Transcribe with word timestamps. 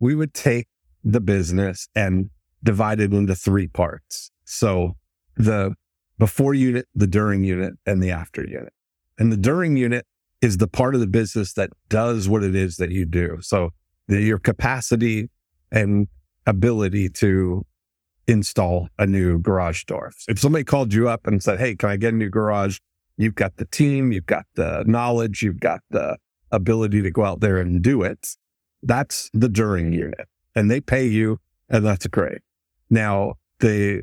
we 0.00 0.14
would 0.14 0.34
take 0.34 0.66
the 1.04 1.20
business 1.20 1.88
and 1.94 2.30
divide 2.62 3.00
it 3.00 3.12
into 3.12 3.34
three 3.34 3.68
parts. 3.68 4.30
So 4.44 4.96
the 5.36 5.74
before 6.18 6.54
unit, 6.54 6.86
the 6.94 7.06
during 7.06 7.44
unit, 7.44 7.74
and 7.86 8.02
the 8.02 8.10
after 8.10 8.44
unit. 8.44 8.72
And 9.18 9.32
the 9.32 9.36
during 9.36 9.76
unit 9.76 10.04
is 10.40 10.58
the 10.58 10.68
part 10.68 10.94
of 10.94 11.00
the 11.00 11.06
business 11.06 11.52
that 11.54 11.70
does 11.88 12.28
what 12.28 12.42
it 12.42 12.54
is 12.54 12.76
that 12.76 12.90
you 12.90 13.04
do. 13.04 13.38
So 13.40 13.70
the, 14.08 14.20
your 14.20 14.38
capacity 14.38 15.30
and 15.70 16.08
ability 16.46 17.08
to 17.08 17.64
install 18.26 18.88
a 18.98 19.06
new 19.06 19.38
garage 19.38 19.84
door. 19.84 20.12
If 20.28 20.38
somebody 20.38 20.64
called 20.64 20.92
you 20.92 21.08
up 21.08 21.26
and 21.26 21.42
said, 21.42 21.58
Hey, 21.58 21.74
can 21.74 21.88
I 21.88 21.96
get 21.96 22.14
a 22.14 22.16
new 22.16 22.28
garage? 22.28 22.78
You've 23.16 23.34
got 23.34 23.56
the 23.56 23.64
team, 23.64 24.12
you've 24.12 24.26
got 24.26 24.46
the 24.54 24.84
knowledge, 24.86 25.42
you've 25.42 25.60
got 25.60 25.80
the 25.90 26.18
ability 26.52 27.02
to 27.02 27.10
go 27.10 27.24
out 27.24 27.40
there 27.40 27.58
and 27.58 27.82
do 27.82 28.02
it. 28.02 28.36
That's 28.82 29.30
the 29.32 29.48
during 29.48 29.92
unit 29.92 30.28
and 30.54 30.70
they 30.70 30.80
pay 30.80 31.06
you 31.06 31.38
and 31.68 31.84
that's 31.84 32.06
great. 32.06 32.38
Now 32.90 33.34
the 33.60 34.02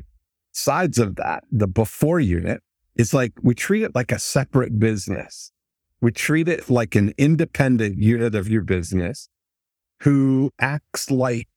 sides 0.52 0.98
of 0.98 1.16
that, 1.16 1.44
the 1.50 1.66
before 1.66 2.20
unit 2.20 2.62
is 2.94 3.12
like 3.12 3.32
we 3.42 3.54
treat 3.54 3.82
it 3.82 3.94
like 3.94 4.12
a 4.12 4.18
separate 4.18 4.78
business. 4.78 5.52
We 6.00 6.12
treat 6.12 6.48
it 6.48 6.70
like 6.70 6.94
an 6.94 7.12
independent 7.18 7.98
unit 7.98 8.34
of 8.34 8.48
your 8.48 8.62
business 8.62 9.28
who 10.02 10.50
acts 10.58 11.10
like 11.10 11.48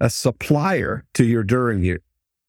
a 0.00 0.10
supplier 0.10 1.04
to 1.14 1.24
your 1.24 1.42
during 1.42 1.82
unit. 1.82 2.02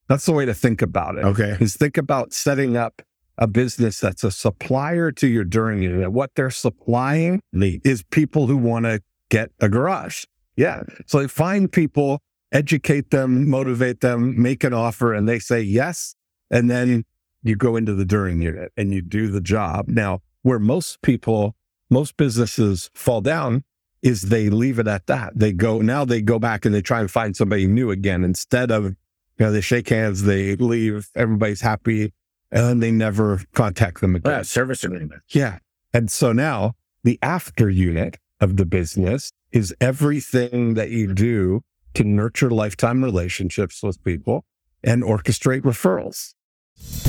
That's 0.08 0.26
the 0.26 0.34
way 0.34 0.46
to 0.46 0.54
think 0.54 0.82
about 0.82 1.18
it. 1.18 1.24
Okay. 1.24 1.58
Is 1.60 1.76
think 1.76 1.98
about 1.98 2.34
setting 2.34 2.76
up 2.76 3.02
a 3.38 3.48
business 3.48 4.00
that's 4.00 4.24
a 4.24 4.32
supplier 4.32 5.12
to 5.14 5.28
your 5.28 5.44
during 5.44 5.82
unit. 5.82 6.12
What 6.12 6.32
they're 6.36 6.50
supplying 6.50 7.42
is 7.54 8.04
people 8.04 8.48
who 8.48 8.58
want 8.58 8.86
to 8.86 9.02
get 9.32 9.50
a 9.60 9.68
garage. 9.68 10.26
Yeah. 10.56 10.84
So 11.08 11.20
they 11.20 11.28
find 11.28 11.72
people, 11.72 12.22
educate 12.52 13.10
them, 13.10 13.50
motivate 13.50 14.02
them, 14.02 14.40
make 14.40 14.64
an 14.64 14.74
offer, 14.74 15.14
and 15.14 15.28
they 15.28 15.40
say 15.40 15.62
yes. 15.62 16.14
And 16.52 16.70
then 16.70 17.06
you 17.42 17.56
go 17.56 17.76
into 17.76 17.96
the 17.96 18.06
during 18.06 18.42
unit 18.42 18.72
and 18.78 18.94
you 18.94 19.02
do 19.02 19.32
the 19.32 19.42
job. 19.42 19.88
Now, 19.88 20.22
where 20.44 20.60
most 20.60 21.02
people, 21.02 21.56
most 21.90 22.18
businesses 22.18 22.92
fall 22.94 23.22
down 23.22 23.64
is 24.04 24.24
they 24.24 24.50
leave 24.50 24.78
it 24.78 24.88
at 24.88 25.08
that. 25.08 25.34
They 25.36 25.54
go, 25.54 25.82
now 25.82 26.06
they 26.06 26.22
go 26.22 26.38
back 26.38 26.66
and 26.66 26.76
they 26.76 26.82
try 26.82 27.00
and 27.00 27.10
find 27.10 27.36
somebody 27.36 27.66
new 27.68 27.90
again 27.90 28.24
instead 28.24 28.70
of, 28.70 28.86
you 28.86 28.96
know, 29.40 29.52
they 29.52 29.62
shake 29.62 29.90
hands, 29.90 30.24
they 30.24 30.56
leave, 30.56 31.10
everybody's 31.16 31.62
happy, 31.62 32.14
and 32.52 32.66
then 32.66 32.80
they 32.80 32.92
never 32.92 33.42
contact 33.54 34.02
them 34.02 34.16
oh, 34.16 34.18
again. 34.18 34.32
Yeah, 34.32 34.42
service 34.42 34.84
agreement. 34.84 35.22
Yeah. 35.30 35.60
And 35.94 36.12
so 36.12 36.34
now 36.34 36.76
the 37.04 37.18
after 37.22 37.70
unit 37.70 38.18
of 38.42 38.58
the 38.58 38.66
business 38.66 39.32
is 39.52 39.74
everything 39.80 40.74
that 40.74 40.90
you 40.90 41.14
do 41.14 41.62
to 41.94 42.04
nurture 42.04 42.50
lifetime 42.50 43.04
relationships 43.04 43.84
with 43.84 44.04
people 44.04 44.44
and 44.84 45.04
orchestrate 45.04 45.62
referrals. 45.62 46.34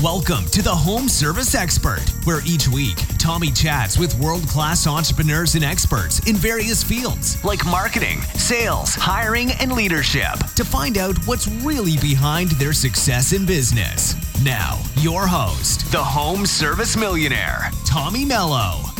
Welcome 0.03 0.45
to 0.51 0.61
the 0.61 0.69
Home 0.69 1.09
Service 1.09 1.55
Expert, 1.55 2.03
where 2.25 2.41
each 2.45 2.67
week 2.67 2.97
Tommy 3.17 3.49
chats 3.49 3.97
with 3.97 4.17
world 4.19 4.43
class 4.43 4.85
entrepreneurs 4.85 5.55
and 5.55 5.63
experts 5.63 6.19
in 6.27 6.35
various 6.35 6.83
fields 6.83 7.43
like 7.43 7.65
marketing, 7.65 8.21
sales, 8.35 8.93
hiring, 8.93 9.51
and 9.53 9.71
leadership 9.71 10.37
to 10.55 10.63
find 10.63 10.99
out 10.99 11.17
what's 11.25 11.47
really 11.47 11.97
behind 11.97 12.51
their 12.51 12.73
success 12.73 13.33
in 13.33 13.45
business. 13.47 14.13
Now, 14.43 14.79
your 14.97 15.25
host, 15.25 15.91
the 15.91 16.03
Home 16.03 16.45
Service 16.45 16.95
Millionaire, 16.95 17.71
Tommy 17.85 18.25
Mello. 18.25 18.92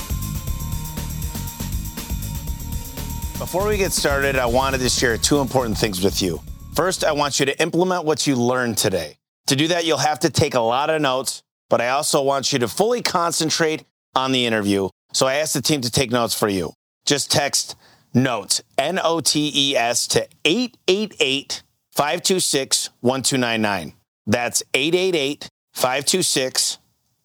Before 3.40 3.68
we 3.68 3.78
get 3.78 3.92
started, 3.92 4.38
I 4.38 4.46
wanted 4.46 4.80
to 4.80 4.90
share 4.90 5.18
two 5.18 5.40
important 5.40 5.78
things 5.78 6.04
with 6.04 6.22
you. 6.22 6.40
First, 6.76 7.04
I 7.04 7.12
want 7.12 7.40
you 7.40 7.46
to 7.48 7.62
implement 7.62 8.06
what 8.06 8.26
you 8.26 8.36
learned 8.36 8.78
today. 8.78 9.18
To 9.48 9.56
do 9.56 9.68
that, 9.70 9.86
you'll 9.86 9.98
have 9.98 10.20
to 10.20 10.30
take 10.30 10.54
a 10.54 10.60
lot 10.60 10.90
of 10.90 11.02
notes, 11.02 11.44
but 11.70 11.82
I 11.82 11.90
also 11.90 12.22
want 12.22 12.54
you 12.54 12.60
to 12.60 12.68
fully 12.68 13.02
concentrate 13.02 13.84
on 14.16 14.32
the 14.32 14.46
interview. 14.46 14.90
So 15.14 15.28
I 15.28 15.36
asked 15.36 15.56
the 15.56 15.62
team 15.62 15.82
to 15.82 15.92
take 15.92 16.12
notes 16.12 16.34
for 16.34 16.48
you. 16.48 16.74
Just 17.06 17.32
text 17.32 17.76
NOTES, 18.14 18.62
N 18.78 19.00
O 19.04 19.20
T 19.20 19.52
E 19.54 19.76
S, 19.76 20.08
to 20.10 20.28
888 20.46 21.64
526 21.92 22.90
1299. 23.02 23.94
That's 24.26 24.64
888 24.74 25.50
526 25.74 26.78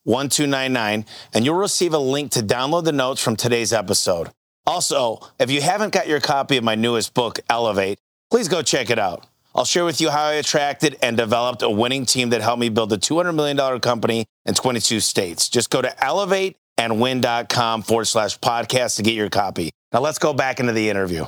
1299, 0.05 1.05
and 1.35 1.45
you'll 1.45 1.55
receive 1.55 1.93
a 1.93 1.99
link 1.99 2.33
to 2.33 2.41
download 2.41 2.85
the 2.85 2.93
notes 2.93 3.23
from 3.23 3.37
today's 3.37 3.75
episode. 3.75 4.31
Also, 4.69 5.19
if 5.39 5.51
you 5.51 5.63
haven't 5.63 5.95
got 5.95 6.07
your 6.07 6.21
copy 6.21 6.59
of 6.59 6.63
my 6.63 6.75
newest 6.75 7.15
book, 7.15 7.41
Elevate, 7.49 7.99
please 8.31 8.49
go 8.49 8.61
check 8.61 8.91
it 8.91 8.99
out. 8.99 9.25
I'll 9.55 9.65
share 9.65 9.87
with 9.87 9.99
you 9.99 10.11
how 10.11 10.25
I 10.25 10.35
attracted 10.35 10.99
and 11.03 11.17
developed 11.17 11.63
a 11.63 11.71
winning 11.71 12.05
team 12.05 12.29
that 12.31 12.43
helped 12.43 12.61
me 12.61 12.69
build 12.69 12.93
a 12.93 12.99
$200 12.99 13.35
million 13.35 13.81
company 13.81 14.27
in 14.45 14.53
22 14.53 15.01
states. 15.01 15.49
Just 15.49 15.71
go 15.71 15.81
to 15.81 15.89
elevateandwin.com 15.89 17.81
forward 17.81 18.05
slash 18.05 18.39
podcast 18.41 18.97
to 18.97 19.03
get 19.03 19.15
your 19.15 19.31
copy. 19.31 19.71
Now 19.91 20.01
let's 20.01 20.19
go 20.19 20.35
back 20.35 20.61
into 20.61 20.73
the 20.73 20.91
interview. 20.91 21.25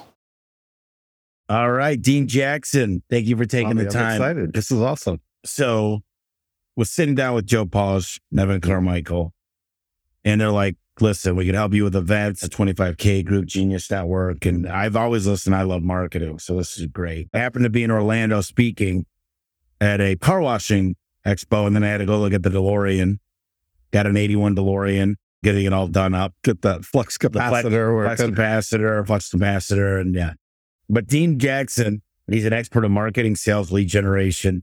All 1.49 1.73
right, 1.73 2.01
Dean 2.01 2.29
Jackson, 2.29 3.03
thank 3.09 3.27
you 3.27 3.39
for 3.39 3.47
taking 3.47 3.69
Tommy, 3.71 3.85
the 3.85 3.89
I'm 3.89 3.93
time. 3.93 4.17
excited. 4.17 4.53
This 4.53 4.71
is 4.71 4.83
awesome. 4.83 5.19
So, 5.47 6.03
was 6.77 6.91
sitting 6.91 7.15
down 7.15 7.35
with 7.35 7.47
Joe 7.47 7.65
Polish, 7.65 8.21
Nevin 8.31 8.61
Carmichael, 8.61 9.33
and 10.25 10.39
they're 10.39 10.51
like, 10.51 10.77
"Listen, 11.01 11.37
we 11.37 11.47
can 11.47 11.55
help 11.55 11.75
you 11.75 11.85
with 11.85 11.97
events, 11.97 12.43
a 12.43 12.49
25k 12.49 13.25
group, 13.25 13.47
Genius 13.47 13.91
Network." 13.91 14.45
And 14.47 14.69
I've 14.69 14.97
always 14.97 15.27
listened. 15.27 15.55
I 15.55 15.63
love 15.63 15.83
marketing, 15.83 16.39
so 16.39 16.57
this 16.57 16.79
is 16.79 16.87
great. 16.87 17.29
I 17.35 17.39
happened 17.39 17.65
to 17.65 17.71
be 17.71 17.83
in 17.83 17.91
Orlando 17.91 18.41
speaking 18.41 19.07
at 19.81 20.01
a 20.01 20.17
car 20.17 20.41
washing 20.41 20.97
expo, 21.27 21.67
and 21.67 21.75
then 21.75 21.85
I 21.85 21.89
had 21.89 21.99
to 21.99 22.07
go 22.07 22.19
look 22.19 22.33
at 22.33 22.43
the 22.43 22.51
DeLorean. 22.51 23.19
Got 23.93 24.07
an 24.07 24.17
81 24.17 24.55
DeLorean, 24.55 25.17
getting 25.43 25.65
it 25.65 25.73
all 25.73 25.89
done 25.89 26.15
up. 26.15 26.35
Get 26.45 26.63
the 26.63 26.83
flux 26.83 27.19
capacitor 27.19 27.95
working. 27.95 28.35
capacitor, 28.35 29.07
flux 29.07 29.31
capacitor, 29.31 30.01
and 30.01 30.15
yeah. 30.15 30.35
But 30.89 31.07
Dean 31.07 31.39
Jackson, 31.39 32.03
he's 32.27 32.45
an 32.45 32.53
expert 32.53 32.85
in 32.85 32.93
marketing, 32.93 33.37
sales, 33.37 33.73
lead 33.73 33.89
generation. 33.89 34.63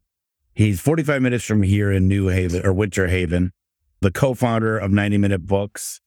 He's 0.54 0.80
45 0.80 1.22
minutes 1.22 1.46
from 1.46 1.62
here 1.62 1.92
in 1.92 2.08
New 2.08 2.30
Haven 2.30 2.66
or 2.66 2.74
Winter 2.74 3.08
Haven, 3.08 3.52
the 4.02 4.12
co-founder 4.12 4.78
of 4.78 4.92
90 4.92 5.18
Minute 5.18 5.46
Books, 5.46 6.02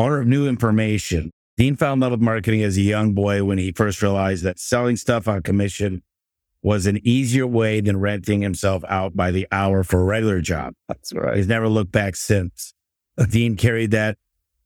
owner 0.00 0.18
of 0.18 0.26
New 0.26 0.48
Information. 0.48 1.30
Dean 1.58 1.76
fell 1.76 1.92
in 1.92 2.00
love 2.00 2.12
with 2.12 2.22
marketing 2.22 2.62
as 2.62 2.78
a 2.78 2.80
young 2.80 3.12
boy 3.12 3.44
when 3.44 3.58
he 3.58 3.70
first 3.70 4.00
realized 4.00 4.42
that 4.44 4.58
selling 4.58 4.96
stuff 4.96 5.28
on 5.28 5.42
commission 5.42 6.02
was 6.62 6.86
an 6.86 6.98
easier 7.06 7.46
way 7.46 7.82
than 7.82 8.00
renting 8.00 8.40
himself 8.40 8.82
out 8.88 9.14
by 9.14 9.30
the 9.30 9.46
hour 9.52 9.84
for 9.84 10.00
a 10.00 10.04
regular 10.04 10.40
job. 10.40 10.72
That's 10.88 11.12
right. 11.12 11.36
He's 11.36 11.48
never 11.48 11.68
looked 11.68 11.92
back 11.92 12.16
since. 12.16 12.72
Dean 13.28 13.56
carried 13.56 13.90
that 13.90 14.16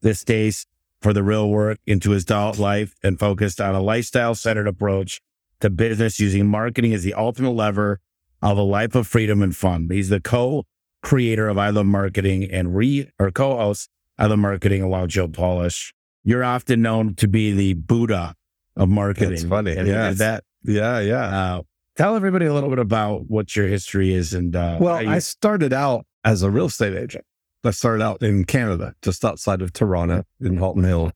this 0.03 0.23
days 0.23 0.67
for 1.03 1.13
the 1.13 1.25
real 1.25 1.49
work 1.51 1.79
into 1.85 2.13
his 2.13 2.23
adult 2.23 2.59
life 2.59 2.95
and 3.03 3.19
focused 3.19 3.61
on 3.61 3.75
a 3.75 3.81
lifestyle 3.81 4.37
centered 4.37 4.69
approach 4.69 5.21
to 5.61 5.69
business 5.69 6.21
using 6.21 6.47
marketing 6.47 6.95
as 6.95 7.03
the 7.03 7.15
ultimate 7.15 7.51
lever 7.51 8.01
of 8.41 8.57
a 8.57 8.63
life 8.63 8.95
of 8.95 9.09
freedom 9.09 9.43
and 9.43 9.57
fun. 9.57 9.89
He's 9.91 10.11
the 10.11 10.21
co-creator 10.21 11.49
of 11.49 11.59
I 11.59 11.71
Love 11.71 11.87
Marketing 11.87 12.45
and 12.49 12.77
re 12.77 13.11
or 13.19 13.33
co-host 13.33 13.91
I 14.19 14.27
Love 14.27 14.39
Marketing 14.39 14.83
along 14.83 15.09
Joe 15.09 15.29
Polish. 15.29 15.93
You're 16.23 16.45
often 16.45 16.83
known 16.83 17.15
to 17.17 17.29
be 17.29 17.53
the 17.53 17.75
Buddha 17.75 18.35
of 18.77 18.89
marketing. 18.89 19.31
That's 19.31 19.45
funny. 19.45 19.77
And 19.77 19.87
Yeah. 19.89 20.11
that 20.13 20.45
Yeah, 20.63 20.99
yeah. 21.01 21.25
uh, 21.57 21.63
tell 21.97 22.17
everybody 22.17 22.47
a 22.47 22.55
little 22.55 22.71
bit 22.71 22.79
about 22.79 23.29
what 23.29 23.55
your 23.55 23.67
history 23.69 24.13
is 24.15 24.33
and 24.33 24.55
uh, 24.57 24.79
Well, 24.81 25.03
you- 25.03 25.11
I 25.11 25.19
started 25.19 25.73
out 25.73 26.07
as 26.25 26.43
a 26.43 26.51
real 26.51 26.67
estate 26.67 26.97
agent. 26.97 27.25
I 27.65 27.71
started 27.71 28.03
out 28.05 28.23
in 28.23 28.45
Canada, 28.45 28.95
just 29.03 29.25
outside 29.25 29.63
of 29.63 29.73
Toronto 29.73 30.25
in 30.41 30.57
Halton 30.59 30.85
Hill. 30.85 31.13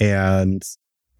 And 0.00 0.62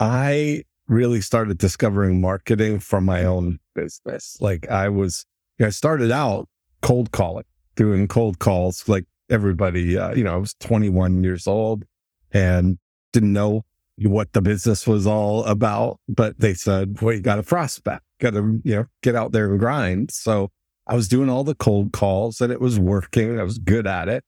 I 0.00 0.64
really 0.88 1.20
started 1.20 1.58
discovering 1.58 2.20
marketing 2.20 2.78
from 2.80 3.04
my 3.04 3.24
own 3.24 3.58
business. 3.74 4.36
Like 4.40 4.68
I 4.70 4.88
was, 4.88 5.26
I 5.60 5.68
started 5.70 6.10
out 6.10 6.48
cold 6.82 7.10
calling, 7.12 7.44
doing 7.76 8.08
cold 8.08 8.38
calls 8.38 8.88
like 8.88 9.04
everybody. 9.30 9.96
Uh, 9.98 10.14
you 10.14 10.24
know, 10.24 10.34
I 10.34 10.36
was 10.36 10.54
21 10.60 11.22
years 11.24 11.46
old 11.46 11.84
and 12.32 12.78
didn't 13.12 13.32
know 13.32 13.64
what 13.98 14.32
the 14.32 14.42
business 14.42 14.86
was 14.86 15.06
all 15.06 15.44
about, 15.44 16.00
but 16.08 16.38
they 16.40 16.54
said, 16.54 17.00
well, 17.00 17.14
you 17.14 17.20
got 17.20 17.38
a 17.38 17.42
prospect, 17.44 18.02
got 18.20 18.32
to, 18.34 18.60
you 18.64 18.74
know, 18.74 18.86
get 19.02 19.14
out 19.14 19.32
there 19.32 19.50
and 19.50 19.58
grind. 19.60 20.10
So 20.10 20.50
I 20.86 20.94
was 20.96 21.08
doing 21.08 21.30
all 21.30 21.44
the 21.44 21.54
cold 21.54 21.92
calls 21.92 22.40
and 22.40 22.52
it 22.52 22.60
was 22.60 22.78
working. 22.78 23.38
I 23.38 23.44
was 23.44 23.58
good 23.58 23.86
at 23.86 24.08
it. 24.08 24.24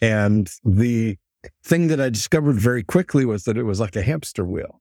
And 0.00 0.50
the 0.64 1.18
thing 1.62 1.88
that 1.88 2.00
I 2.00 2.08
discovered 2.08 2.56
very 2.58 2.82
quickly 2.82 3.24
was 3.26 3.44
that 3.44 3.58
it 3.58 3.64
was 3.64 3.78
like 3.80 3.94
a 3.96 4.02
hamster 4.02 4.44
wheel. 4.44 4.80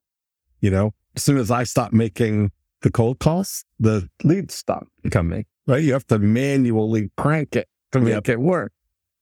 You 0.61 0.71
know, 0.71 0.93
as 1.15 1.23
soon 1.23 1.37
as 1.37 1.51
I 1.51 1.63
stopped 1.63 1.93
making 1.93 2.51
the 2.81 2.91
cold 2.91 3.19
calls, 3.19 3.65
the 3.79 4.09
leads 4.23 4.55
stopped 4.55 4.87
coming, 5.11 5.45
right? 5.67 5.83
You 5.83 5.93
have 5.93 6.07
to 6.07 6.19
manually 6.19 7.11
crank 7.17 7.55
it 7.57 7.67
to 7.91 7.99
make 7.99 8.13
Yep. 8.13 8.29
it 8.29 8.39
work. 8.39 8.71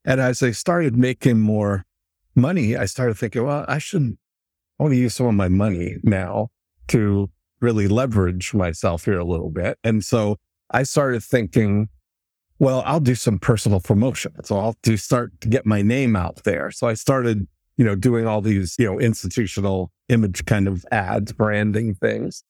And 0.07 0.21
as 0.21 0.41
I 0.41 0.51
started 0.51 0.97
making 0.97 1.41
more 1.41 1.85
money, 2.33 2.77
I 2.77 2.85
started 2.85 3.17
thinking, 3.17 3.43
well, 3.43 3.65
I 3.67 3.77
should, 3.77 4.17
want 4.79 4.93
to 4.93 4.97
use 4.97 5.15
some 5.15 5.25
of 5.25 5.33
my 5.33 5.49
money 5.49 5.97
now 6.01 6.47
to 6.87 7.29
really 7.59 7.87
leverage 7.89 8.53
myself 8.53 9.03
here 9.05 9.19
a 9.19 9.25
little 9.25 9.49
bit. 9.49 9.77
And 9.83 10.05
so 10.05 10.37
I 10.71 10.83
started 10.83 11.23
thinking, 11.23 11.89
well, 12.57 12.83
I'll 12.85 13.01
do 13.01 13.15
some 13.15 13.37
personal 13.37 13.81
promotion. 13.81 14.33
So 14.45 14.57
I'll 14.57 14.77
do 14.81 14.95
start 14.95 15.41
to 15.41 15.49
get 15.49 15.65
my 15.65 15.81
name 15.81 16.15
out 16.15 16.43
there. 16.43 16.71
So 16.71 16.87
I 16.87 16.93
started, 16.93 17.45
you 17.75 17.83
know, 17.83 17.95
doing 17.95 18.25
all 18.27 18.41
these, 18.41 18.75
you 18.79 18.85
know, 18.85 18.99
institutional 18.99 19.91
image 20.07 20.45
kind 20.45 20.69
of 20.69 20.85
ads, 20.89 21.33
branding 21.33 21.95
things. 21.95 22.43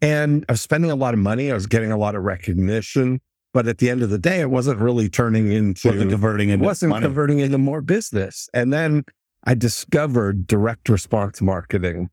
And 0.00 0.46
I 0.48 0.52
was 0.52 0.62
spending 0.62 0.90
a 0.90 0.96
lot 0.96 1.12
of 1.14 1.20
money. 1.20 1.50
I 1.50 1.54
was 1.54 1.66
getting 1.66 1.92
a 1.92 1.98
lot 1.98 2.14
of 2.14 2.22
recognition. 2.22 3.20
But 3.52 3.68
at 3.68 3.78
the 3.78 3.90
end 3.90 4.02
of 4.02 4.10
the 4.10 4.18
day, 4.18 4.40
it 4.40 4.50
wasn't 4.50 4.80
really 4.80 5.08
turning 5.08 5.52
into 5.52 5.88
Wasn't 5.88 6.10
converting 6.10 6.48
into 6.48 6.64
wasn't 6.64 6.90
money. 6.90 7.04
converting 7.04 7.38
into 7.40 7.58
more 7.58 7.82
business. 7.82 8.48
And 8.54 8.72
then 8.72 9.04
I 9.44 9.54
discovered 9.54 10.46
direct 10.46 10.88
response 10.88 11.42
marketing 11.42 12.08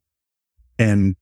and 0.77 1.15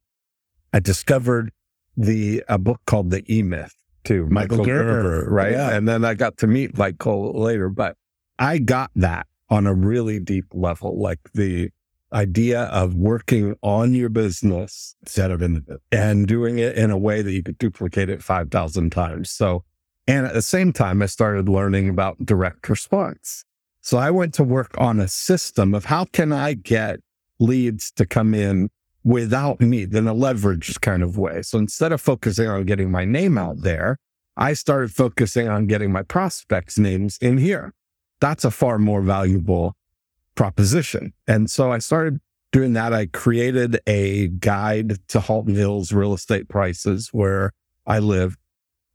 I 0.74 0.80
discovered 0.80 1.52
the 1.96 2.44
a 2.48 2.58
book 2.58 2.82
called 2.86 3.12
The 3.12 3.24
E 3.32 3.44
Myth 3.44 3.74
too. 4.04 4.28
Michael 4.30 4.64
Gerber, 4.66 5.30
right? 5.30 5.52
yeah. 5.52 5.76
And 5.76 5.88
then 5.88 6.04
I 6.06 6.14
got 6.14 6.38
to 6.38 6.48
meet 6.48 6.78
Michael 6.78 7.40
later, 7.40 7.70
but 7.70 7.96
I 8.40 8.58
got 8.60 8.92
that 8.96 9.28
on 9.50 9.68
a 9.68 9.74
really 9.74 10.20
deep 10.20 10.46
level, 10.54 11.00
like 11.02 11.20
the 11.34 11.70
idea 12.14 12.64
of 12.64 12.96
working 12.96 13.56
on 13.62 13.94
your 13.94 14.10
business 14.10 14.96
Instead 15.04 15.30
of 15.32 15.42
in 15.42 15.54
the 15.56 15.80
and 15.92 16.28
doing 16.28 16.58
it 16.58 16.78
in 16.78 16.90
a 16.90 16.98
way 16.98 17.22
that 17.22 17.32
you 17.34 17.44
could 17.44 17.58
duplicate 17.58 18.10
it 18.10 18.24
5,000 18.24 18.92
times. 18.92 19.30
So, 19.30 19.64
and 20.08 20.26
at 20.26 20.34
the 20.34 20.42
same 20.42 20.72
time, 20.72 21.02
I 21.02 21.06
started 21.08 21.50
learning 21.50 21.90
about 21.90 22.26
direct 22.26 22.70
response. 22.70 23.44
So 23.82 23.98
I 23.98 24.12
went 24.12 24.34
to 24.36 24.44
work 24.44 24.72
on 24.78 25.00
a 25.00 25.08
system 25.08 25.74
of 25.74 25.86
how 25.86 26.06
can 26.06 26.32
I 26.32 26.54
get 26.54 27.00
leads 27.40 27.92
to 27.92 28.06
come 28.06 28.34
in 28.34 28.70
without 29.04 29.62
me 29.62 29.84
in 29.84 30.08
a 30.08 30.16
leveraged 30.16 30.82
kind 30.82 31.04
of 31.04 31.18
way. 31.18 31.42
So 31.42 31.58
instead 31.58 31.92
of 31.92 32.02
focusing 32.02 32.48
on 32.48 32.66
getting 32.66 32.92
my 32.92 33.06
name 33.06 33.38
out 33.38 33.62
there, 33.62 33.98
I 34.36 34.54
started 34.54 34.92
focusing 34.92 35.48
on 35.48 35.68
getting 35.68 35.92
my 35.92 36.04
prospects' 36.04 36.78
names 36.78 37.18
in 37.22 37.38
here. 37.38 37.74
That's 38.20 38.44
a 38.44 38.52
far 38.52 38.78
more 38.78 39.02
valuable 39.02 39.76
proposition. 40.36 41.14
And 41.28 41.50
so 41.50 41.72
I 41.72 41.80
started 41.80 42.20
doing 42.52 42.74
that. 42.74 42.94
I 42.94 43.08
created 43.08 43.80
a 43.88 44.28
guide 44.28 44.98
to 45.10 45.20
Halton 45.20 45.56
Hills 45.56 45.92
real 45.92 46.14
estate 46.14 46.48
prices 46.50 47.10
where 47.12 47.52
I 47.86 48.00
live. 48.00 48.38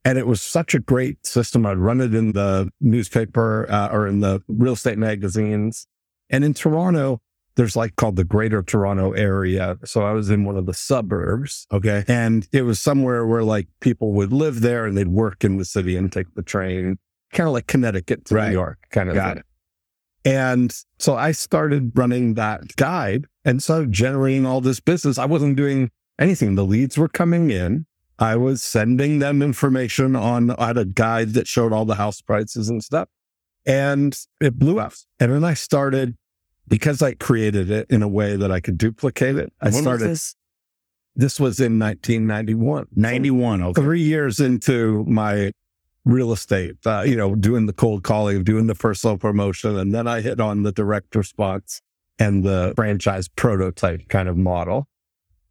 And 0.04 0.18
it 0.18 0.26
was 0.26 0.42
such 0.42 0.74
a 0.74 0.80
great 0.80 1.24
system. 1.26 1.64
I'd 1.64 1.78
run 1.78 2.00
it 2.00 2.14
in 2.14 2.32
the 2.32 2.70
newspaper 2.80 3.70
uh, 3.70 3.88
or 3.92 4.06
in 4.06 4.20
the 4.20 4.42
real 4.48 4.72
estate 4.72 4.98
magazines. 4.98 5.86
And 6.28 6.44
in 6.44 6.54
Toronto, 6.54 7.20
there's 7.54 7.76
like 7.76 7.94
called 7.96 8.16
the 8.16 8.24
Greater 8.24 8.62
Toronto 8.62 9.12
area. 9.12 9.76
So 9.84 10.02
I 10.02 10.12
was 10.12 10.30
in 10.30 10.44
one 10.44 10.56
of 10.56 10.66
the 10.66 10.74
suburbs 10.74 11.66
Okay. 11.72 12.02
and 12.08 12.48
it 12.52 12.62
was 12.62 12.80
somewhere 12.80 13.26
where 13.26 13.44
like 13.44 13.68
people 13.80 14.12
would 14.14 14.32
live 14.32 14.60
there 14.60 14.86
and 14.86 14.96
they'd 14.96 15.08
work 15.08 15.44
in 15.44 15.58
the 15.58 15.64
city 15.64 15.96
and 15.96 16.10
take 16.10 16.34
the 16.34 16.42
train, 16.42 16.98
kind 17.32 17.46
of 17.46 17.52
like 17.52 17.66
Connecticut 17.66 18.24
to 18.26 18.34
Right. 18.34 18.48
New 18.48 18.54
York 18.54 18.78
kind 18.90 19.08
of 19.08 19.14
Got 19.14 19.34
thing. 19.34 19.42
And 20.24 20.74
so 20.98 21.16
I 21.16 21.32
started 21.32 21.92
running 21.96 22.34
that 22.34 22.74
guide 22.76 23.26
and 23.44 23.62
so 23.62 23.86
generating 23.86 24.46
all 24.46 24.60
this 24.60 24.80
business. 24.80 25.18
I 25.18 25.26
wasn't 25.26 25.56
doing 25.56 25.90
anything. 26.18 26.54
The 26.54 26.64
leads 26.64 26.96
were 26.96 27.08
coming 27.08 27.50
in. 27.50 27.86
I 28.18 28.36
was 28.36 28.62
sending 28.62 29.18
them 29.18 29.42
information 29.42 30.14
on, 30.14 30.50
I 30.52 30.68
had 30.68 30.78
a 30.78 30.84
guide 30.84 31.34
that 31.34 31.46
showed 31.46 31.72
all 31.72 31.84
the 31.84 31.96
house 31.96 32.20
prices 32.20 32.68
and 32.68 32.82
stuff. 32.82 33.08
And 33.66 34.16
it 34.40 34.58
blew 34.58 34.78
up. 34.78 34.92
And 35.20 35.32
then 35.32 35.44
I 35.44 35.54
started, 35.54 36.16
because 36.68 37.02
I 37.02 37.14
created 37.14 37.70
it 37.70 37.86
in 37.90 38.02
a 38.02 38.08
way 38.08 38.36
that 38.36 38.50
I 38.50 38.60
could 38.60 38.78
duplicate 38.78 39.36
it, 39.36 39.52
I 39.60 39.66
When 39.66 39.74
was 39.74 39.82
started, 39.82 40.08
this? 40.10 40.34
this 41.14 41.40
was 41.40 41.60
in 41.60 41.78
1991. 41.78 42.88
91. 42.94 43.62
Okay. 43.62 43.82
Three 43.82 44.02
years 44.02 44.40
into 44.40 45.04
my 45.06 45.52
real 46.04 46.32
estate, 46.32 46.76
uh, 46.84 47.02
you 47.06 47.16
know, 47.16 47.34
doing 47.34 47.66
the 47.66 47.72
cold 47.72 48.02
calling, 48.02 48.42
doing 48.42 48.66
the 48.66 48.74
first 48.74 49.02
personal 49.02 49.18
promotion. 49.18 49.78
And 49.78 49.94
then 49.94 50.08
I 50.08 50.20
hit 50.20 50.40
on 50.40 50.62
the 50.62 50.72
direct 50.72 51.14
response 51.14 51.80
and 52.18 52.44
the 52.44 52.72
franchise 52.76 53.28
prototype 53.28 54.08
kind 54.08 54.28
of 54.28 54.36
model. 54.36 54.88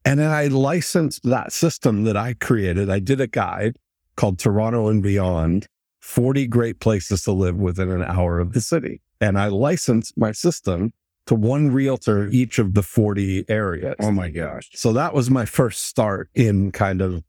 And 0.03 0.19
then 0.19 0.31
I 0.31 0.47
licensed 0.47 1.23
that 1.23 1.51
system 1.51 2.03
that 2.05 2.17
I 2.17 2.33
created. 2.33 2.89
I 2.89 2.99
did 2.99 3.21
a 3.21 3.27
guide 3.27 3.77
called 4.15 4.39
Toronto 4.39 4.87
and 4.87 5.01
Beyond 5.01 5.67
40 5.99 6.47
great 6.47 6.79
places 6.79 7.23
to 7.23 7.31
live 7.31 7.55
within 7.55 7.91
an 7.91 8.03
hour 8.03 8.39
of 8.39 8.53
the 8.53 8.61
city. 8.61 9.01
And 9.19 9.37
I 9.37 9.47
licensed 9.47 10.17
my 10.17 10.31
system 10.31 10.91
to 11.27 11.35
one 11.35 11.71
realtor 11.71 12.27
each 12.29 12.57
of 12.57 12.73
the 12.73 12.81
40 12.81 13.45
areas. 13.47 13.95
Oh 13.99 14.11
my 14.11 14.29
gosh. 14.29 14.69
So 14.73 14.91
that 14.93 15.13
was 15.13 15.29
my 15.29 15.45
first 15.45 15.85
start 15.85 16.29
in 16.33 16.71
kind 16.71 17.01
of 17.01 17.23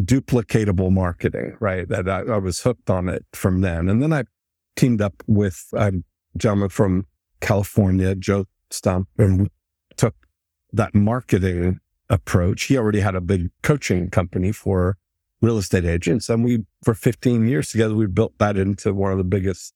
duplicatable 0.00 0.90
marketing, 0.90 1.56
right? 1.60 1.88
That 1.88 2.08
I, 2.08 2.20
I 2.22 2.38
was 2.38 2.60
hooked 2.60 2.90
on 2.90 3.08
it 3.08 3.24
from 3.32 3.60
then. 3.60 3.88
And 3.88 4.02
then 4.02 4.12
I 4.12 4.24
teamed 4.76 5.00
up 5.00 5.22
with 5.26 5.66
a 5.72 5.92
gentleman 6.36 6.68
from 6.68 7.06
California, 7.40 8.14
Joe 8.14 8.46
Stumpf, 8.70 9.06
and 9.16 9.48
that 10.72 10.94
marketing 10.94 11.80
approach. 12.08 12.64
He 12.64 12.76
already 12.76 13.00
had 13.00 13.14
a 13.14 13.20
big 13.20 13.50
coaching 13.62 14.10
company 14.10 14.52
for 14.52 14.96
real 15.40 15.58
estate 15.58 15.84
agents. 15.84 16.28
And 16.28 16.44
we, 16.44 16.64
for 16.82 16.94
15 16.94 17.46
years 17.46 17.70
together, 17.70 17.94
we 17.94 18.06
built 18.06 18.38
that 18.38 18.56
into 18.56 18.92
one 18.92 19.12
of 19.12 19.18
the 19.18 19.24
biggest 19.24 19.74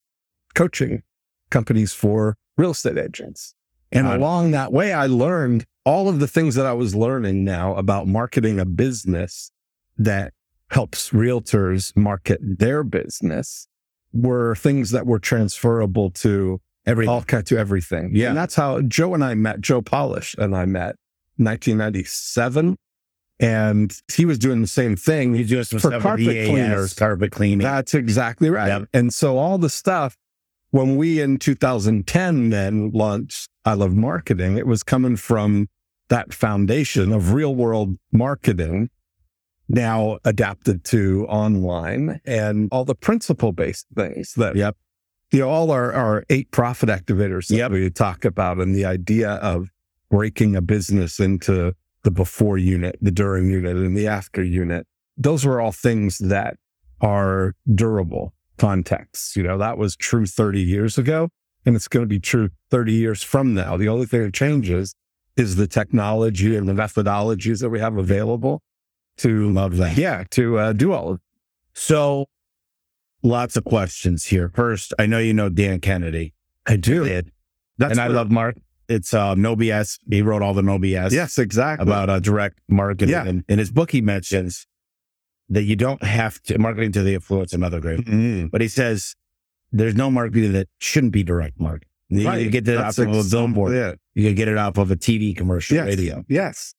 coaching 0.55 1.03
companies 1.49 1.93
for 1.93 2.37
real 2.57 2.71
estate 2.71 2.97
agents. 2.97 3.55
And 3.91 4.07
along 4.07 4.51
that 4.51 4.73
way, 4.73 4.91
I 4.91 5.05
learned 5.05 5.65
all 5.85 6.09
of 6.09 6.19
the 6.19 6.27
things 6.27 6.55
that 6.55 6.65
I 6.65 6.73
was 6.73 6.95
learning 6.95 7.43
now 7.43 7.75
about 7.75 8.07
marketing 8.07 8.59
a 8.59 8.65
business 8.65 9.51
that 9.97 10.33
helps 10.71 11.11
realtors 11.11 11.95
market 11.95 12.39
their 12.41 12.83
business 12.83 13.67
were 14.11 14.55
things 14.55 14.89
that 14.91 15.05
were 15.05 15.19
transferable 15.19 16.09
to 16.09 16.59
Every 16.85 17.07
all 17.07 17.21
to 17.21 17.57
everything. 17.57 18.11
Yeah. 18.13 18.29
And 18.29 18.37
that's 18.37 18.55
how 18.55 18.81
Joe 18.81 19.13
and 19.13 19.23
I 19.23 19.35
met. 19.35 19.61
Joe 19.61 19.81
Polish 19.81 20.35
and 20.37 20.55
I 20.55 20.65
met 20.65 20.95
1997. 21.37 22.77
And 23.39 23.97
he 24.13 24.25
was 24.25 24.37
doing 24.37 24.61
the 24.61 24.67
same 24.67 24.95
thing. 24.95 25.33
he's 25.33 25.49
doing 25.49 25.63
some 25.63 25.79
for 25.79 25.89
stuff 25.89 26.01
carpet 26.01 26.27
EAS, 26.27 26.49
cleaners. 26.49 26.93
carpet 26.93 27.31
cleaning. 27.31 27.59
That's 27.59 27.93
exactly 27.93 28.49
right. 28.49 28.67
Yep. 28.67 28.89
And 28.93 29.13
so 29.13 29.37
all 29.37 29.57
the 29.57 29.69
stuff 29.69 30.15
when 30.73 30.97
we 30.97 31.21
in 31.21 31.37
2010 31.37 32.49
then 32.49 32.89
launched 32.91 33.49
I 33.63 33.73
Love 33.75 33.93
Marketing, 33.93 34.57
it 34.57 34.65
was 34.65 34.81
coming 34.81 35.17
from 35.17 35.69
that 36.09 36.33
foundation 36.33 37.11
of 37.11 37.33
real 37.33 37.53
world 37.53 37.97
marketing 38.11 38.89
now 39.69 40.17
adapted 40.25 40.83
to 40.85 41.25
online 41.27 42.21
and 42.25 42.69
all 42.71 42.85
the 42.85 42.95
principle 42.95 43.51
based 43.51 43.87
things 43.95 44.33
that 44.33 44.55
Yep. 44.55 44.75
You 45.33 45.39
know 45.39 45.49
all 45.49 45.71
our, 45.71 45.91
our 45.91 46.23
eight 46.29 46.49
profit 46.51 46.87
activators 46.89 47.47
that 47.47 47.57
Yep. 47.57 47.71
we 47.71 47.89
talk 47.89 48.23
about 48.23 48.59
and 48.59 48.73
the 48.73 48.85
idea 48.85 49.31
of 49.31 49.69
breaking 50.09 50.55
a 50.55 50.61
business 50.61 51.19
into 51.19 51.73
the 52.03 52.11
before 52.11 52.57
unit, 52.57 52.97
the 53.01 53.11
during 53.11 53.49
unit, 53.49 53.75
and 53.75 53.97
the 53.97 54.07
after 54.07 54.43
unit. 54.43 54.85
Those 55.17 55.45
were 55.45 55.59
all 55.59 55.71
things 55.71 56.17
that 56.19 56.57
are 57.01 57.55
durable 57.73 58.33
contexts. 58.57 59.35
You 59.35 59.43
know, 59.43 59.57
that 59.57 59.77
was 59.77 59.95
true 59.95 60.25
30 60.25 60.61
years 60.61 60.97
ago, 60.97 61.29
and 61.65 61.75
it's 61.75 61.87
going 61.87 62.03
to 62.03 62.07
be 62.07 62.19
true 62.19 62.49
30 62.71 62.93
years 62.93 63.23
from 63.23 63.53
now. 63.53 63.75
The 63.77 63.87
only 63.89 64.05
thing 64.05 64.21
that 64.23 64.33
changes 64.33 64.93
is 65.35 65.55
the 65.55 65.67
technology 65.67 66.55
and 66.55 66.67
the 66.69 66.73
methodologies 66.73 67.61
that 67.61 67.69
we 67.69 67.79
have 67.79 67.97
available 67.97 68.61
to 69.17 69.49
Love 69.51 69.77
that. 69.77 69.97
yeah, 69.97 70.23
to 70.31 70.57
uh, 70.59 70.73
do 70.73 70.93
all 70.93 71.09
of 71.13 71.19
So 71.73 72.27
lots 73.23 73.57
of 73.57 73.63
questions 73.63 74.25
here. 74.25 74.51
First, 74.53 74.93
I 74.99 75.05
know 75.05 75.19
you 75.19 75.33
know 75.33 75.49
Dan 75.49 75.79
Kennedy. 75.79 76.33
I 76.67 76.75
do. 76.77 77.03
Did. 77.05 77.31
That's 77.77 77.91
and 77.91 77.99
I 77.99 78.07
love 78.07 78.29
Mark. 78.31 78.55
It's 78.89 79.13
uh, 79.13 79.33
No 79.35 79.55
BS. 79.55 79.97
He 80.09 80.21
wrote 80.21 80.41
all 80.41 80.53
the 80.53 80.61
No 80.61 80.77
BS 80.77 81.11
Yes, 81.11 81.37
exactly. 81.37 81.87
about 81.87 82.09
uh, 82.09 82.19
direct 82.19 82.59
marketing. 82.69 83.09
Yeah. 83.13 83.25
And 83.25 83.43
in 83.47 83.57
his 83.59 83.71
book, 83.71 83.91
he 83.91 84.01
mentions 84.01 84.67
that 85.49 85.63
you 85.63 85.75
don't 85.75 86.03
have 86.03 86.41
to 86.43 86.57
marketing 86.57 86.91
to 86.93 87.01
the 87.03 87.13
influence 87.15 87.53
another 87.53 87.79
great. 87.79 88.01
Mm. 88.01 88.51
But 88.51 88.61
he 88.61 88.67
says 88.67 89.15
there's 89.71 89.95
no 89.95 90.11
marketing 90.11 90.53
that 90.53 90.67
shouldn't 90.79 91.13
be 91.13 91.23
direct 91.23 91.59
marketing. 91.59 91.89
You 92.09 92.27
Right. 92.27 92.51
get 92.51 92.67
it 92.67 92.77
That's 92.77 92.99
off 92.99 93.07
of 93.07 93.15
a 93.15 93.29
billboard. 93.29 93.73
Yeah. 93.73 93.93
You 94.13 94.25
can 94.27 94.35
get 94.35 94.47
it 94.47 94.57
off 94.57 94.77
of 94.77 94.91
a 94.91 94.95
TV 94.95 95.35
commercial, 95.35 95.75
Yes. 95.75 95.87
radio. 95.87 96.23
Yes. 96.27 96.75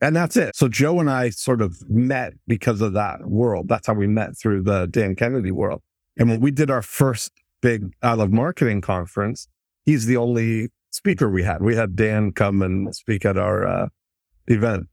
And 0.00 0.16
that's 0.16 0.36
it. 0.36 0.56
So 0.56 0.68
Joe 0.68 0.98
and 1.00 1.10
I 1.10 1.30
sort 1.30 1.60
of 1.60 1.76
met 1.90 2.32
because 2.46 2.80
of 2.80 2.94
that 2.94 3.26
world. 3.26 3.68
That's 3.68 3.86
how 3.86 3.94
we 3.94 4.06
met 4.06 4.38
through 4.38 4.62
the 4.62 4.86
Dan 4.86 5.14
Kennedy 5.14 5.50
world. 5.50 5.82
And 6.16 6.28
when 6.30 6.40
we 6.40 6.50
did 6.50 6.70
our 6.70 6.82
first 6.82 7.32
big 7.60 7.92
I 8.02 8.14
Love 8.14 8.32
Marketing 8.32 8.80
conference, 8.80 9.46
he's 9.84 10.06
the 10.06 10.16
only 10.16 10.68
speaker 10.90 11.28
we 11.28 11.42
had. 11.42 11.62
We 11.62 11.76
had 11.76 11.96
Dan 11.96 12.32
come 12.32 12.62
and 12.62 12.94
speak 12.94 13.24
at 13.26 13.36
our 13.36 13.66
uh, 13.66 13.88
event. 14.46 14.86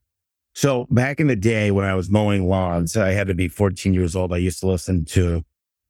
So 0.54 0.88
back 0.90 1.20
in 1.20 1.28
the 1.28 1.36
day 1.36 1.72
when 1.72 1.86
I 1.86 1.96
was 1.96 2.10
mowing 2.10 2.48
lawns, 2.50 2.98
I 2.98 3.12
had 3.12 3.28
to 3.28 3.36
be 3.36 3.48
14 3.48 3.94
years 3.94 4.16
old. 4.16 4.34
I 4.34 4.38
used 4.38 4.60
to 4.62 4.68
listen 4.68 5.06
to 5.06 5.44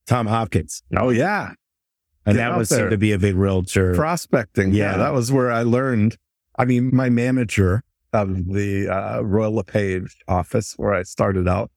Tom 0.06 0.28
Hopkins, 0.28 0.84
Oh, 0.96 1.10
yeah. 1.10 1.54
and 2.26 2.36
Get 2.38 2.50
that 2.50 2.58
was 2.58 2.70
there. 2.70 2.80
seemed 2.80 2.92
to 2.92 2.98
be 2.98 3.14
a 3.14 3.20
big 3.20 3.36
realtor. 3.36 3.96
Prospecting. 3.96 4.74
Yeah. 4.74 4.92
Yeah. 4.92 4.98
That 4.98 5.14
was 5.14 5.32
where 5.32 5.52
I 5.52 5.64
learned. 5.64 6.18
I 6.58 6.66
mean, 6.66 6.96
my 6.96 7.10
manager 7.10 7.84
of 8.14 8.48
the 8.54 8.88
uh, 8.90 9.22
Royal 9.22 9.54
LePage 9.56 10.18
office 10.28 10.74
where 10.78 10.94
I 10.94 11.04
started 11.04 11.48
out. 11.48 11.72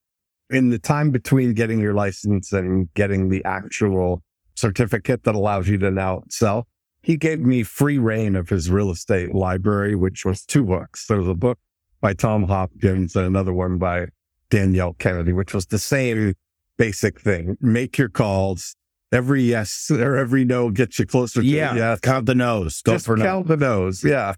In 0.49 0.69
the 0.69 0.79
time 0.79 1.11
between 1.11 1.53
getting 1.53 1.79
your 1.79 1.93
license 1.93 2.51
and 2.51 2.93
getting 2.93 3.29
the 3.29 3.43
actual 3.45 4.21
certificate 4.55 5.23
that 5.23 5.35
allows 5.35 5.67
you 5.67 5.77
to 5.79 5.91
now 5.91 6.23
sell, 6.29 6.67
he 7.01 7.17
gave 7.17 7.39
me 7.39 7.63
free 7.63 7.97
reign 7.97 8.35
of 8.35 8.49
his 8.49 8.69
real 8.69 8.91
estate 8.91 9.33
library, 9.33 9.95
which 9.95 10.25
was 10.25 10.43
two 10.43 10.63
books. 10.63 11.07
There 11.07 11.17
was 11.17 11.27
a 11.27 11.33
book 11.33 11.57
by 12.01 12.13
Tom 12.13 12.43
Hopkins 12.43 13.15
and 13.15 13.25
another 13.25 13.53
one 13.53 13.77
by 13.77 14.07
Danielle 14.49 14.93
Kennedy, 14.93 15.31
which 15.33 15.53
was 15.53 15.65
the 15.67 15.79
same 15.79 16.33
basic 16.77 17.19
thing. 17.21 17.57
Make 17.61 17.97
your 17.97 18.09
calls. 18.09 18.75
Every 19.13 19.43
yes 19.43 19.89
or 19.91 20.15
every 20.15 20.45
no 20.45 20.69
gets 20.69 20.97
you 20.99 21.05
closer 21.05 21.41
to 21.41 21.45
Yeah. 21.47 21.75
yes. 21.75 21.99
Count 21.99 22.25
the 22.27 22.35
nose. 22.35 22.81
Go 22.81 22.93
Just 22.93 23.05
for 23.05 23.17
no. 23.17 23.25
count 23.25 23.47
the 23.47 23.57
nose. 23.57 24.03
Yeah. 24.03 24.35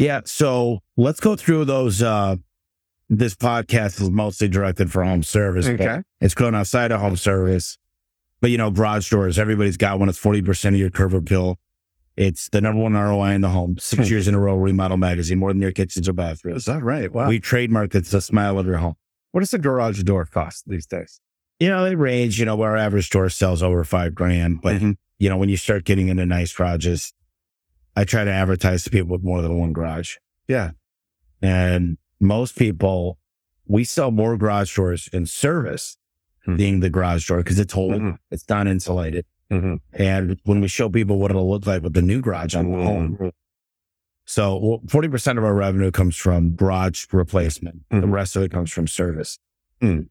Yeah. 0.00 0.20
So 0.24 0.80
let's 0.96 1.20
go 1.20 1.36
through 1.36 1.66
those. 1.66 2.02
Uh, 2.02 2.36
this 3.08 3.34
podcast 3.34 4.00
is 4.00 4.10
mostly 4.10 4.48
directed 4.48 4.90
for 4.90 5.04
home 5.04 5.22
service. 5.22 5.66
but 5.66 5.80
Okay. 5.80 6.02
It's 6.20 6.34
going 6.34 6.54
outside 6.54 6.92
of 6.92 7.00
home 7.00 7.16
service. 7.16 7.76
But 8.40 8.50
you 8.50 8.58
know, 8.58 8.70
garage 8.70 9.10
doors, 9.10 9.38
everybody's 9.38 9.76
got 9.76 9.98
one. 9.98 10.08
It's 10.08 10.18
40% 10.18 10.68
of 10.68 10.76
your 10.76 10.90
curb 10.90 11.12
appeal. 11.14 11.58
It's 12.16 12.48
the 12.48 12.60
number 12.60 12.82
one 12.82 12.94
ROI 12.94 13.32
in 13.32 13.40
the 13.40 13.48
home. 13.50 13.76
Six 13.78 14.06
Hmm. 14.08 14.12
years 14.12 14.28
in 14.28 14.34
a 14.34 14.38
row, 14.38 14.56
remodel 14.56 14.96
magazine, 14.96 15.38
more 15.38 15.52
than 15.52 15.60
your 15.62 15.72
kitchens 15.72 16.08
or 16.08 16.12
bathrooms. 16.12 16.58
Is 16.62 16.64
that 16.66 16.82
right? 16.82 17.12
Wow. 17.12 17.28
We 17.28 17.40
trademarked 17.40 17.94
it's 17.94 18.10
the 18.10 18.20
smile 18.20 18.58
of 18.58 18.66
your 18.66 18.78
home. 18.78 18.94
what 19.32 19.40
does 19.40 19.54
a 19.54 19.58
garage 19.58 20.02
door 20.02 20.24
cost 20.24 20.64
these 20.68 20.86
days? 20.86 21.20
You 21.60 21.68
know, 21.68 21.84
they 21.84 21.94
range, 21.94 22.40
you 22.40 22.46
know, 22.46 22.56
where 22.56 22.70
our 22.70 22.76
average 22.76 23.10
door 23.10 23.28
sells 23.28 23.62
over 23.62 23.84
five 23.84 24.12
grand. 24.14 24.60
But, 24.60 24.80
Mhm. 24.80 24.96
you 25.20 25.28
know, 25.28 25.36
when 25.36 25.48
you 25.48 25.56
start 25.56 25.84
getting 25.84 26.08
into 26.08 26.26
nice 26.26 26.52
garages, 26.52 27.12
I 27.96 28.04
try 28.04 28.24
to 28.24 28.30
advertise 28.30 28.84
to 28.84 28.90
people 28.90 29.10
with 29.16 29.22
more 29.24 29.42
than 29.42 29.58
one 29.58 29.72
garage. 29.72 30.16
Yeah. 30.48 30.70
And 31.42 31.98
most 32.20 32.56
people, 32.56 33.18
we 33.66 33.84
sell 33.84 34.10
more 34.10 34.36
garage 34.36 34.74
doors 34.74 35.08
in 35.12 35.26
service 35.26 35.96
Hmm. 36.44 36.56
being 36.56 36.80
the 36.80 36.88
garage 36.90 37.28
door 37.28 37.38
because 37.38 37.58
it's 37.58 37.72
whole, 37.74 37.90
Mhm. 37.92 38.16
it's 38.30 38.48
non 38.48 38.66
insulated. 38.66 39.26
Mhm. 39.50 39.80
And 39.92 40.38
when 40.44 40.60
we 40.62 40.68
show 40.68 40.88
people 40.88 41.18
what 41.18 41.30
it'll 41.30 41.50
look 41.50 41.66
like 41.66 41.82
with 41.82 41.92
the 41.92 42.00
new 42.02 42.22
garage 42.22 42.54
on 42.54 42.70
the 42.70 42.78
home, 42.78 43.16
Mhm. 43.18 43.32
so 44.24 44.56
well, 44.56 44.80
40% 44.88 45.36
of 45.38 45.44
our 45.44 45.54
revenue 45.54 45.90
comes 45.90 46.16
from 46.16 46.54
garage 46.54 47.04
replacement. 47.12 47.82
The 47.90 47.96
Mhm. 47.98 48.12
rest 48.12 48.36
of 48.36 48.42
it 48.42 48.50
comes 48.50 48.70
from 48.72 48.86
service. 48.86 49.38
Mm. 49.82 50.08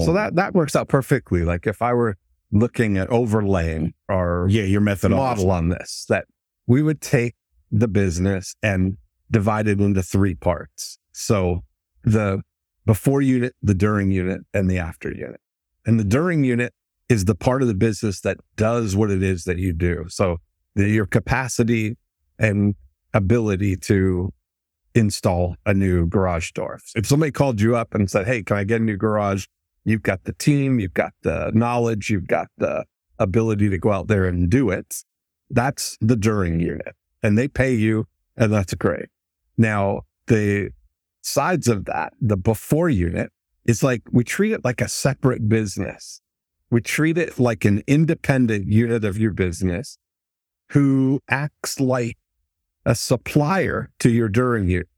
So 0.00 0.12
that 0.12 0.34
that 0.36 0.54
works 0.54 0.74
out 0.76 0.88
perfectly. 0.88 1.42
Like 1.44 1.66
if 1.66 1.82
I 1.82 1.92
were 1.92 2.16
looking 2.52 2.96
at 2.96 3.08
overlaying 3.10 3.94
our 4.08 4.46
yeah, 4.48 4.62
your 4.62 4.80
methodology. 4.80 5.42
model 5.44 5.50
on 5.50 5.68
this, 5.70 6.06
that 6.08 6.26
we 6.68 6.82
would 6.82 7.00
take 7.00 7.34
the 7.72 7.88
business 7.88 8.54
and 8.62 8.98
divide 9.30 9.66
it 9.66 9.80
into 9.80 10.02
three 10.02 10.34
parts. 10.34 10.98
So 11.12 11.64
the 12.04 12.42
before 12.86 13.20
unit, 13.20 13.54
the 13.62 13.74
during 13.74 14.10
unit, 14.10 14.42
and 14.54 14.70
the 14.70 14.78
after 14.78 15.12
unit. 15.12 15.40
And 15.84 15.98
the 15.98 16.04
during 16.04 16.44
unit 16.44 16.72
is 17.08 17.24
the 17.24 17.34
part 17.34 17.62
of 17.62 17.68
the 17.68 17.74
business 17.74 18.20
that 18.20 18.38
does 18.56 18.94
what 18.94 19.10
it 19.10 19.22
is 19.22 19.44
that 19.44 19.58
you 19.58 19.72
do. 19.72 20.04
So 20.08 20.38
the, 20.74 20.88
your 20.88 21.06
capacity 21.06 21.96
and 22.38 22.74
ability 23.12 23.76
to 23.76 24.32
install 24.94 25.56
a 25.66 25.74
new 25.74 26.06
garage 26.06 26.52
door. 26.52 26.78
If 26.94 27.06
somebody 27.06 27.32
called 27.32 27.60
you 27.60 27.76
up 27.76 27.94
and 27.94 28.10
said, 28.10 28.26
Hey, 28.26 28.42
can 28.42 28.56
I 28.56 28.64
get 28.64 28.80
a 28.80 28.84
new 28.84 28.96
garage? 28.96 29.46
You've 29.84 30.02
got 30.02 30.24
the 30.24 30.34
team, 30.34 30.80
you've 30.80 30.94
got 30.94 31.12
the 31.22 31.50
knowledge, 31.54 32.10
you've 32.10 32.26
got 32.26 32.48
the 32.58 32.84
ability 33.18 33.70
to 33.70 33.78
go 33.78 33.90
out 33.90 34.08
there 34.08 34.26
and 34.26 34.50
do 34.50 34.70
it. 34.70 35.02
That's 35.50 35.96
the 36.00 36.16
during 36.16 36.60
unit 36.60 36.94
and 37.22 37.36
they 37.38 37.48
pay 37.48 37.74
you 37.74 38.06
and 38.36 38.52
that's 38.52 38.74
great. 38.74 39.06
Now 39.56 40.02
the 40.26 40.70
sides 41.22 41.68
of 41.68 41.86
that, 41.86 42.12
the 42.20 42.36
before 42.36 42.88
unit 42.88 43.32
is 43.64 43.82
like, 43.82 44.02
we 44.10 44.24
treat 44.24 44.52
it 44.52 44.64
like 44.64 44.80
a 44.80 44.88
separate 44.88 45.48
business. 45.48 46.20
We 46.70 46.80
treat 46.80 47.16
it 47.18 47.38
like 47.38 47.64
an 47.64 47.82
independent 47.86 48.70
unit 48.70 49.04
of 49.04 49.18
your 49.18 49.32
business 49.32 49.98
who 50.70 51.20
acts 51.30 51.80
like 51.80 52.16
a 52.84 52.94
supplier 52.94 53.90
to 54.00 54.10
your 54.10 54.28
during 54.28 54.68
unit. 54.68 54.88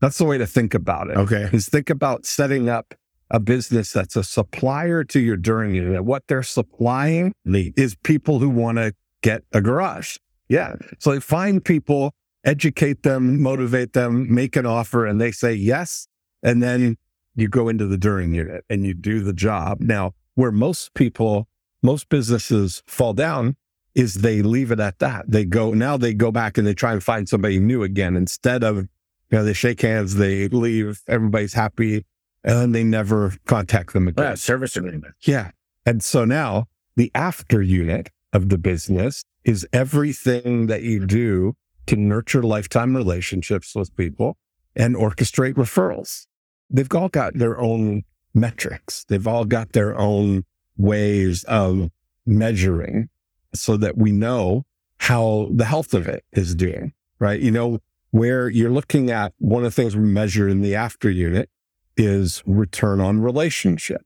That's 0.00 0.18
the 0.18 0.24
way 0.24 0.38
to 0.38 0.46
think 0.46 0.74
about 0.74 1.08
it 1.10 1.16
Okay. 1.16 1.48
is 1.52 1.68
think 1.68 1.90
about 1.90 2.26
setting 2.26 2.68
up 2.68 2.94
a 3.30 3.40
business 3.40 3.92
that's 3.92 4.14
a 4.14 4.22
supplier 4.22 5.02
to 5.04 5.18
your 5.18 5.36
during 5.36 5.74
unit. 5.74 6.04
What 6.04 6.24
they're 6.28 6.44
supplying 6.44 7.32
is 7.44 7.96
people 8.04 8.38
who 8.38 8.48
want 8.48 8.78
to 8.78 8.94
get 9.22 9.42
a 9.52 9.60
garage. 9.60 10.16
Yeah. 10.48 10.76
So 10.98 11.12
they 11.12 11.20
find 11.20 11.64
people, 11.64 12.14
educate 12.44 13.02
them, 13.02 13.42
motivate 13.42 13.92
them, 13.92 14.32
make 14.32 14.56
an 14.56 14.66
offer, 14.66 15.06
and 15.06 15.20
they 15.20 15.32
say 15.32 15.52
yes. 15.52 16.08
And 16.42 16.62
then 16.62 16.96
you 17.34 17.48
go 17.48 17.68
into 17.68 17.86
the 17.86 17.98
during 17.98 18.34
unit 18.34 18.64
and 18.70 18.84
you 18.86 18.94
do 18.94 19.20
the 19.20 19.32
job. 19.32 19.80
Now, 19.80 20.12
where 20.34 20.52
most 20.52 20.94
people, 20.94 21.48
most 21.82 22.08
businesses 22.08 22.82
fall 22.86 23.12
down 23.12 23.56
is 23.94 24.14
they 24.14 24.42
leave 24.42 24.70
it 24.70 24.80
at 24.80 24.98
that. 24.98 25.24
They 25.26 25.44
go, 25.44 25.72
now 25.72 25.96
they 25.96 26.14
go 26.14 26.30
back 26.30 26.58
and 26.58 26.66
they 26.66 26.74
try 26.74 26.92
and 26.92 27.02
find 27.02 27.28
somebody 27.28 27.58
new 27.58 27.82
again 27.82 28.14
instead 28.16 28.62
of, 28.62 28.76
you 28.76 28.88
know, 29.32 29.44
they 29.44 29.54
shake 29.54 29.80
hands, 29.80 30.16
they 30.16 30.48
leave, 30.48 31.02
everybody's 31.08 31.54
happy, 31.54 32.04
and 32.44 32.58
then 32.58 32.72
they 32.72 32.84
never 32.84 33.34
contact 33.46 33.92
them 33.92 34.06
again. 34.06 34.24
Yeah, 34.24 34.34
service 34.34 34.76
agreement. 34.76 35.14
Yeah. 35.22 35.50
And 35.84 36.02
so 36.02 36.24
now 36.24 36.66
the 36.94 37.10
after 37.14 37.62
unit 37.62 38.10
of 38.36 38.50
the 38.50 38.58
business 38.58 39.24
is 39.44 39.66
everything 39.72 40.66
that 40.66 40.82
you 40.82 41.06
do 41.06 41.56
to 41.86 41.96
nurture 41.96 42.42
lifetime 42.42 42.94
relationships 42.94 43.74
with 43.74 43.96
people 43.96 44.36
and 44.76 44.94
orchestrate 44.94 45.54
referrals. 45.54 46.26
They've 46.68 46.94
all 46.94 47.08
got 47.08 47.34
their 47.34 47.58
own 47.58 48.02
metrics. 48.34 49.04
They've 49.08 49.26
all 49.26 49.46
got 49.46 49.72
their 49.72 49.98
own 49.98 50.44
ways 50.76 51.44
of 51.44 51.90
measuring 52.26 53.08
so 53.54 53.76
that 53.78 53.96
we 53.96 54.12
know 54.12 54.66
how 54.98 55.48
the 55.50 55.64
health 55.64 55.94
of 55.94 56.06
it 56.06 56.24
is 56.32 56.54
doing, 56.54 56.92
right? 57.18 57.40
You 57.40 57.50
know, 57.50 57.78
where 58.10 58.48
you're 58.48 58.70
looking 58.70 59.10
at 59.10 59.32
one 59.38 59.64
of 59.64 59.74
the 59.74 59.82
things 59.82 59.96
we 59.96 60.02
measure 60.02 60.48
in 60.48 60.60
the 60.60 60.74
after 60.74 61.08
unit 61.10 61.48
is 61.96 62.42
return 62.46 63.00
on 63.00 63.20
relationship. 63.20 64.02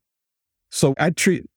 So 0.69 0.93
I 0.97 1.09
treat 1.09 1.49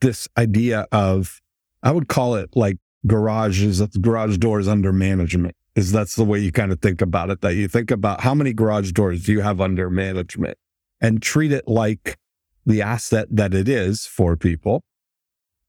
this 0.00 0.28
idea 0.36 0.86
of, 0.90 1.40
I 1.86 1.92
would 1.92 2.08
call 2.08 2.34
it 2.34 2.50
like 2.56 2.78
garages, 3.06 3.80
garage 4.00 4.38
doors 4.38 4.66
under 4.66 4.92
management. 4.92 5.54
Is 5.76 5.92
that's 5.92 6.16
the 6.16 6.24
way 6.24 6.40
you 6.40 6.50
kind 6.50 6.72
of 6.72 6.80
think 6.80 7.00
about 7.00 7.30
it, 7.30 7.42
that 7.42 7.54
you 7.54 7.68
think 7.68 7.92
about 7.92 8.22
how 8.22 8.34
many 8.34 8.52
garage 8.52 8.90
doors 8.90 9.22
do 9.24 9.32
you 9.32 9.42
have 9.42 9.60
under 9.60 9.88
management 9.88 10.58
and 11.00 11.22
treat 11.22 11.52
it 11.52 11.68
like 11.68 12.16
the 12.64 12.82
asset 12.82 13.28
that 13.30 13.54
it 13.54 13.68
is 13.68 14.04
for 14.04 14.36
people. 14.36 14.82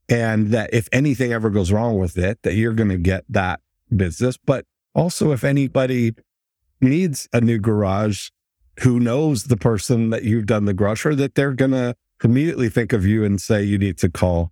And 0.09 0.47
that 0.47 0.73
if 0.73 0.89
anything 0.91 1.33
ever 1.33 1.51
goes 1.51 1.71
wrong 1.71 1.99
with 1.99 2.17
it, 2.17 2.39
that 2.41 2.55
you're 2.55 2.73
going 2.73 2.89
to 2.89 2.97
get 2.97 3.23
that 3.29 3.59
business. 3.95 4.37
But 4.37 4.65
also 4.95 5.31
if 5.33 5.43
anybody 5.43 6.15
needs 6.81 7.27
a 7.31 7.41
new 7.41 7.59
garage, 7.59 8.29
who 8.79 8.99
knows 8.99 9.43
the 9.43 9.57
person 9.57 10.09
that 10.09 10.23
you've 10.23 10.47
done 10.47 10.65
the 10.65 10.73
garage 10.73 11.01
for, 11.01 11.13
that 11.13 11.35
they're 11.35 11.53
going 11.53 11.71
to 11.71 11.95
immediately 12.23 12.69
think 12.69 12.91
of 12.91 13.05
you 13.05 13.23
and 13.23 13.39
say, 13.39 13.61
you 13.61 13.77
need 13.77 13.99
to 13.99 14.09
call, 14.09 14.51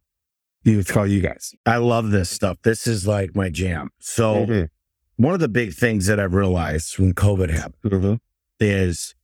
to 0.65 0.83
call 0.83 1.05
you 1.07 1.21
guys. 1.21 1.53
I 1.65 1.77
love 1.77 2.11
this 2.11 2.29
stuff. 2.29 2.57
This 2.63 2.87
is 2.87 3.07
like 3.07 3.35
my 3.35 3.49
jam. 3.49 3.89
So 3.99 4.67
one 5.17 5.33
of 5.33 5.39
the 5.39 5.47
big 5.47 5.73
things 5.73 6.07
that 6.07 6.19
I've 6.19 6.33
realized 6.33 6.97
when 6.99 7.13
COVID 7.13 7.49
happened 7.51 7.93
Mhm. 7.93 8.19
is 8.59 9.15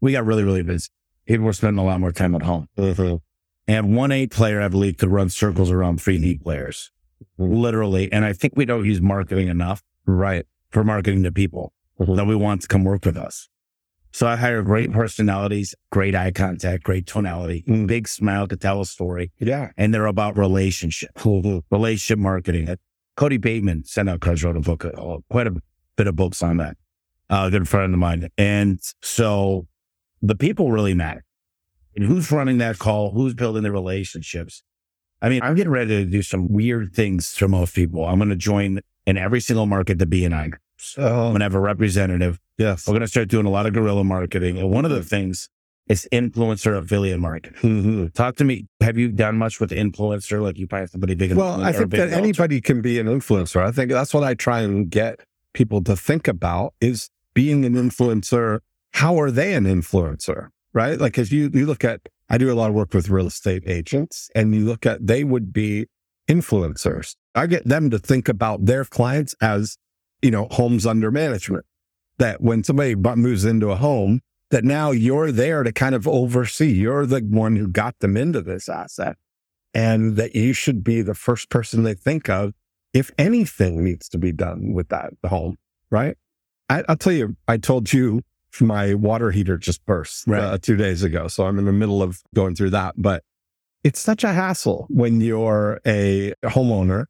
we 0.00 0.12
got 0.12 0.26
really, 0.26 0.42
really 0.44 0.62
busy. 0.62 0.88
People 1.26 1.46
were 1.46 1.52
spending 1.52 1.78
a 1.78 1.84
lot 1.86 2.00
more 2.00 2.12
time 2.12 2.34
at 2.34 2.42
home. 2.42 2.68
Mhm. 2.76 3.20
And 3.66 3.96
one 3.96 4.12
eight 4.12 4.30
player, 4.30 4.60
I 4.60 4.68
believe, 4.68 4.98
could 4.98 5.08
run 5.08 5.30
circles 5.30 5.70
around 5.70 6.02
three 6.02 6.18
D 6.18 6.36
players, 6.36 6.90
Mhm. 7.38 7.56
literally. 7.56 8.12
And 8.12 8.24
I 8.24 8.32
think 8.34 8.54
we 8.56 8.66
don't 8.66 8.84
use 8.84 9.00
marketing 9.00 9.48
enough 9.48 9.82
Right. 10.04 10.44
for 10.70 10.84
marketing 10.84 11.22
to 11.22 11.32
people 11.32 11.72
Mhm. 11.98 12.16
that 12.16 12.26
we 12.26 12.34
want 12.36 12.60
to 12.62 12.68
come 12.68 12.84
work 12.84 13.06
with 13.06 13.16
us. 13.16 13.48
So 14.14 14.28
I 14.28 14.36
hire 14.36 14.62
great 14.62 14.92
personalities, 14.92 15.74
great 15.90 16.14
eye 16.14 16.30
contact, 16.30 16.84
great 16.84 17.04
tonality, 17.04 17.64
Mm. 17.66 17.88
big 17.88 18.06
smile 18.06 18.46
to 18.46 18.56
tell 18.56 18.80
a 18.80 18.86
story. 18.86 19.32
Yeah. 19.40 19.72
And 19.76 19.92
they're 19.92 20.06
about 20.06 20.38
relationship, 20.38 21.10
relationship 21.24 22.20
marketing. 22.20 22.76
Cody 23.16 23.38
Bateman, 23.38 23.82
SendOutCards, 23.82 24.44
wrote 24.44 24.56
a 24.56 24.60
book, 24.60 24.84
uh, 24.84 25.16
quite 25.28 25.48
a 25.48 25.56
bit 25.96 26.06
of 26.06 26.14
books 26.14 26.44
on 26.44 26.58
that. 26.58 26.76
Uh, 27.28 27.46
a 27.48 27.50
good 27.50 27.68
friend 27.68 27.92
of 27.92 27.98
mine. 27.98 28.28
And 28.38 28.78
so 29.02 29.66
the 30.22 30.36
people 30.36 30.70
really 30.70 30.94
matter. 30.94 31.24
And 31.96 32.04
who's 32.04 32.30
running 32.30 32.58
that 32.58 32.78
call? 32.78 33.10
Who's 33.10 33.34
building 33.34 33.64
the 33.64 33.72
relationships? 33.72 34.62
I 35.22 35.28
mean, 35.28 35.42
I'm 35.42 35.56
getting 35.56 35.72
ready 35.72 36.04
to 36.04 36.08
do 36.08 36.22
some 36.22 36.52
weird 36.52 36.94
things 36.94 37.36
for 37.36 37.48
most 37.48 37.74
people. 37.74 38.04
I'm 38.04 38.18
going 38.18 38.28
to 38.28 38.36
join 38.36 38.78
in 39.06 39.16
every 39.16 39.40
single 39.40 39.66
market 39.66 39.98
the 39.98 40.06
BNI 40.06 40.50
groups. 40.50 40.63
I'm 40.63 40.63
Oh, 40.98 41.28
going 41.30 41.38
to 41.40 41.44
have 41.44 41.54
a 41.54 41.60
representative. 41.60 42.38
yes. 42.58 42.86
We're 42.86 42.92
going 42.92 43.00
to 43.02 43.08
start 43.08 43.28
doing 43.28 43.46
a 43.46 43.50
lot 43.50 43.66
of 43.66 43.72
guerrilla 43.72 44.04
marketing. 44.04 44.58
And 44.58 44.70
one 44.70 44.84
of 44.84 44.90
the 44.90 45.02
things 45.02 45.48
is 45.88 46.08
influencer 46.12 46.78
affiliate 46.78 47.20
marketing. 47.20 47.58
Mhm. 47.62 48.12
Talk 48.14 48.36
to 48.36 48.44
me. 48.44 48.66
Have 48.80 48.96
you 48.96 49.08
done 49.12 49.36
much 49.36 49.60
with 49.60 49.70
influencer? 49.70 50.40
Like 50.40 50.58
you 50.58 50.66
find 50.66 50.88
somebody 50.88 51.14
big? 51.14 51.32
in- 51.32 51.36
Well, 51.36 51.62
I 51.62 51.72
think 51.72 51.90
that 51.90 52.10
anybody 52.10 52.60
can 52.60 52.80
be 52.80 52.98
an 52.98 53.06
influencer. 53.06 53.62
I 53.62 53.70
think 53.70 53.90
that's 53.90 54.14
what 54.14 54.24
I 54.24 54.32
try 54.34 54.60
and 54.62 54.88
get 54.90 55.20
people 55.52 55.82
to 55.84 55.94
think 55.96 56.26
about 56.26 56.72
is 56.80 57.10
being 57.34 57.64
an 57.64 57.74
influencer, 57.74 58.60
how 58.94 59.20
are 59.20 59.30
they 59.30 59.54
an 59.54 59.64
influencer? 59.64 60.48
Right? 60.72 60.98
Like 60.98 61.18
if 61.18 61.30
you, 61.30 61.50
you 61.52 61.66
look 61.66 61.84
at, 61.84 62.00
I 62.30 62.38
do 62.38 62.50
a 62.50 62.54
lot 62.54 62.68
of 62.70 62.74
work 62.74 62.94
with 62.94 63.08
real 63.10 63.26
estate 63.26 63.62
agents 63.66 64.30
and 64.34 64.54
you 64.54 64.64
look 64.64 64.86
at, 64.86 65.06
they 65.06 65.22
would 65.22 65.52
be 65.52 65.86
influencers. 66.28 67.14
I 67.34 67.46
get 67.46 67.66
them 67.68 67.90
to 67.90 67.98
think 67.98 68.28
about 68.28 68.64
their 68.66 68.84
clients 68.84 69.34
as, 69.40 69.76
you 70.24 70.30
know, 70.30 70.48
homes 70.50 70.86
under 70.86 71.10
management. 71.10 71.66
That 72.18 72.40
when 72.40 72.64
somebody 72.64 72.94
moves 72.94 73.44
into 73.44 73.70
a 73.70 73.76
home, 73.76 74.20
that 74.50 74.64
now 74.64 74.90
you're 74.90 75.30
there 75.30 75.62
to 75.62 75.72
kind 75.72 75.94
of 75.94 76.08
oversee. 76.08 76.72
You're 76.72 77.06
the 77.06 77.20
one 77.20 77.56
who 77.56 77.68
got 77.68 77.98
them 77.98 78.16
into 78.16 78.40
this 78.40 78.68
asset 78.68 79.16
and 79.74 80.16
that 80.16 80.34
you 80.34 80.52
should 80.52 80.82
be 80.82 81.02
the 81.02 81.14
first 81.14 81.50
person 81.50 81.82
they 81.82 81.94
think 81.94 82.28
of 82.30 82.54
if 82.92 83.10
anything 83.18 83.84
needs 83.84 84.08
to 84.10 84.18
be 84.18 84.32
done 84.32 84.72
with 84.72 84.88
that 84.88 85.12
home, 85.26 85.56
right? 85.90 86.16
I, 86.70 86.84
will 86.88 86.96
tell 86.96 87.12
you, 87.12 87.36
I 87.48 87.56
told 87.58 87.92
you 87.92 88.22
my 88.60 88.94
water 88.94 89.32
heater 89.32 89.58
just 89.58 89.84
burst 89.84 90.26
Right. 90.28 90.40
uh, 90.40 90.58
two 90.58 90.76
days 90.76 91.02
ago. 91.02 91.26
So 91.26 91.44
I'm 91.46 91.58
in 91.58 91.64
the 91.64 91.72
middle 91.72 92.02
of 92.02 92.22
going 92.34 92.54
through 92.54 92.70
that, 92.70 92.94
but 92.96 93.24
it's 93.82 93.98
such 94.00 94.22
a 94.22 94.32
hassle 94.32 94.86
when 94.88 95.20
you're 95.20 95.80
a 95.84 96.32
homeowner 96.44 97.06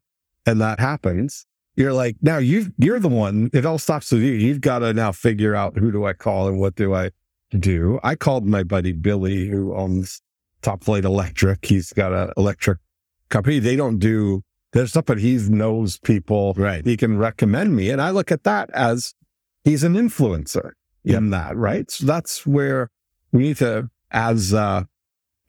and 0.46 0.60
that 0.62 0.80
happens. 0.80 1.46
You're 1.76 1.92
like, 1.92 2.16
now 2.22 2.38
you 2.38 2.72
you're 2.78 3.00
the 3.00 3.08
one, 3.08 3.50
it 3.52 3.66
all 3.66 3.78
stops 3.78 4.12
with 4.12 4.22
you. 4.22 4.32
You've 4.32 4.60
got 4.60 4.80
to 4.80 4.92
now 4.92 5.12
figure 5.12 5.54
out 5.54 5.76
who 5.76 5.90
do 5.90 6.04
I 6.04 6.12
call 6.12 6.46
and 6.48 6.58
what 6.60 6.76
do 6.76 6.94
I 6.94 7.10
do. 7.58 7.98
I 8.02 8.14
called 8.14 8.46
my 8.46 8.62
buddy 8.62 8.92
Billy, 8.92 9.48
who 9.48 9.74
owns 9.74 10.22
Top 10.62 10.84
Flight 10.84 11.04
Electric. 11.04 11.64
He's 11.64 11.92
got 11.92 12.12
an 12.12 12.32
electric 12.36 12.78
company. 13.28 13.58
They 13.58 13.76
don't 13.76 13.98
do 13.98 14.42
there's 14.72 14.90
stuff, 14.90 15.04
but 15.06 15.18
he 15.18 15.36
knows 15.36 15.98
people. 15.98 16.52
Right. 16.56 16.84
He 16.84 16.96
can 16.96 17.16
recommend 17.16 17.76
me. 17.76 17.90
And 17.90 18.00
I 18.00 18.10
look 18.10 18.32
at 18.32 18.42
that 18.44 18.70
as 18.70 19.14
he's 19.62 19.84
an 19.84 19.94
influencer 19.94 20.72
in 21.04 21.30
that, 21.30 21.56
right? 21.56 21.88
So 21.90 22.06
that's 22.06 22.44
where 22.46 22.90
we 23.32 23.42
need 23.42 23.56
to, 23.58 23.90
as 24.10 24.54
uh 24.54 24.84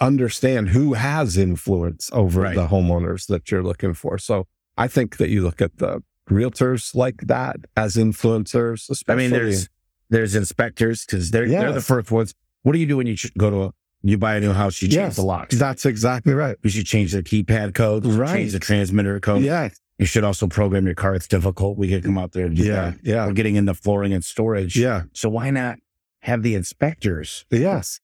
understand 0.02 0.70
who 0.70 0.94
has 0.94 1.38
influence 1.38 2.10
over 2.12 2.42
Right. 2.42 2.56
the 2.56 2.68
homeowners 2.68 3.28
that 3.28 3.50
you're 3.50 3.64
looking 3.64 3.94
for. 3.94 4.18
So 4.18 4.48
I 4.78 4.88
think 4.88 5.18
that 5.18 5.30
you 5.30 5.42
look 5.42 5.62
at 5.62 5.78
the 5.78 6.02
realtors 6.30 6.96
like 6.96 7.22
that 7.28 7.58
as 7.76 7.96
influencers, 7.96 9.04
I 9.08 9.16
mean, 9.16 9.32
there's 9.32 9.70
there's 10.10 10.36
inspectors 10.36 11.06
because 11.06 11.32
they're 11.32 11.48
they're 11.48 11.72
the 11.72 11.82
first 11.82 12.12
ones. 12.12 12.34
What 12.64 12.74
do 12.74 12.80
you 12.80 12.86
do 12.86 12.98
when 12.98 13.08
you 13.08 13.16
go 13.38 13.50
to 13.50 13.64
a 13.66 13.72
you 14.02 14.18
buy 14.18 14.36
a 14.36 14.40
new 14.40 14.54
house? 14.54 14.82
You 14.82 14.88
change 14.88 14.96
Yes, 14.96 15.16
the 15.16 15.24
locks. 15.24 15.58
That's 15.58 15.86
exactly 15.86 16.34
right. 16.34 16.58
You 16.64 16.70
should 16.70 16.86
change 16.86 17.12
the 17.14 17.24
keypad 17.24 17.74
code. 17.74 18.06
Right. 18.06 18.34
Change 18.36 18.52
the 18.54 18.60
transmitter 18.60 19.20
code. 19.20 19.44
Yeah. 19.44 19.70
You 19.98 20.06
should 20.06 20.24
also 20.24 20.48
program 20.48 20.86
your 20.86 20.94
car. 20.94 21.16
It's 21.16 21.28
difficult. 21.28 21.78
We 21.78 21.90
could 21.90 22.04
come 22.04 22.18
out 22.18 22.34
there 22.34 22.46
and 22.46 22.56
do 22.56 22.64
Yeah. 22.64 22.92
that. 22.92 22.98
Yeah. 23.04 23.26
We're 23.26 23.34
getting 23.34 23.56
into 23.56 23.74
flooring 23.74 24.14
and 24.14 24.24
storage. 24.24 24.78
Yeah. 24.78 25.04
So 25.14 25.30
why 25.30 25.50
not 25.52 25.80
have 26.20 26.44
the 26.44 26.54
inspectors 26.54 27.46
Yes. 27.50 28.00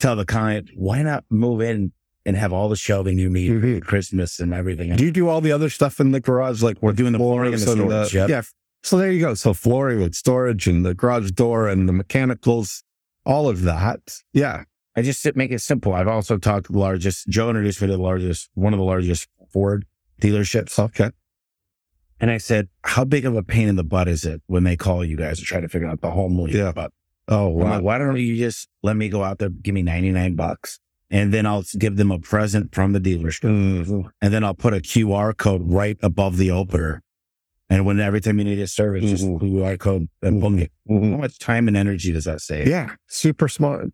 tell 0.00 0.16
the 0.16 0.24
client, 0.24 0.70
why 0.74 1.02
not 1.02 1.24
move 1.30 1.60
in 1.60 1.92
and 2.26 2.36
have 2.36 2.52
all 2.52 2.68
the 2.68 2.76
shelving 2.76 3.18
you 3.18 3.28
need 3.30 3.50
Mhm. 3.50 3.78
for 3.80 3.84
Christmas 3.84 4.40
and 4.40 4.52
everything? 4.54 4.94
Do 4.96 5.04
you 5.04 5.10
do 5.12 5.28
all 5.28 5.40
the 5.40 5.52
other 5.52 5.68
stuff 5.70 6.00
in 6.00 6.10
the 6.12 6.20
garage? 6.20 6.62
Like 6.62 6.82
we're 6.82 6.92
doing 6.92 7.12
the 7.12 7.18
flooring 7.18 7.52
and 7.54 7.62
the 7.62 7.66
storage, 7.66 8.14
yep. 8.14 8.28
Yeah. 8.28 8.42
So 8.82 8.98
there 8.98 9.10
you 9.10 9.20
go. 9.20 9.34
So 9.34 9.54
flooring 9.54 10.02
and 10.02 10.14
storage 10.14 10.66
and 10.66 10.84
the 10.84 10.94
garage 10.94 11.30
door 11.32 11.68
and 11.68 11.88
the 11.88 11.92
mechanicals, 11.92 12.82
all 13.24 13.48
of 13.48 13.62
that. 13.62 14.18
Yeah. 14.32 14.64
I 14.96 15.02
just 15.02 15.24
make 15.34 15.50
it 15.50 15.60
simple. 15.60 15.92
I've 15.92 16.06
also 16.08 16.36
talked 16.38 16.66
to 16.66 16.72
the 16.72 16.78
largest, 16.78 17.26
Joe 17.28 17.48
introduced 17.48 17.80
me 17.80 17.88
to 17.88 17.96
the 17.96 18.02
largest, 18.02 18.48
one 18.54 18.72
of 18.72 18.78
the 18.78 18.84
largest 18.84 19.26
Ford 19.52 19.86
dealerships. 20.20 20.78
Okay. 20.78 21.10
And 22.20 22.30
I 22.30 22.38
said, 22.38 22.68
how 22.84 23.04
big 23.04 23.24
of 23.26 23.36
a 23.36 23.42
pain 23.42 23.68
in 23.68 23.76
the 23.76 23.84
butt 23.84 24.06
is 24.08 24.24
it 24.24 24.40
when 24.46 24.64
they 24.64 24.76
call 24.76 25.04
you 25.04 25.16
guys 25.16 25.38
to 25.40 25.44
try 25.44 25.60
to 25.60 25.68
figure 25.68 25.88
out 25.88 26.00
the 26.00 26.10
whole 26.12 26.30
lead? 26.30 26.54
Yeah. 26.54 26.72
But 26.72 26.92
Oh, 27.26 27.48
wow. 27.48 27.70
like, 27.70 27.82
why 27.82 27.98
don't 27.98 28.16
you 28.18 28.36
just 28.36 28.68
let 28.82 28.96
me 28.96 29.08
go 29.08 29.24
out 29.24 29.38
there, 29.38 29.48
give 29.48 29.74
me 29.74 29.82
99 29.82 30.34
bucks 30.36 30.78
and 31.14 31.32
then 31.32 31.46
I'll 31.46 31.64
give 31.78 31.96
them 31.96 32.10
a 32.10 32.18
present 32.18 32.74
from 32.74 32.92
the 32.92 32.98
dealership. 33.00 33.48
Mhm. 33.86 34.10
And 34.20 34.34
then 34.34 34.42
I'll 34.42 34.52
put 34.54 34.74
a 34.74 34.80
QR 34.80 35.32
code 35.32 35.62
right 35.64 35.96
above 36.02 36.36
the 36.36 36.50
opener. 36.50 37.02
And 37.70 37.86
when 37.86 38.00
every 38.00 38.20
time 38.20 38.38
you 38.40 38.44
need 38.44 38.58
a 38.58 38.66
service, 38.66 39.04
just 39.08 39.24
Mhm. 39.24 39.40
QR 39.40 39.78
code 39.78 40.08
and 40.22 40.40
boom. 40.40 40.58
Mhm. 40.58 40.68
How 40.88 40.94
Mhm. 40.94 41.20
much 41.20 41.38
time 41.38 41.68
and 41.68 41.76
energy 41.76 42.10
does 42.12 42.24
that 42.24 42.40
save? 42.40 42.66
Yeah. 42.66 42.96
Super 43.06 43.48
smart. 43.48 43.92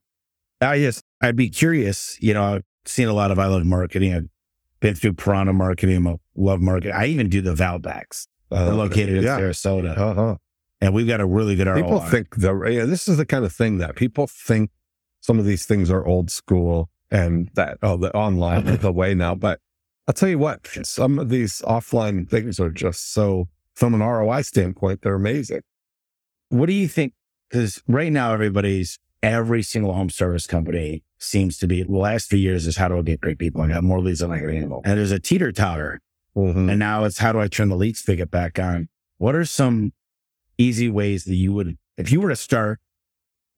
I 0.63 0.79
just, 0.79 1.05
I'd 1.21 1.37
be 1.37 1.51
curious. 1.51 2.17
You 2.21 2.33
know, 2.35 2.43
I've 2.55 2.65
seen 2.87 3.07
a 3.09 3.13
lot 3.13 3.31
of 3.31 3.39
I 3.39 3.47
love 3.47 3.65
marketing. 3.67 4.15
I've 4.15 4.29
been 4.81 4.95
through 4.95 5.13
Piranha 5.15 5.53
marketing. 5.53 6.07
I 6.07 6.17
love 6.35 6.61
marketing. 6.63 6.93
I 6.95 7.05
even 7.07 7.29
do 7.29 7.43
the 7.43 7.55
Valbacks. 7.55 8.27
They're 8.51 8.61
Uh, 8.73 8.75
located 8.75 9.11
in 9.19 9.23
yeah. 9.25 9.39
Sarasota. 9.39 9.97
Uh-huh. 9.97 10.37
And 10.81 10.95
we've 10.95 11.07
got 11.07 11.21
a 11.21 11.27
really 11.27 11.55
good 11.55 11.69
ROI. 11.69 11.83
People 11.83 12.01
think 12.01 12.37
the, 12.37 12.59
yeah, 12.65 12.87
this 12.87 13.07
is 13.09 13.19
the 13.19 13.27
kind 13.27 13.45
of 13.45 13.53
thing 13.53 13.77
that 13.79 13.95
people 13.95 14.27
think 14.27 14.71
some 15.21 15.39
of 15.39 15.45
these 15.45 15.67
things 15.67 15.91
are 15.91 16.05
old 16.07 16.31
school 16.31 16.89
and 17.11 17.51
that, 17.55 17.79
oh, 17.83 17.97
the 17.97 18.15
online 18.15 18.67
is 18.69 18.79
the 18.81 18.93
way 18.93 19.15
now. 19.15 19.35
But 19.35 19.61
I'll 20.07 20.15
tell 20.15 20.29
you 20.29 20.39
what, 20.39 20.67
some 20.83 21.19
of 21.19 21.29
these 21.29 21.61
offline 21.63 22.29
things 22.29 22.59
are 22.61 22.71
just 22.71 23.13
so, 23.13 23.49
from 23.75 23.95
an 23.95 24.01
ROI 24.01 24.43
standpoint, 24.43 25.03
they're 25.03 25.15
amazing. 25.15 25.61
What 26.49 26.67
do 26.67 26.73
you 26.73 26.89
think? 26.89 27.15
Because 27.49 27.83
right 27.89 28.13
now, 28.13 28.33
everybody's, 28.33 28.99
every 29.23 29.63
single 29.63 29.93
home 29.93 30.11
service 30.11 30.47
company 30.47 31.03
seems 31.19 31.59
to 31.59 31.67
be, 31.67 31.83
the 31.83 31.93
last 31.93 32.31
few 32.31 32.39
years 32.39 32.67
is 32.67 32.77
how 32.77 32.89
do 32.89 32.99
I 32.99 33.03
get 33.03 33.21
great 33.21 33.39
people? 33.39 33.61
I 33.63 33.69
got 33.69 33.85
more 33.85 34.01
leads 34.01 34.21
than 34.21 34.31
I 34.31 34.39
can 34.39 34.49
handle. 34.49 34.83
And 34.85 34.99
there's 34.99 35.11
a 35.11 35.19
teeter 35.21 35.53
totter. 35.53 36.01
Mhm. 36.37 36.71
And 36.71 36.79
now 36.79 37.05
it's 37.05 37.19
how 37.19 37.33
do 37.33 37.41
I 37.41 37.49
turn 37.49 37.69
the 37.69 37.77
lead 37.77 37.97
spigot 37.97 38.31
back 38.31 38.59
on? 38.59 38.89
What 39.19 39.35
are 39.35 39.45
some 39.45 39.93
easy 40.59 40.89
ways 40.89 41.25
that 41.25 41.35
you 41.35 41.53
would, 41.53 41.77
if 41.97 42.13
you 42.13 42.21
were 42.21 42.29
to 42.31 42.37
start, 42.37 42.81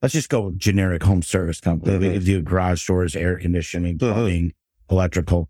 let's 0.02 0.12
just 0.14 0.28
go 0.28 0.52
generic 0.56 1.02
home 1.04 1.22
service 1.22 1.60
company. 1.60 1.96
We 1.98 2.06
Mhm. 2.08 2.12
could 2.14 2.24
do 2.24 2.42
garage 2.42 2.86
doors, 2.86 3.14
air 3.16 3.38
conditioning, 3.38 3.96
Mhm. 3.96 3.98
plumbing, 4.12 4.52
electrical. 4.90 5.48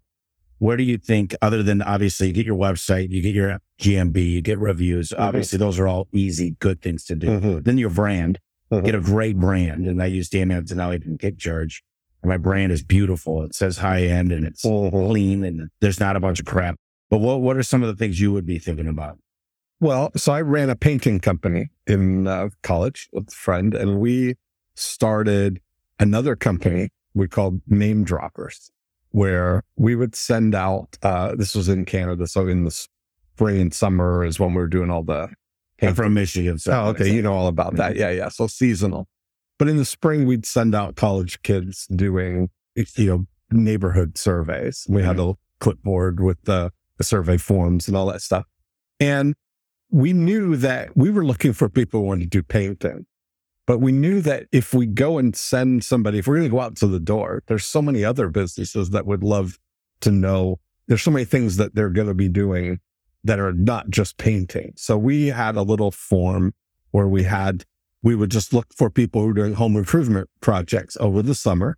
Where 0.58 0.76
do 0.76 0.84
you 0.84 0.98
think, 0.98 1.34
other 1.42 1.62
than 1.62 1.82
obviously 1.82 2.28
you 2.28 2.32
get 2.32 2.46
your 2.46 2.56
website, 2.58 3.10
you 3.10 3.20
get 3.22 3.34
your 3.34 3.58
GMB, 3.80 4.22
you 4.22 4.42
get 4.42 4.58
reviews. 4.60 5.12
Obviously, 5.16 5.58
those 5.58 5.78
are 5.80 5.88
all 5.88 6.06
easy, 6.12 6.54
good 6.60 6.80
things 6.80 7.04
to 7.06 7.16
do. 7.16 7.26
Mhm. 7.26 7.64
Then 7.64 7.78
your 7.78 7.90
brand, 7.90 8.38
Mhm. 8.70 8.84
get 8.84 8.94
a 8.94 9.00
great 9.00 9.36
brand. 9.38 9.86
And 9.86 10.00
I 10.00 10.06
use 10.06 10.28
Dan 10.28 10.52
Antonelli 10.52 11.00
from 11.00 11.18
KickCharge. 11.18 11.80
My 12.24 12.36
brand 12.36 12.70
is 12.70 12.84
beautiful. 12.84 13.42
It 13.42 13.54
says 13.56 13.78
high 13.78 14.02
end 14.04 14.30
and 14.30 14.46
it's 14.46 14.62
clean 14.62 15.42
and 15.42 15.68
there's 15.80 15.98
not 15.98 16.14
a 16.14 16.20
bunch 16.20 16.38
of 16.38 16.46
crap. 16.46 16.76
But 17.10 17.18
what, 17.18 17.40
what 17.40 17.56
are 17.56 17.62
some 17.64 17.82
of 17.82 17.88
the 17.88 17.96
things 17.96 18.20
you 18.20 18.30
would 18.32 18.46
be 18.46 18.58
thinking 18.60 18.86
about? 18.86 19.18
Well, 19.82 20.12
so 20.14 20.32
I 20.32 20.42
ran 20.42 20.70
a 20.70 20.76
painting 20.76 21.18
company 21.18 21.68
in 21.88 22.28
uh, 22.28 22.50
college 22.62 23.08
with 23.12 23.26
a 23.26 23.32
friend, 23.32 23.74
and 23.74 23.98
we 23.98 24.36
started 24.76 25.60
another 25.98 26.36
company 26.36 26.90
we 27.14 27.26
called 27.26 27.60
Name 27.66 28.04
Droppers, 28.04 28.70
where 29.10 29.64
we 29.74 29.96
would 29.96 30.14
send 30.14 30.54
out. 30.54 30.96
Uh, 31.02 31.34
this 31.34 31.56
was 31.56 31.68
in 31.68 31.84
Canada, 31.84 32.28
so 32.28 32.46
in 32.46 32.62
the 32.62 32.70
spring 32.70 33.60
and 33.60 33.74
summer 33.74 34.24
is 34.24 34.38
when 34.38 34.50
we 34.54 34.60
were 34.60 34.68
doing 34.68 34.88
all 34.88 35.02
the. 35.02 35.30
I'm 35.82 35.96
from 35.96 36.14
Michigan. 36.14 36.60
So 36.60 36.70
Oh, 36.72 36.88
okay, 36.90 37.12
you 37.12 37.20
know 37.20 37.34
all 37.34 37.48
about 37.48 37.74
that. 37.74 37.96
Yeah, 37.96 38.10
yeah. 38.10 38.28
So 38.28 38.46
seasonal, 38.46 39.08
but 39.58 39.68
in 39.68 39.78
the 39.78 39.84
spring 39.84 40.26
we'd 40.28 40.46
send 40.46 40.76
out 40.76 40.94
college 40.94 41.42
kids 41.42 41.88
doing 41.88 42.50
you 42.76 42.86
know 43.04 43.26
neighborhood 43.50 44.16
surveys. 44.16 44.86
We 44.88 45.02
had 45.02 45.18
a 45.18 45.34
clipboard 45.58 46.20
with 46.20 46.40
the, 46.44 46.70
the 46.98 47.04
survey 47.04 47.36
forms 47.36 47.88
and 47.88 47.96
all 47.96 48.06
that 48.06 48.22
stuff, 48.22 48.44
and 49.00 49.34
we 49.92 50.14
knew 50.14 50.56
that 50.56 50.96
we 50.96 51.10
were 51.10 51.24
looking 51.24 51.52
for 51.52 51.68
people 51.68 52.00
who 52.00 52.06
wanted 52.06 52.24
to 52.24 52.38
do 52.38 52.42
painting. 52.42 53.04
But 53.66 53.78
we 53.78 53.92
knew 53.92 54.20
that 54.22 54.46
if 54.50 54.74
we 54.74 54.86
go 54.86 55.18
and 55.18 55.36
send 55.36 55.84
somebody, 55.84 56.18
if 56.18 56.26
we're 56.26 56.38
going 56.38 56.48
to 56.48 56.56
go 56.56 56.60
out 56.60 56.76
to 56.76 56.88
the 56.88 56.98
door, 56.98 57.42
there's 57.46 57.64
so 57.64 57.80
many 57.80 58.04
other 58.04 58.28
businesses 58.28 58.90
that 58.90 59.06
would 59.06 59.22
love 59.22 59.58
to 60.00 60.10
know. 60.10 60.58
There's 60.88 61.02
so 61.02 61.12
many 61.12 61.24
things 61.26 61.58
that 61.58 61.74
they're 61.74 61.90
going 61.90 62.08
to 62.08 62.14
be 62.14 62.28
doing 62.28 62.80
that 63.22 63.38
are 63.38 63.52
not 63.52 63.90
just 63.90 64.16
painting. 64.16 64.72
So 64.76 64.98
we 64.98 65.28
had 65.28 65.54
a 65.56 65.62
little 65.62 65.92
form 65.92 66.54
where 66.90 67.06
we 67.06 67.22
had, 67.22 67.64
we 68.02 68.16
would 68.16 68.30
just 68.30 68.52
look 68.52 68.74
for 68.74 68.90
people 68.90 69.22
who 69.22 69.28
are 69.28 69.34
doing 69.34 69.54
home 69.54 69.76
improvement 69.76 70.28
projects 70.40 70.96
over 70.98 71.22
the 71.22 71.34
summer. 71.34 71.76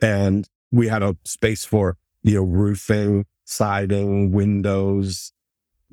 And 0.00 0.48
we 0.70 0.88
had 0.88 1.02
a 1.02 1.16
space 1.24 1.64
for, 1.64 1.96
you 2.22 2.36
know, 2.36 2.44
roofing, 2.44 3.24
siding, 3.44 4.30
windows, 4.30 5.32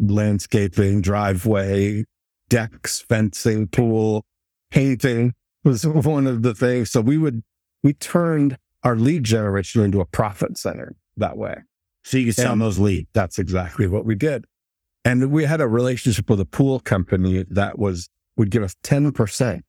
landscaping, 0.01 1.01
driveway, 1.01 2.05
decks, 2.49 2.99
fencing, 3.07 3.67
pool, 3.67 4.25
painting 4.71 5.33
was 5.63 5.85
one 5.87 6.27
of 6.27 6.41
the 6.41 6.53
things. 6.53 6.91
So 6.91 7.01
we 7.01 7.17
would, 7.17 7.43
we 7.83 7.93
turned 7.93 8.57
our 8.83 8.95
lead 8.95 9.23
generation 9.23 9.83
into 9.83 10.01
a 10.01 10.05
profit 10.05 10.57
center 10.57 10.95
that 11.17 11.37
way. 11.37 11.55
So 12.03 12.17
you 12.17 12.25
can 12.25 12.33
sell 12.33 12.53
And- 12.53 12.61
those 12.61 12.79
leads. 12.79 13.07
That's 13.13 13.37
exactly 13.39 13.87
what 13.87 14.05
we 14.05 14.15
did. 14.15 14.45
And 15.05 15.31
we 15.31 15.45
had 15.45 15.61
a 15.61 15.67
relationship 15.67 16.29
with 16.29 16.39
a 16.39 16.45
pool 16.45 16.79
company 16.79 17.43
that 17.49 17.79
was, 17.79 18.09
would 18.37 18.51
give 18.51 18.61
us 18.63 18.75
10% 18.83 19.61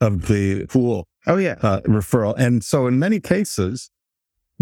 of 0.00 0.26
the 0.26 0.66
pool 0.66 1.06
Oh, 1.28 1.36
yeah. 1.36 1.54
uh, 1.62 1.80
referral. 1.82 2.34
And 2.36 2.64
so 2.64 2.88
in 2.88 2.98
many 2.98 3.20
cases, 3.20 3.90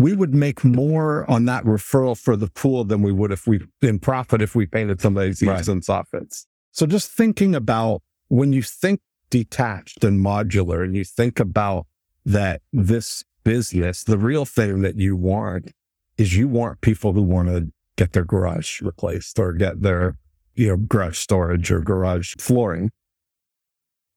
we 0.00 0.14
would 0.14 0.34
make 0.34 0.64
more 0.64 1.30
on 1.30 1.44
that 1.44 1.62
referral 1.64 2.18
for 2.18 2.34
the 2.34 2.46
pool 2.48 2.84
than 2.84 3.02
we 3.02 3.12
would 3.12 3.30
if 3.30 3.46
we 3.46 3.60
in 3.82 3.98
profit 3.98 4.40
if 4.40 4.54
we 4.54 4.64
painted 4.64 4.98
somebody's 4.98 5.42
Right. 5.42 5.68
and 5.68 5.82
soffits. 5.82 6.46
So 6.72 6.86
just 6.86 7.10
thinking 7.10 7.54
about 7.54 8.02
when 8.28 8.52
you 8.54 8.62
think 8.62 9.00
detached 9.28 10.02
and 10.02 10.24
modular 10.24 10.82
and 10.82 10.96
you 10.96 11.04
think 11.04 11.38
about 11.38 11.86
that 12.24 12.62
this 12.72 13.24
business, 13.44 14.02
the 14.02 14.16
real 14.16 14.46
thing 14.46 14.80
that 14.80 14.96
you 14.96 15.16
want 15.16 15.72
is 16.16 16.34
you 16.34 16.48
want 16.48 16.80
people 16.80 17.12
who 17.12 17.22
want 17.22 17.48
to 17.48 17.70
get 17.96 18.12
their 18.14 18.24
garage 18.24 18.80
replaced 18.80 19.38
or 19.38 19.52
get 19.52 19.82
their, 19.82 20.16
you 20.54 20.68
know, 20.68 20.76
garage 20.78 21.18
storage 21.18 21.70
or 21.70 21.80
garage 21.80 22.34
flooring. 22.38 22.90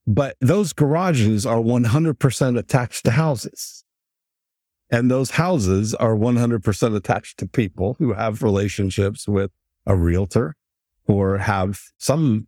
But 0.07 0.37
those 0.39 0.71
garages 0.71 1.45
are 1.45 1.59
100% 1.61 2.57
attached 2.57 3.03
to 3.05 3.11
houses. 3.11 3.82
And 4.93 5.09
those 5.09 5.31
houses 5.31 5.95
are 5.95 6.15
100% 6.15 6.95
attached 6.95 7.39
to 7.39 7.47
people 7.47 7.95
who 7.97 8.13
have 8.13 8.43
relationships 8.43 9.27
with 9.27 9.49
a 9.87 9.95
realtor 9.95 10.55
or 11.07 11.39
have 11.39 11.81
some 11.97 12.45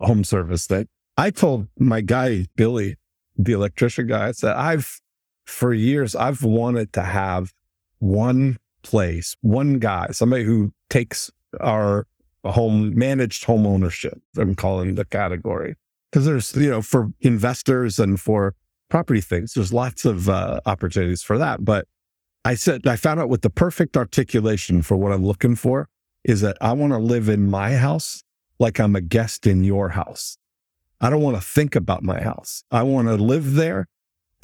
home 0.00 0.24
service 0.24 0.66
thing. 0.66 0.88
I 1.18 1.28
told 1.30 1.68
my 1.78 2.00
guy, 2.00 2.46
Billy, 2.56 2.96
the 3.36 3.52
electrician 3.52 4.06
guy, 4.06 4.28
I 4.28 4.32
said, 4.32 4.56
I've, 4.56 4.98
for 5.44 5.74
years, 5.74 6.16
I've 6.16 6.42
wanted 6.42 6.94
to 6.94 7.02
have 7.02 7.52
one 7.98 8.58
place, 8.82 9.36
one 9.42 9.78
guy, 9.78 10.06
somebody 10.12 10.44
who 10.44 10.72
takes 10.88 11.30
our 11.60 12.06
home 12.46 12.98
managed 12.98 13.44
home 13.44 13.66
ownership. 13.66 14.22
I'm 14.38 14.54
calling 14.54 14.94
the 14.94 15.04
category 15.04 15.76
because 16.10 16.24
there's, 16.24 16.56
you 16.56 16.70
know, 16.70 16.80
for 16.80 17.10
investors 17.20 17.98
and 17.98 18.18
for 18.18 18.54
property 18.94 19.20
things, 19.20 19.54
there's 19.54 19.72
lots 19.72 20.04
of 20.04 20.28
uh, 20.28 20.60
opportunities 20.66 21.20
for 21.20 21.36
that. 21.36 21.64
But 21.64 21.88
I 22.44 22.54
said, 22.54 22.86
I 22.86 22.94
found 22.94 23.18
out 23.18 23.28
what 23.28 23.42
the 23.42 23.50
perfect 23.50 23.96
articulation 23.96 24.82
for 24.82 24.96
what 24.96 25.10
I'm 25.10 25.24
looking 25.24 25.56
for 25.56 25.88
is 26.22 26.42
that 26.42 26.56
I 26.60 26.74
want 26.74 26.92
to 26.92 27.00
live 27.00 27.28
in 27.28 27.50
my 27.50 27.74
house 27.74 28.22
like 28.60 28.78
I'm 28.78 28.94
a 28.94 29.00
guest 29.00 29.48
in 29.48 29.64
your 29.64 29.88
house. 29.88 30.38
I 31.00 31.10
don't 31.10 31.22
want 31.22 31.36
to 31.36 31.42
think 31.42 31.74
about 31.74 32.04
my 32.04 32.22
house. 32.22 32.62
I 32.70 32.84
want 32.84 33.08
to 33.08 33.16
live 33.16 33.54
there. 33.54 33.88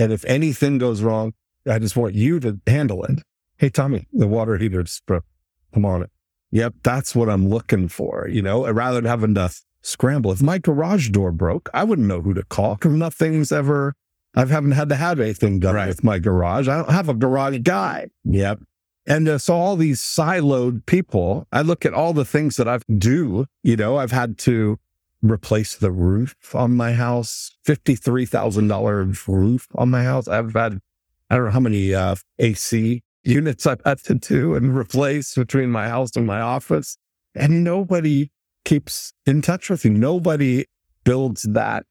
And 0.01 0.13
if 0.13 0.25
anything 0.25 0.79
goes 0.79 1.01
wrong, 1.01 1.33
I 1.65 1.79
just 1.79 1.97
want 1.97 2.17
you 2.17 2.41
to 2.41 2.59
handle 2.67 3.05
it. 3.05 3.21
Hey, 3.57 3.69
Tommy, 3.69 4.09
the 4.13 4.27
water 4.27 4.59
heater 4.59 4.83
just 4.83 5.07
broke. 5.07 5.27
Come 5.73 5.85
on. 5.85 6.09
Yep, 6.51 6.75
that's 6.83 7.15
what 7.15 7.31
I'm 7.31 7.49
looking 7.49 7.87
for, 7.87 8.27
you 8.29 8.43
know, 8.43 8.69
rather 8.73 8.97
than 9.01 9.05
having 9.09 9.35
to 9.37 9.49
scramble. 9.81 10.33
If 10.33 10.43
my 10.43 10.59
garage 10.59 11.11
door 11.11 11.31
broke, 11.31 11.71
I 11.73 11.85
wouldn't 11.85 12.09
know 12.09 12.21
who 12.21 12.35
to 12.35 12.43
call 12.43 12.75
because 12.75 12.95
nothing's 12.95 13.53
ever, 13.53 13.95
I 14.35 14.45
haven't 14.45 14.73
had 14.73 14.89
to 14.91 14.97
have 14.97 15.19
anything 15.21 15.59
done 15.59 15.75
Right. 15.75 15.89
with 15.89 16.05
my 16.05 16.19
garage. 16.19 16.69
I 16.69 16.77
don't 16.79 16.91
have 16.91 17.09
a 17.09 17.15
garage 17.15 17.59
guy. 17.63 18.09
Yep. 18.25 18.61
And 19.07 19.29
uh, 19.29 19.39
so 19.39 19.55
all 19.55 19.77
these 19.77 20.01
siloed 20.01 20.87
people, 20.87 21.49
I 21.53 21.63
look 21.63 21.85
at 21.85 21.95
all 21.95 22.13
the 22.13 22.25
things 22.25 22.57
that 22.57 22.69
I've 22.69 22.85
do, 22.99 23.47
you 23.63 23.77
know, 23.77 23.97
I've 23.97 24.13
had 24.13 24.39
to 24.39 24.79
replace 25.23 25.75
the 25.77 25.91
roof 25.91 26.37
on 26.55 26.77
my 26.77 26.93
house, 26.93 27.51
$53,000 27.67 29.27
roof 29.29 29.69
on 29.75 29.91
my 29.91 30.05
house. 30.05 30.29
I've 30.29 30.53
had, 30.55 30.81
I 31.29 31.37
don't 31.37 31.47
know 31.47 31.51
how 31.51 31.61
many 31.61 31.95
uh, 31.95 32.15
AC 32.39 33.03
units 33.25 33.67
I've 33.67 33.83
had 33.85 33.99
to 34.05 34.15
do 34.15 34.55
and 34.55 34.77
replace 34.77 35.35
between 35.35 35.71
my 35.71 35.89
house 35.89 36.17
and 36.17 36.27
my 36.27 36.41
office. 36.41 36.97
And 37.35 37.65
nobody 37.65 38.31
keeps 38.65 39.13
in 39.27 39.43
touch 39.43 39.71
with 39.71 39.85
you. 39.85 39.91
Nobody 39.93 40.67
builds 41.05 41.43
that 41.43 41.87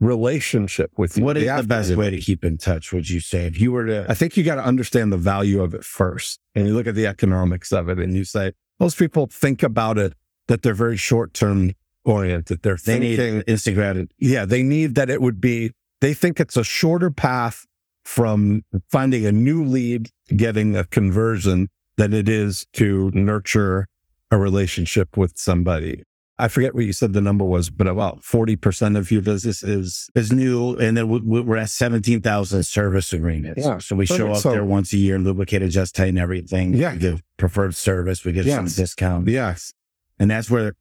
relationship 0.00 0.90
with 0.96 1.16
you. 1.16 1.24
What 1.24 1.36
is 1.36 1.46
They 1.46 1.56
the 1.56 1.66
best 1.66 1.94
way 1.94 2.10
to 2.10 2.18
keep 2.18 2.44
in 2.44 2.58
touch? 2.58 2.92
Would 2.92 3.08
you 3.08 3.20
say 3.20 3.46
if 3.46 3.60
you 3.60 3.72
were 3.72 3.86
to? 3.86 4.06
I 4.08 4.14
think 4.14 4.36
you 4.36 4.42
got 4.42 4.56
to 4.56 4.64
understand 4.64 5.12
the 5.12 5.18
value 5.18 5.62
of 5.62 5.74
it 5.74 5.84
first. 5.84 6.40
And 6.54 6.66
you 6.66 6.74
look 6.74 6.86
at 6.86 6.94
the 6.94 7.06
economics 7.06 7.72
of 7.72 7.88
it 7.88 7.98
and 7.98 8.16
you 8.16 8.24
say, 8.24 8.52
most 8.78 8.98
people 8.98 9.26
think 9.26 9.62
about 9.62 9.98
it 9.98 10.14
that 10.48 10.62
they're 10.62 10.74
very 10.74 10.96
short 10.96 11.34
term 11.34 11.72
oriented. 12.04 12.62
They're 12.62 12.78
They 12.84 13.16
thinking, 13.16 13.42
Instagram. 13.42 14.08
yeah, 14.18 14.46
they 14.46 14.62
need 14.62 14.94
that 14.94 15.10
it 15.10 15.20
would 15.20 15.40
be, 15.40 15.72
they 16.00 16.14
think 16.14 16.40
it's 16.40 16.56
a 16.56 16.64
shorter 16.64 17.10
path 17.10 17.66
from 18.04 18.62
finding 18.90 19.26
a 19.26 19.32
new 19.32 19.62
lead, 19.62 20.08
to 20.28 20.34
getting 20.34 20.74
a 20.74 20.84
conversion 20.84 21.68
than 21.98 22.14
it 22.14 22.28
is 22.28 22.66
to 22.72 23.10
nurture 23.12 23.86
a 24.30 24.38
relationship 24.38 25.16
with 25.16 25.36
somebody. 25.36 26.02
I 26.44 26.48
forget 26.48 26.74
what 26.74 26.84
you 26.84 26.92
said 26.92 27.12
the 27.12 27.20
number 27.20 27.44
was, 27.44 27.70
but 27.70 27.86
about 27.86 28.22
40% 28.22 28.96
of 28.96 29.10
your 29.10 29.22
business 29.22 29.62
is 29.62 30.08
is 30.14 30.32
new, 30.32 30.74
and 30.76 30.96
then 30.96 31.08
we- 31.08 31.40
we're 31.40 31.56
at 31.56 31.70
seventeen 31.70 32.20
thousand 32.20 32.62
service 32.64 33.12
agreements. 33.12 33.64
Yeah. 33.64 33.78
So 33.78 33.94
we 33.96 34.06
show 34.06 34.32
up 34.32 34.38
so- 34.38 34.50
there 34.50 34.64
once 34.64 34.92
a 34.92 34.96
year, 34.98 35.18
lubricate, 35.18 35.62
adjust, 35.62 35.94
tighten 35.96 36.18
everything. 36.18 36.74
Yeah. 36.74 36.92
We 36.94 36.98
give 36.98 37.22
preferred 37.36 37.74
service. 37.74 38.24
We 38.24 38.32
get 38.32 38.46
some 38.46 38.66
discount, 38.66 39.28
yes. 39.28 39.72
and 40.18 40.30
that's 40.30 40.50
where 40.50 40.74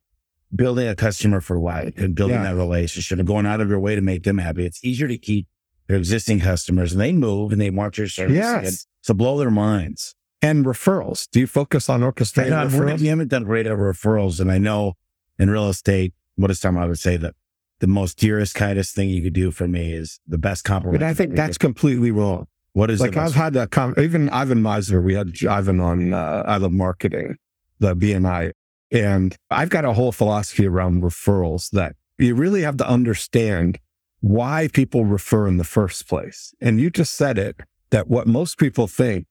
building 0.56 0.88
a 0.88 0.96
customer 0.96 1.42
for 1.42 1.60
life 1.60 1.94
and 1.98 2.16
building 2.16 2.38
Yeah. 2.38 2.44
that 2.54 2.56
relationship 2.56 3.20
and 3.20 3.28
going 3.28 3.46
out 3.46 3.62
of 3.62 3.70
your 3.70 3.80
way 3.80 3.94
to 3.96 4.02
make 4.02 4.24
them 4.24 4.40
happy. 4.40 4.66
It's 4.66 4.84
easier 4.84 5.08
to 5.08 5.18
keep 5.18 5.48
their 5.88 5.98
existing 5.98 6.40
customers, 6.40 6.92
and 6.94 7.00
they 7.02 7.12
move 7.14 7.52
and 7.52 7.60
they 7.62 7.70
want 7.70 7.98
your 7.98 8.08
service. 8.08 8.36
Yes. 8.36 8.88
So 9.02 9.14
blow 9.14 9.38
their 9.38 9.52
minds. 9.52 10.16
And 10.42 10.66
referrals. 10.66 11.28
Do 11.32 11.40
you 11.42 11.48
focus 11.48 11.90
on 11.90 12.02
orchestrating. 12.02 12.52
Referrals? 12.52 13.02
We 13.02 13.08
haven't 13.08 13.28
done 13.28 13.44
great 13.44 13.68
at 13.68 13.74
referrals, 13.78 14.40
and 14.40 14.50
I 14.52 14.58
know 14.58 14.94
in 15.40 15.50
real 15.50 15.70
estate, 15.70 16.14
what 16.36 16.52
is 16.52 16.60
time 16.60 16.78
I 16.78 16.86
would 16.86 17.00
say 17.00 17.18
that 17.18 17.34
the 17.80 17.88
most 17.88 18.18
dearest, 18.18 18.56
kindest 18.56 18.94
thing 18.94 19.10
you 19.10 19.22
could 19.24 19.34
do 19.34 19.52
for 19.52 19.68
me 19.68 19.94
is 19.94 20.20
the 20.28 20.38
best 20.38 20.64
compliment. 20.64 21.00
But 21.00 21.08
I 21.08 21.14
think 21.14 21.36
that's 21.36 21.58
completely 21.58 22.12
wrong. 22.12 22.48
what 22.74 22.92
is 22.92 23.00
like 23.00 23.18
I've 23.18 23.34
had 23.34 23.54
that 23.54 23.72
com- 23.72 23.96
even 23.98 24.30
Ivan 24.30 24.62
Misner, 24.62 25.02
we 25.04 25.14
had 25.14 25.34
Ivan 25.50 25.80
on 25.80 26.14
uh, 26.14 26.44
I 26.46 26.58
Love 26.58 26.74
Marketing, 26.74 27.38
the 27.80 27.96
BNI. 27.96 28.52
And 28.92 29.36
I've 29.50 29.70
got 29.70 29.86
a 29.86 29.94
whole 29.94 30.12
philosophy 30.12 30.68
around 30.68 31.04
referrals 31.04 31.70
that 31.72 31.96
you 32.18 32.36
really 32.36 32.64
have 32.64 32.78
to 32.78 32.88
understand 32.88 33.80
why 34.22 34.68
people 34.74 35.06
refer 35.06 35.48
in 35.48 35.58
the 35.58 35.64
first 35.64 36.08
place. 36.08 36.54
And 36.60 36.82
you 36.82 36.90
just 36.90 37.14
said 37.14 37.38
it 37.38 37.62
that 37.92 38.10
what 38.10 38.28
most 38.28 38.58
people 38.58 38.88
think 38.88 39.26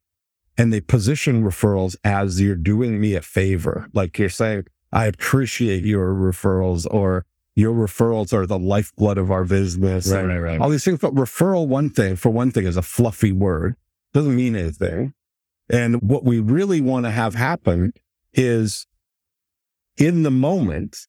and 0.56 0.72
they 0.72 0.80
position 0.80 1.44
referrals 1.44 1.96
as 2.02 2.40
you're 2.40 2.56
doing 2.56 3.00
me 3.00 3.14
a 3.14 3.22
favor. 3.22 3.88
Like 3.92 4.18
you're 4.18 4.28
saying, 4.28 4.66
I 4.92 5.06
appreciate 5.06 5.84
your 5.84 6.14
referrals 6.14 6.86
or 6.90 7.24
your 7.54 7.74
referrals 7.74 8.32
are 8.32 8.46
the 8.46 8.58
lifeblood 8.58 9.18
of 9.18 9.30
our 9.30 9.44
business. 9.44 10.08
Right, 10.08 10.24
right, 10.24 10.38
right. 10.38 10.60
All 10.60 10.68
these 10.68 10.84
things. 10.84 11.00
But 11.00 11.14
referral, 11.14 11.66
one 11.66 11.90
thing, 11.90 12.16
for 12.16 12.30
one 12.30 12.50
thing, 12.50 12.66
is 12.66 12.76
a 12.76 12.82
fluffy 12.82 13.32
word. 13.32 13.74
Doesn't 14.12 14.36
mean 14.36 14.54
anything. 14.54 15.12
And 15.68 16.00
what 16.02 16.24
we 16.24 16.38
really 16.38 16.80
want 16.80 17.04
to 17.06 17.10
have 17.10 17.34
happen 17.34 17.92
is 18.32 18.86
in 19.96 20.22
the 20.22 20.30
moment 20.30 21.08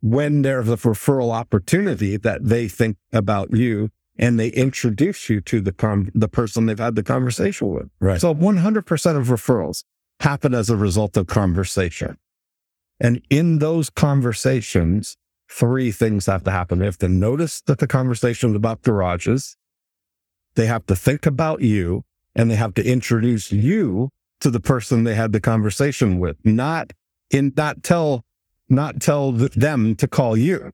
when 0.00 0.42
there's 0.42 0.68
a 0.68 0.76
referral 0.76 1.32
opportunity 1.32 2.16
that 2.16 2.44
they 2.44 2.68
think 2.68 2.96
about 3.12 3.52
you 3.52 3.90
and 4.18 4.38
they 4.38 4.48
introduce 4.48 5.28
you 5.28 5.40
to 5.42 5.60
the 5.60 5.72
con- 5.72 6.10
the 6.14 6.28
person 6.28 6.66
they've 6.66 6.78
had 6.78 6.94
the 6.94 7.02
conversation 7.02 7.68
with. 7.68 7.90
Right. 8.00 8.20
So 8.20 8.34
100% 8.34 9.16
of 9.16 9.26
referrals 9.26 9.84
happen 10.20 10.54
as 10.54 10.70
a 10.70 10.76
result 10.76 11.16
of 11.16 11.26
conversation. 11.26 12.16
And 12.98 13.20
in 13.30 13.58
those 13.58 13.90
conversations, 13.90 15.16
three 15.50 15.90
things 15.92 16.26
have 16.26 16.44
to 16.44 16.50
happen. 16.50 16.78
They 16.78 16.86
have 16.86 16.98
to 16.98 17.08
notice 17.08 17.60
that 17.62 17.78
the 17.78 17.86
conversation 17.86 18.50
is 18.50 18.56
about 18.56 18.82
garages. 18.82 19.56
They 20.54 20.66
have 20.66 20.86
to 20.86 20.96
think 20.96 21.26
about 21.26 21.60
you 21.60 22.04
and 22.34 22.50
they 22.50 22.56
have 22.56 22.74
to 22.74 22.84
introduce 22.84 23.52
you 23.52 24.10
to 24.40 24.50
the 24.50 24.60
person 24.60 25.04
they 25.04 25.14
had 25.14 25.32
the 25.32 25.40
conversation 25.40 26.18
with, 26.18 26.36
not 26.44 26.92
in, 27.30 27.52
not 27.56 27.82
tell, 27.82 28.24
not 28.68 29.00
tell 29.00 29.32
th- 29.32 29.52
them 29.52 29.94
to 29.96 30.08
call 30.08 30.36
you. 30.36 30.70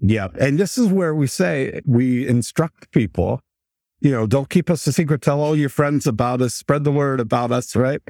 yeah. 0.00 0.28
And 0.38 0.58
this 0.58 0.76
is 0.76 0.88
where 0.88 1.14
we 1.14 1.26
say 1.26 1.80
we 1.86 2.26
instruct 2.26 2.90
people, 2.92 3.40
you 4.00 4.10
know, 4.10 4.26
don't 4.26 4.50
keep 4.50 4.68
us 4.68 4.86
a 4.86 4.92
secret. 4.92 5.22
Tell 5.22 5.40
all 5.40 5.56
your 5.56 5.68
friends 5.68 6.06
about 6.06 6.42
us, 6.42 6.54
spread 6.54 6.84
the 6.84 6.92
word 6.92 7.20
about 7.20 7.50
us, 7.52 7.74
right? 7.74 8.00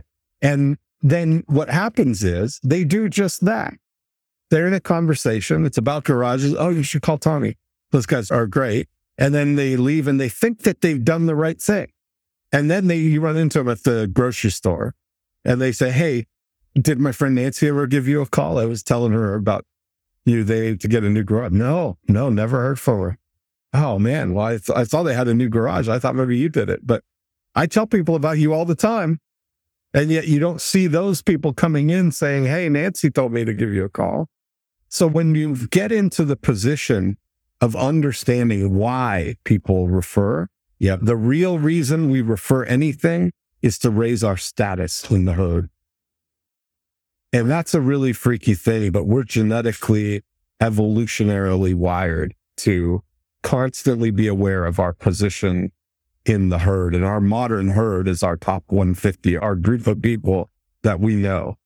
And 0.43 0.79
then 1.11 1.45
what 1.47 1.71
happens 1.71 2.25
is 2.25 2.61
they 2.65 2.85
do 2.85 3.09
just 3.09 3.45
that. 3.45 3.75
They're 4.51 4.67
in 4.67 4.75
a 4.75 4.81
conversation. 4.81 5.65
It's 5.65 5.79
about 5.79 6.05
garages. 6.05 6.55
Oh, 6.57 6.71
you 6.71 6.83
should 6.83 7.03
call 7.03 7.19
Tommy. 7.19 7.57
Those 7.91 8.07
guys 8.07 8.31
are 8.31 8.47
great. 8.47 8.89
And 9.19 9.35
then 9.35 9.57
they 9.57 9.77
leave 9.77 10.07
and 10.07 10.21
they 10.21 10.29
think 10.29 10.63
that 10.63 10.81
they've 10.81 11.05
done 11.05 11.27
the 11.27 11.35
right 11.35 11.61
thing. 11.61 11.89
And 12.53 12.71
then 12.71 12.87
they 12.87 12.97
you 12.97 13.21
run 13.21 13.37
into 13.37 13.59
them 13.59 13.69
at 13.69 13.85
the 13.85 14.07
grocery 14.07 14.51
store 14.51 14.95
and 15.45 15.61
they 15.61 15.73
say, 15.73 15.91
Hey, 15.91 16.27
did 16.75 16.99
my 16.99 17.13
friend 17.13 17.35
Nancy 17.35 17.69
ever 17.69 17.87
give 17.87 18.07
you 18.07 18.21
a 18.21 18.27
call? 18.27 18.59
I 18.59 18.67
was 18.67 18.83
telling 18.83 19.13
her 19.13 19.35
about 19.35 19.65
you 20.25 20.45
they 20.45 20.77
to 20.77 20.89
get 20.89 21.05
a 21.05 21.09
new 21.09 21.25
garage. 21.25 21.53
No, 21.53 21.99
no, 22.09 22.29
never 22.29 22.61
heard 22.61 22.81
from 22.81 23.01
her. 23.01 23.19
Oh 23.73 23.99
man, 23.99 24.35
well 24.35 24.47
I, 24.47 24.51
th- 24.59 24.77
I 24.77 24.85
saw 24.85 25.03
they 25.03 25.15
had 25.15 25.29
a 25.29 25.35
new 25.35 25.49
garage. 25.49 25.89
I 25.89 25.99
thought 25.99 26.15
maybe 26.15 26.37
you 26.37 26.49
did 26.49 26.69
it, 26.69 26.87
but 26.87 27.03
I 27.55 27.67
tell 27.67 27.87
people 27.87 28.17
about 28.17 28.39
you 28.39 28.53
all 28.53 28.65
the 28.65 28.75
time, 28.75 29.21
and 29.97 30.11
yet 30.11 30.29
you 30.29 30.39
don't 30.39 30.61
see 30.61 30.87
those 30.87 31.23
people 31.23 31.53
coming 31.53 31.91
in 31.91 32.13
saying, 32.13 32.45
"Hey, 32.45 32.69
Nancy 32.69 33.11
told 33.11 33.33
me 33.33 33.45
to 33.45 33.53
give 33.53 33.73
you 33.73 33.85
a 33.85 33.89
call." 33.89 34.29
So 34.89 35.09
when 35.09 35.35
you 35.35 35.57
get 35.69 35.91
into 35.91 36.25
the 36.25 36.37
position 36.37 37.17
of 37.61 37.75
understanding 37.75 38.75
why 38.75 39.35
people 39.45 39.89
refer, 39.89 40.47
Yep. 40.79 41.01
the 41.03 41.17
real 41.17 41.59
reason 41.59 42.11
we 42.11 42.21
refer 42.21 42.65
anything 42.65 43.33
is 43.63 43.79
to 43.79 43.91
raise 43.91 44.23
our 44.23 44.37
status 44.37 45.11
in 45.11 45.25
the 45.25 45.33
herd. 45.33 45.71
And 47.33 47.51
that's 47.51 47.75
a 47.75 47.81
really 47.81 48.13
freaky 48.13 48.55
thing, 48.55 48.93
but 48.93 49.07
we're 49.07 49.25
genetically, 49.25 50.23
evolutionarily 50.61 51.75
wired 51.75 52.35
to 52.59 53.03
constantly 53.43 54.11
be 54.11 54.27
aware 54.27 54.65
of 54.65 54.79
our 54.79 54.93
position 54.93 55.73
in 56.27 56.49
the 56.49 56.59
herd. 56.59 56.95
And 56.95 57.05
our 57.05 57.21
modern 57.21 57.69
herd 57.69 58.09
is 58.09 58.23
our 58.23 58.37
top 58.37 58.65
150, 58.69 59.37
our 59.37 59.55
group 59.55 59.87
of 59.87 60.03
people 60.03 60.51
that 60.83 61.01
we 61.01 61.15
know. 61.15 61.57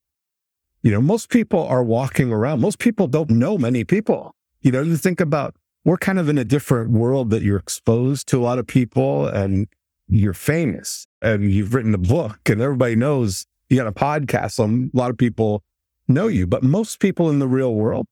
You 0.82 0.92
know, 0.92 1.00
most 1.00 1.30
people 1.30 1.66
are 1.66 1.82
walking 1.82 2.32
around. 2.32 2.60
Most 2.60 2.78
people 2.78 3.06
don't 3.06 3.30
know 3.30 3.58
many 3.58 3.84
people. 3.84 4.34
You 4.60 4.72
know, 4.72 4.82
you 4.82 4.96
think 4.96 5.20
about 5.20 5.56
we're 5.84 5.96
kind 5.96 6.18
of 6.18 6.28
in 6.28 6.38
a 6.38 6.44
different 6.44 6.90
world 6.90 7.30
that 7.30 7.42
you're 7.42 7.58
exposed 7.58 8.28
to 8.28 8.38
a 8.38 8.44
lot 8.44 8.58
of 8.58 8.66
people 8.66 9.26
and 9.26 9.66
you're 10.08 10.34
famous 10.34 11.06
and 11.22 11.50
you've 11.50 11.74
written 11.74 11.94
a 11.94 11.98
book 11.98 12.38
and 12.48 12.60
everybody 12.60 12.96
knows 12.96 13.46
you 13.68 13.76
got 13.76 13.86
a 13.86 13.92
podcast. 13.92 14.52
So 14.52 14.64
a 14.64 14.90
lot 14.92 15.10
of 15.10 15.16
people 15.16 15.62
know 16.08 16.26
you, 16.26 16.46
but 16.46 16.62
most 16.62 17.00
people 17.00 17.30
in 17.30 17.38
the 17.38 17.48
real 17.48 17.74
world, 17.74 18.06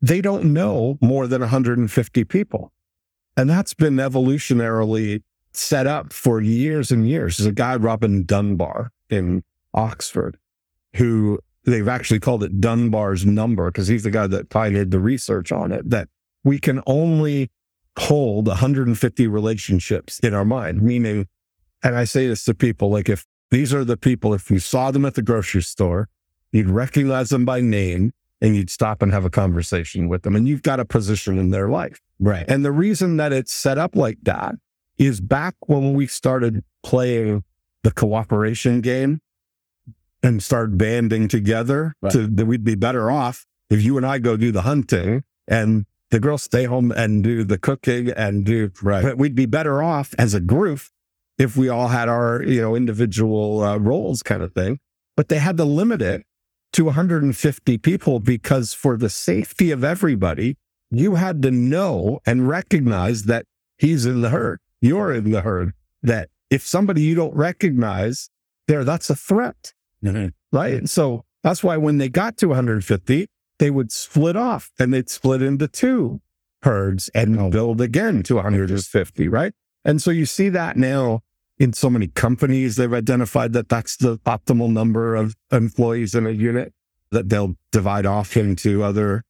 they 0.00 0.20
don't 0.20 0.52
know 0.52 0.98
more 1.00 1.26
than 1.26 1.40
150 1.40 2.24
people. 2.24 2.72
And 3.36 3.48
that's 3.48 3.74
been 3.74 3.96
evolutionarily 3.96 5.22
set 5.52 5.86
up 5.86 6.12
for 6.12 6.40
years 6.40 6.90
and 6.90 7.08
years. 7.08 7.36
There's 7.36 7.46
a 7.46 7.52
guy, 7.52 7.76
Robin 7.76 8.24
Dunbar 8.24 8.90
in 9.10 9.42
Oxford, 9.74 10.38
who 10.96 11.38
they've 11.64 11.88
actually 11.88 12.20
called 12.20 12.42
it 12.42 12.60
Dunbar's 12.60 13.24
number 13.24 13.70
because 13.70 13.88
he's 13.88 14.02
the 14.02 14.10
guy 14.10 14.26
that 14.26 14.50
pioneered 14.50 14.90
the 14.90 15.00
research 15.00 15.52
on 15.52 15.72
it 15.72 15.88
that 15.90 16.08
we 16.44 16.58
can 16.58 16.82
only 16.86 17.50
hold 17.98 18.48
150 18.48 19.26
relationships 19.26 20.18
in 20.20 20.34
our 20.34 20.44
mind, 20.44 20.82
meaning, 20.82 21.28
and 21.82 21.96
I 21.96 22.04
say 22.04 22.26
this 22.26 22.44
to 22.46 22.54
people, 22.54 22.90
like 22.90 23.08
if 23.08 23.26
these 23.50 23.74
are 23.74 23.84
the 23.84 23.96
people, 23.96 24.34
if 24.34 24.50
you 24.50 24.58
saw 24.58 24.90
them 24.90 25.04
at 25.04 25.14
the 25.14 25.22
grocery 25.22 25.62
store, 25.62 26.08
you'd 26.52 26.70
recognize 26.70 27.28
them 27.28 27.44
by 27.44 27.60
name 27.60 28.12
and 28.40 28.56
you'd 28.56 28.70
stop 28.70 29.02
and 29.02 29.12
have 29.12 29.24
a 29.24 29.30
conversation 29.30 30.08
with 30.08 30.22
them 30.22 30.34
and 30.34 30.48
you've 30.48 30.62
got 30.62 30.80
a 30.80 30.84
position 30.84 31.38
in 31.38 31.50
their 31.50 31.68
life. 31.68 32.00
Right. 32.18 32.44
And 32.48 32.64
the 32.64 32.72
reason 32.72 33.18
that 33.18 33.32
it's 33.32 33.52
set 33.52 33.78
up 33.78 33.94
like 33.94 34.18
that 34.22 34.54
is 35.06 35.20
back 35.20 35.54
when 35.66 35.94
we 35.94 36.06
started 36.06 36.62
playing 36.82 37.42
the 37.82 37.90
cooperation 37.90 38.80
game 38.80 39.20
and 40.22 40.42
start 40.42 40.76
banding 40.78 41.28
together 41.28 41.94
Right. 42.00 42.12
to 42.12 42.26
that 42.26 42.46
we'd 42.46 42.64
be 42.64 42.74
better 42.74 43.10
off 43.10 43.46
if 43.70 43.82
you 43.82 43.96
and 43.96 44.06
I 44.06 44.18
go 44.18 44.36
do 44.36 44.52
the 44.52 44.62
hunting 44.62 45.24
and 45.48 45.86
the 46.10 46.20
girls 46.20 46.42
stay 46.42 46.64
home 46.64 46.92
and 46.92 47.24
do 47.24 47.42
the 47.42 47.58
cooking 47.58 48.10
and 48.10 48.44
do 48.44 48.70
Right. 48.82 49.02
but 49.02 49.18
we'd 49.18 49.34
be 49.34 49.46
better 49.46 49.82
off 49.82 50.14
as 50.18 50.34
a 50.34 50.40
group 50.40 50.80
if 51.38 51.56
we 51.56 51.68
all 51.68 51.88
had 51.88 52.08
our 52.08 52.42
you 52.42 52.60
know 52.60 52.76
individual 52.76 53.62
uh, 53.62 53.78
roles 53.78 54.22
kind 54.22 54.42
of 54.42 54.52
thing 54.54 54.78
but 55.16 55.28
they 55.28 55.38
had 55.38 55.56
to 55.56 55.64
limit 55.64 56.00
it 56.00 56.24
to 56.74 56.84
150 56.84 57.78
people 57.78 58.20
because 58.20 58.72
for 58.72 58.96
the 58.96 59.10
safety 59.10 59.70
of 59.70 59.82
everybody 59.82 60.56
you 60.90 61.16
had 61.16 61.42
to 61.42 61.50
know 61.50 62.20
and 62.26 62.46
recognize 62.48 63.24
that 63.24 63.46
he's 63.78 64.06
in 64.06 64.20
the 64.20 64.28
herd 64.30 64.58
you're 64.82 65.12
in 65.14 65.30
the 65.30 65.40
herd 65.40 65.72
that 66.02 66.28
if 66.50 66.66
somebody 66.66 67.00
you 67.00 67.14
don't 67.14 67.34
recognize 67.34 68.28
there 68.68 68.84
that's 68.84 69.08
a 69.08 69.16
threat 69.16 69.72
Mhm. 70.04 70.32
right? 70.52 70.88
So 70.88 71.24
that's 71.42 71.62
why 71.64 71.76
when 71.78 71.98
they 71.98 72.08
got 72.08 72.36
to 72.38 72.48
150, 72.48 73.26
they 73.58 73.70
would 73.70 73.90
split 73.92 74.36
off 74.36 74.70
and 74.78 74.92
they'd 74.92 75.08
split 75.08 75.40
into 75.42 75.68
two 75.68 76.20
herds 76.62 77.08
and 77.14 77.50
build 77.52 77.80
again 77.80 78.22
to 78.24 78.36
150, 78.36 79.28
right? 79.28 79.52
And 79.84 80.02
so 80.02 80.10
you 80.10 80.26
see 80.26 80.48
that 80.50 80.76
now 80.76 81.20
in 81.58 81.72
so 81.72 81.88
many 81.88 82.08
companies, 82.08 82.76
they've 82.76 82.92
identified 82.92 83.52
that 83.52 83.68
that's 83.68 83.96
the 83.96 84.18
optimal 84.20 84.70
number 84.72 85.14
of 85.14 85.36
employees 85.52 86.14
in 86.14 86.26
a 86.26 86.30
unit 86.30 86.72
that 87.12 87.28
they'll 87.28 87.54
divide 87.70 88.06
off 88.06 88.36
into 88.36 88.82
other 88.82 89.22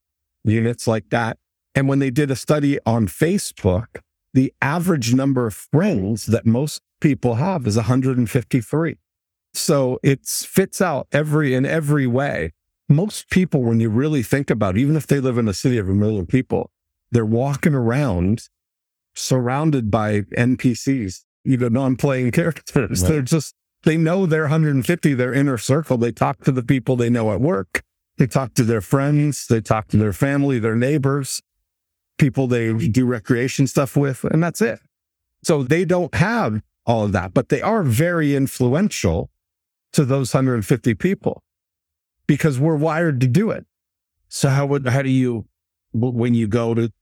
units 0.45 0.87
like 0.87 1.11
that. 1.11 1.39
And 1.75 1.89
when 1.89 1.99
they 1.99 2.11
did 2.11 2.31
a 2.31 2.37
study 2.37 2.79
on 2.87 3.07
Facebook, 3.09 4.01
the 4.35 4.53
average 4.61 5.15
number 5.15 5.47
of 5.47 5.55
friends 5.55 6.27
that 6.27 6.47
most 6.47 6.83
people 7.01 7.35
have 7.37 7.67
is 7.67 7.77
153. 7.77 8.97
So 9.55 9.99
it 10.03 10.27
fits 10.27 10.81
out 10.81 11.09
every 11.13 11.55
in 11.55 11.67
every 11.67 12.07
way. 12.07 12.53
Most 12.89 13.31
people, 13.31 13.63
when 13.63 13.81
you 13.81 13.91
really 13.91 14.23
think 14.23 14.51
about 14.51 14.77
it, 14.77 14.81
even 14.81 14.97
if 14.97 15.07
they 15.07 15.21
live 15.21 15.39
in 15.39 15.49
a 15.49 15.55
city 15.55 15.79
of 15.79 15.89
a 15.89 15.95
million 15.95 16.27
people, 16.27 16.71
they're 17.11 17.25
walking 17.25 17.75
around 17.75 18.49
surrounded 19.15 19.91
by 19.91 20.23
NPCs, 20.37 21.25
you 21.45 21.57
know, 21.59 21.69
non-playing 21.69 22.31
characters. 22.31 23.03
Right. 23.03 23.09
They're 23.09 23.23
just 23.23 23.55
they 23.85 23.97
know 23.97 24.27
they're 24.27 24.43
150, 24.43 25.15
their 25.15 25.35
inner 25.35 25.59
circle. 25.59 25.99
They 25.99 26.13
talk 26.13 26.45
to 26.45 26.53
the 26.53 26.63
people 26.63 26.97
they 26.97 27.11
know 27.11 27.33
at 27.33 27.41
work. 27.41 27.83
They 28.17 28.27
talk 28.27 28.55
to 28.55 28.63
their 28.63 28.81
friends. 28.81 29.47
They 29.47 29.61
talk 29.61 29.89
to 29.89 29.97
their 29.97 30.13
family, 30.13 30.59
their 30.59 30.77
neighbors, 30.77 31.43
people 32.23 32.47
they 32.47 32.73
do 32.73 33.05
recreation 33.05 33.67
stuff 33.67 33.97
with, 33.97 34.23
and 34.23 34.41
that's 34.41 34.63
it. 34.63 34.79
So 35.43 35.65
they 35.65 35.85
don't 35.85 36.15
have 36.15 36.63
all 36.87 37.05
of 37.05 37.11
that, 37.13 37.35
but 37.35 37.49
they 37.49 37.61
are 37.61 37.83
very 37.83 38.37
influential 38.37 39.29
to 39.93 40.05
those 40.05 40.33
150 40.33 40.95
people 40.95 41.43
because 42.29 42.61
we're 42.61 42.77
wired 42.77 43.21
to 43.23 43.27
do 43.27 43.51
it. 43.51 43.67
So 44.29 44.51
how 44.51 44.67
would 44.67 44.87
how 44.87 45.03
do 45.03 45.11
you 45.11 45.47
when 45.93 46.33
you 46.35 46.47
go 46.47 46.75
to 46.75 46.93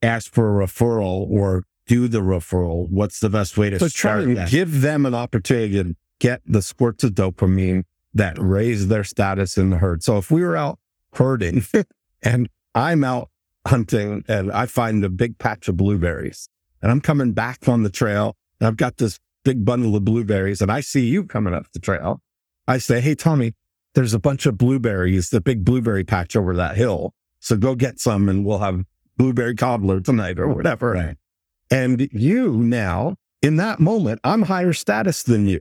ask 0.00 0.32
for 0.32 0.62
a 0.62 0.64
referral 0.66 1.28
or 1.28 1.64
do 1.88 2.06
the 2.06 2.20
referral? 2.20 2.88
What's 2.88 3.18
the 3.18 3.28
best 3.28 3.58
way 3.58 3.70
to 3.70 3.80
So 3.80 3.88
try 3.88 4.20
and 4.22 4.36
that? 4.36 4.48
give 4.48 4.80
them 4.80 5.04
an 5.06 5.14
opportunity 5.14 5.82
to 5.82 5.96
get 6.20 6.40
the 6.46 6.62
squirts 6.62 7.02
of 7.02 7.12
dopamine 7.12 7.82
that 8.14 8.36
raise 8.38 8.86
their 8.86 9.02
status 9.04 9.58
in 9.58 9.70
the 9.70 9.78
herd. 9.78 10.04
So 10.04 10.18
if 10.18 10.30
we 10.30 10.42
were 10.42 10.56
out 10.56 10.78
herding 11.14 11.64
and 12.22 12.48
I'm 12.76 13.02
out 13.02 13.28
hunting 13.68 14.24
and 14.28 14.50
I 14.52 14.66
find 14.66 15.04
a 15.04 15.08
big 15.08 15.38
patch 15.38 15.68
of 15.68 15.76
blueberries 15.76 16.48
and 16.82 16.90
I'm 16.90 17.00
coming 17.00 17.32
back 17.32 17.68
on 17.68 17.82
the 17.82 17.90
trail 17.90 18.36
and 18.60 18.66
I've 18.66 18.76
got 18.76 18.96
this 18.96 19.18
big 19.44 19.64
bundle 19.64 19.94
of 19.96 20.04
blueberries 20.04 20.60
and 20.60 20.70
I 20.70 20.80
see 20.80 21.06
you 21.06 21.24
coming 21.24 21.54
up 21.54 21.66
the 21.72 21.78
trail, 21.78 22.20
I 22.66 22.78
say, 22.78 23.00
Hey, 23.00 23.14
Tommy, 23.14 23.54
there's 23.94 24.14
a 24.14 24.18
bunch 24.20 24.46
of 24.46 24.58
blueberries, 24.58 25.30
the 25.30 25.40
big 25.40 25.64
blueberry 25.64 26.04
patch 26.04 26.36
over 26.36 26.54
that 26.56 26.76
hill. 26.76 27.14
So 27.40 27.56
go 27.56 27.74
get 27.74 28.00
some 28.00 28.28
and 28.28 28.44
we'll 28.44 28.58
have 28.58 28.84
blueberry 29.16 29.54
cobbler 29.54 30.00
tonight 30.00 30.38
or 30.38 30.48
whatever. 30.48 30.92
Right. 30.92 31.16
And 31.70 32.08
you 32.12 32.52
now, 32.52 33.16
in 33.42 33.56
that 33.56 33.80
moment, 33.80 34.20
I'm 34.24 34.42
higher 34.42 34.72
status 34.72 35.22
than 35.22 35.46
you 35.46 35.60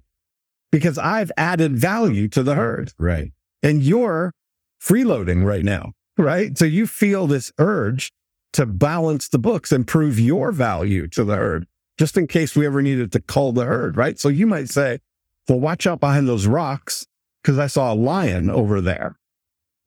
because 0.71 0.97
I've 0.97 1.31
added 1.37 1.77
value 1.77 2.27
to 2.29 2.43
the 2.43 2.55
herd 2.55 2.93
Right. 2.97 3.31
and 3.61 3.83
you're 3.83 4.33
freeloading 4.81 5.43
right 5.45 5.63
now, 5.63 5.93
right? 6.17 6.57
So 6.57 6.65
you 6.65 6.87
feel 6.87 7.27
this 7.27 7.51
urge 7.57 8.11
to 8.53 8.65
balance 8.65 9.27
the 9.27 9.39
books 9.39 9.71
and 9.71 9.87
prove 9.87 10.19
your 10.19 10.51
value 10.51 11.07
to 11.09 11.23
the 11.23 11.35
herd, 11.35 11.67
just 11.97 12.17
in 12.17 12.27
case 12.27 12.55
we 12.55 12.65
ever 12.65 12.81
needed 12.81 13.11
to 13.11 13.21
cull 13.21 13.51
the 13.51 13.65
herd, 13.65 13.97
right? 13.97 14.19
So 14.19 14.29
you 14.29 14.47
might 14.47 14.69
say, 14.69 14.99
well, 15.47 15.59
watch 15.59 15.85
out 15.85 15.99
behind 15.99 16.27
those 16.27 16.47
rocks 16.47 17.05
because 17.41 17.59
I 17.59 17.67
saw 17.67 17.93
a 17.93 17.95
lion 17.95 18.49
over 18.49 18.81
there. 18.81 19.17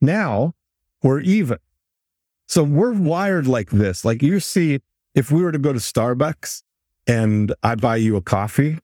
Now 0.01 0.55
we're 1.03 1.21
even. 1.21 1.59
So 2.47 2.63
we're 2.63 2.93
wired 2.93 3.47
like 3.47 3.71
this. 3.71 4.05
Like 4.05 4.23
you 4.23 4.41
see, 4.41 4.81
if 5.15 5.31
we 5.31 5.43
were 5.43 5.53
to 5.53 5.59
go 5.59 5.73
to 5.73 5.79
Starbucks 5.79 6.63
and 7.07 7.55
I 7.63 7.75
buy 7.75 7.97
you 7.97 8.17
a 8.17 8.23
coffee, 8.23 8.79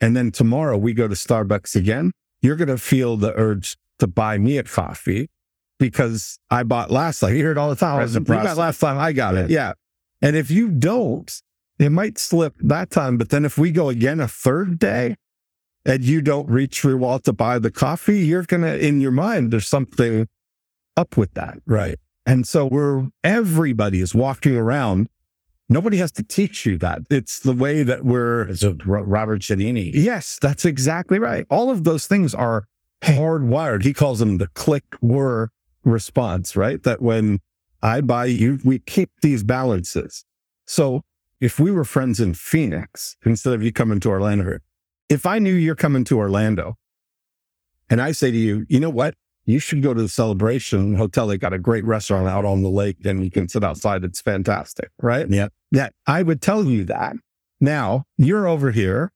and 0.00 0.16
then 0.16 0.30
tomorrow 0.30 0.76
we 0.78 0.92
go 0.92 1.08
to 1.08 1.14
Starbucks 1.14 1.74
again, 1.74 2.12
you're 2.40 2.56
going 2.56 2.68
to 2.68 2.78
feel 2.78 3.16
the 3.16 3.32
urge 3.34 3.76
to 3.98 4.06
buy 4.06 4.38
me 4.38 4.58
a 4.58 4.62
coffee 4.62 5.28
because 5.78 6.38
I 6.50 6.62
bought 6.62 6.90
last 6.90 7.20
time. 7.20 7.30
You 7.30 7.36
hear 7.36 7.52
it 7.52 7.58
all 7.58 7.70
the 7.70 7.76
time. 7.76 7.94
You 7.94 8.06
got 8.06 8.14
Reciprocity. 8.14 8.60
last 8.60 8.78
time, 8.80 8.98
I 8.98 9.12
got 9.12 9.34
it. 9.36 9.50
Yeah. 9.50 9.72
And 10.20 10.36
if 10.36 10.50
you 10.50 10.68
don't, 10.68 11.32
it 11.78 11.90
might 11.90 12.18
slip 12.18 12.54
that 12.60 12.90
time. 12.90 13.18
But 13.18 13.28
then 13.30 13.44
if 13.44 13.56
we 13.56 13.70
go 13.70 13.88
again 13.88 14.20
a 14.20 14.28
third 14.28 14.78
day 14.78 15.16
and 15.84 16.02
you 16.02 16.20
don't 16.20 16.48
reach 16.48 16.80
for 16.80 16.88
your 16.88 16.98
wallet 16.98 17.24
to 17.24 17.32
buy 17.32 17.58
the 17.58 17.70
coffee, 17.70 18.20
you're 18.20 18.42
going 18.42 18.62
to, 18.62 18.78
in 18.78 19.00
your 19.00 19.12
mind, 19.12 19.52
there's 19.52 19.68
something 19.68 20.28
up 20.96 21.16
with 21.16 21.34
that. 21.34 21.58
Right. 21.66 21.98
And 22.26 22.46
so 22.46 22.66
we're, 22.66 23.08
everybody 23.22 24.00
is 24.00 24.14
walking 24.14 24.56
around. 24.56 25.08
Nobody 25.68 25.98
has 25.98 26.10
to 26.12 26.22
teach 26.22 26.66
you 26.66 26.78
that. 26.78 27.02
It's 27.10 27.38
the 27.40 27.52
way 27.52 27.82
that 27.82 28.04
we're 28.04 28.48
It's 28.48 28.62
a 28.62 28.72
Robert 28.84 29.42
Cialdini. 29.42 29.92
Yes, 29.94 30.38
that's 30.40 30.64
exactly 30.64 31.18
right. 31.18 31.46
All 31.50 31.70
of 31.70 31.84
those 31.84 32.06
things 32.06 32.34
are 32.34 32.64
hardwired. 33.02 33.84
He 33.84 33.92
calls 33.92 34.18
them 34.18 34.38
the 34.38 34.48
click 34.48 34.84
whir 35.00 35.50
response, 35.88 36.56
right? 36.56 36.82
That 36.82 37.02
when 37.02 37.40
I 37.82 38.00
buy 38.00 38.26
you, 38.26 38.58
we 38.64 38.78
keep 38.80 39.10
these 39.22 39.42
balances. 39.42 40.24
So 40.66 41.02
if 41.40 41.58
we 41.58 41.70
were 41.70 41.84
friends 41.84 42.20
in 42.20 42.34
Phoenix, 42.34 43.16
instead 43.24 43.54
of 43.54 43.62
you 43.62 43.72
coming 43.72 44.00
to 44.00 44.10
Orlando, 44.10 44.58
if 45.08 45.24
I 45.26 45.38
knew 45.38 45.54
you're 45.54 45.74
coming 45.74 46.04
to 46.04 46.18
Orlando 46.18 46.76
and 47.88 48.00
I 48.00 48.12
say 48.12 48.30
to 48.30 48.36
you, 48.36 48.66
you 48.68 48.80
know 48.80 48.90
what? 48.90 49.14
You 49.46 49.58
should 49.58 49.82
go 49.82 49.94
to 49.94 50.02
the 50.02 50.08
celebration 50.08 50.96
hotel. 50.96 51.26
They 51.26 51.38
got 51.38 51.54
a 51.54 51.58
great 51.58 51.84
restaurant 51.84 52.28
out 52.28 52.44
on 52.44 52.62
the 52.62 52.68
lake 52.68 52.98
and 53.06 53.24
you 53.24 53.30
can 53.30 53.48
sit 53.48 53.64
outside. 53.64 54.04
It's 54.04 54.20
fantastic, 54.20 54.90
right? 55.00 55.26
Yeah. 55.28 55.48
That 55.72 55.94
I 56.06 56.22
would 56.22 56.42
tell 56.42 56.64
you 56.64 56.84
that. 56.84 57.16
Now 57.60 58.04
you're 58.18 58.46
over 58.46 58.72
here. 58.72 59.10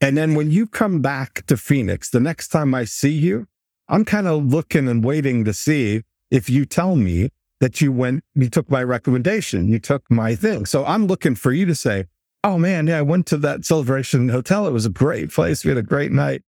And 0.00 0.16
then 0.16 0.34
when 0.34 0.50
you 0.50 0.66
come 0.66 1.00
back 1.02 1.44
to 1.46 1.56
Phoenix, 1.56 2.08
the 2.08 2.20
next 2.20 2.48
time 2.48 2.74
I 2.74 2.84
see 2.84 3.12
you, 3.12 3.46
I'm 3.88 4.04
kind 4.04 4.26
of 4.26 4.44
looking 4.46 4.88
and 4.88 5.04
waiting 5.04 5.44
to 5.44 5.52
see 5.52 6.02
if 6.30 6.50
you 6.50 6.64
tell 6.64 6.96
me 6.96 7.30
that 7.60 7.80
you 7.80 7.92
went, 7.92 8.24
you 8.34 8.50
took 8.50 8.70
my 8.70 8.82
recommendation, 8.82 9.68
you 9.68 9.78
took 9.78 10.10
my 10.10 10.34
thing. 10.34 10.66
So 10.66 10.84
I'm 10.84 11.06
looking 11.06 11.34
for 11.34 11.52
you 11.52 11.64
to 11.66 11.74
say, 11.74 12.04
oh 12.44 12.58
man, 12.58 12.86
yeah, 12.86 12.98
I 12.98 13.02
went 13.02 13.26
to 13.26 13.36
that 13.38 13.64
celebration 13.64 14.28
hotel. 14.28 14.66
It 14.66 14.72
was 14.72 14.86
a 14.86 14.90
great 14.90 15.30
place. 15.30 15.64
We 15.64 15.70
had 15.70 15.78
a 15.78 15.82
great 15.82 16.12
night. 16.12 16.42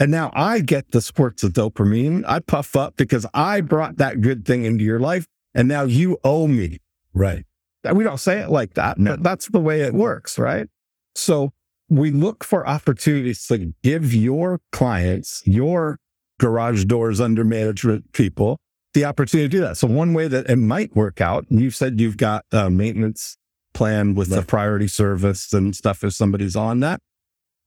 And 0.00 0.10
now 0.10 0.30
I 0.34 0.60
get 0.60 0.90
the 0.90 1.00
sports 1.00 1.42
of 1.44 1.52
dopamine. 1.52 2.24
I 2.26 2.40
puff 2.40 2.74
up 2.74 2.96
because 2.96 3.26
I 3.34 3.60
brought 3.60 3.98
that 3.98 4.20
good 4.20 4.44
thing 4.44 4.64
into 4.64 4.82
your 4.84 4.98
life. 4.98 5.26
And 5.54 5.68
now 5.68 5.82
you 5.84 6.18
owe 6.24 6.48
me. 6.48 6.78
Right. 7.12 7.44
We 7.92 8.02
don't 8.02 8.18
say 8.18 8.40
it 8.40 8.50
like 8.50 8.74
that, 8.74 8.98
No. 8.98 9.12
but 9.12 9.22
that's 9.22 9.48
the 9.48 9.60
way 9.60 9.82
it 9.82 9.94
works, 9.94 10.38
right? 10.38 10.68
So 11.14 11.52
we 11.88 12.10
look 12.10 12.42
for 12.42 12.66
opportunities 12.66 13.46
to 13.48 13.74
give 13.82 14.12
your 14.12 14.60
clients, 14.72 15.42
your 15.44 15.98
garage 16.38 16.84
doors 16.84 17.20
under 17.20 17.44
management 17.44 18.12
people, 18.12 18.58
the 18.92 19.04
opportunity 19.04 19.48
to 19.48 19.56
do 19.56 19.60
that. 19.60 19.76
So 19.76 19.86
one 19.86 20.14
way 20.14 20.28
that 20.28 20.48
it 20.48 20.56
might 20.56 20.94
work 20.94 21.20
out, 21.20 21.46
you've 21.48 21.74
said 21.74 22.00
you've 22.00 22.16
got 22.16 22.44
a 22.52 22.70
maintenance 22.70 23.36
plan 23.72 24.14
with 24.14 24.30
the 24.30 24.42
priority 24.42 24.86
service 24.88 25.52
and 25.52 25.74
stuff 25.74 26.04
if 26.04 26.14
somebody's 26.14 26.56
on 26.56 26.80
that. 26.80 27.00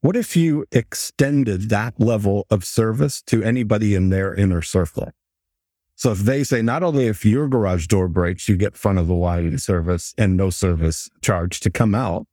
What 0.02 0.16
if 0.16 0.36
you 0.36 0.66
extended 0.72 1.70
that 1.70 2.00
level 2.00 2.46
of 2.50 2.64
service 2.64 3.22
to 3.24 3.44
anybody 3.44 3.94
in 3.96 4.10
their 4.10 4.34
inner 4.34 4.62
circle? 4.62 5.12
So 5.96 6.12
if 6.12 6.20
they 6.20 6.44
say 6.44 6.62
not 6.62 6.84
only 6.84 7.08
if 7.08 7.26
your 7.26 7.48
garage 7.48 7.88
door 7.88 8.08
breaks, 8.08 8.48
you 8.48 8.56
get 8.56 8.78
front 8.78 9.00
of 9.00 9.08
the 9.08 9.16
line 9.16 9.58
service 9.58 10.14
and 10.18 10.38
no 10.38 10.52
service 10.52 11.10
charge 11.22 11.60
to 11.62 11.72
come 11.72 11.96
out. 11.96 12.28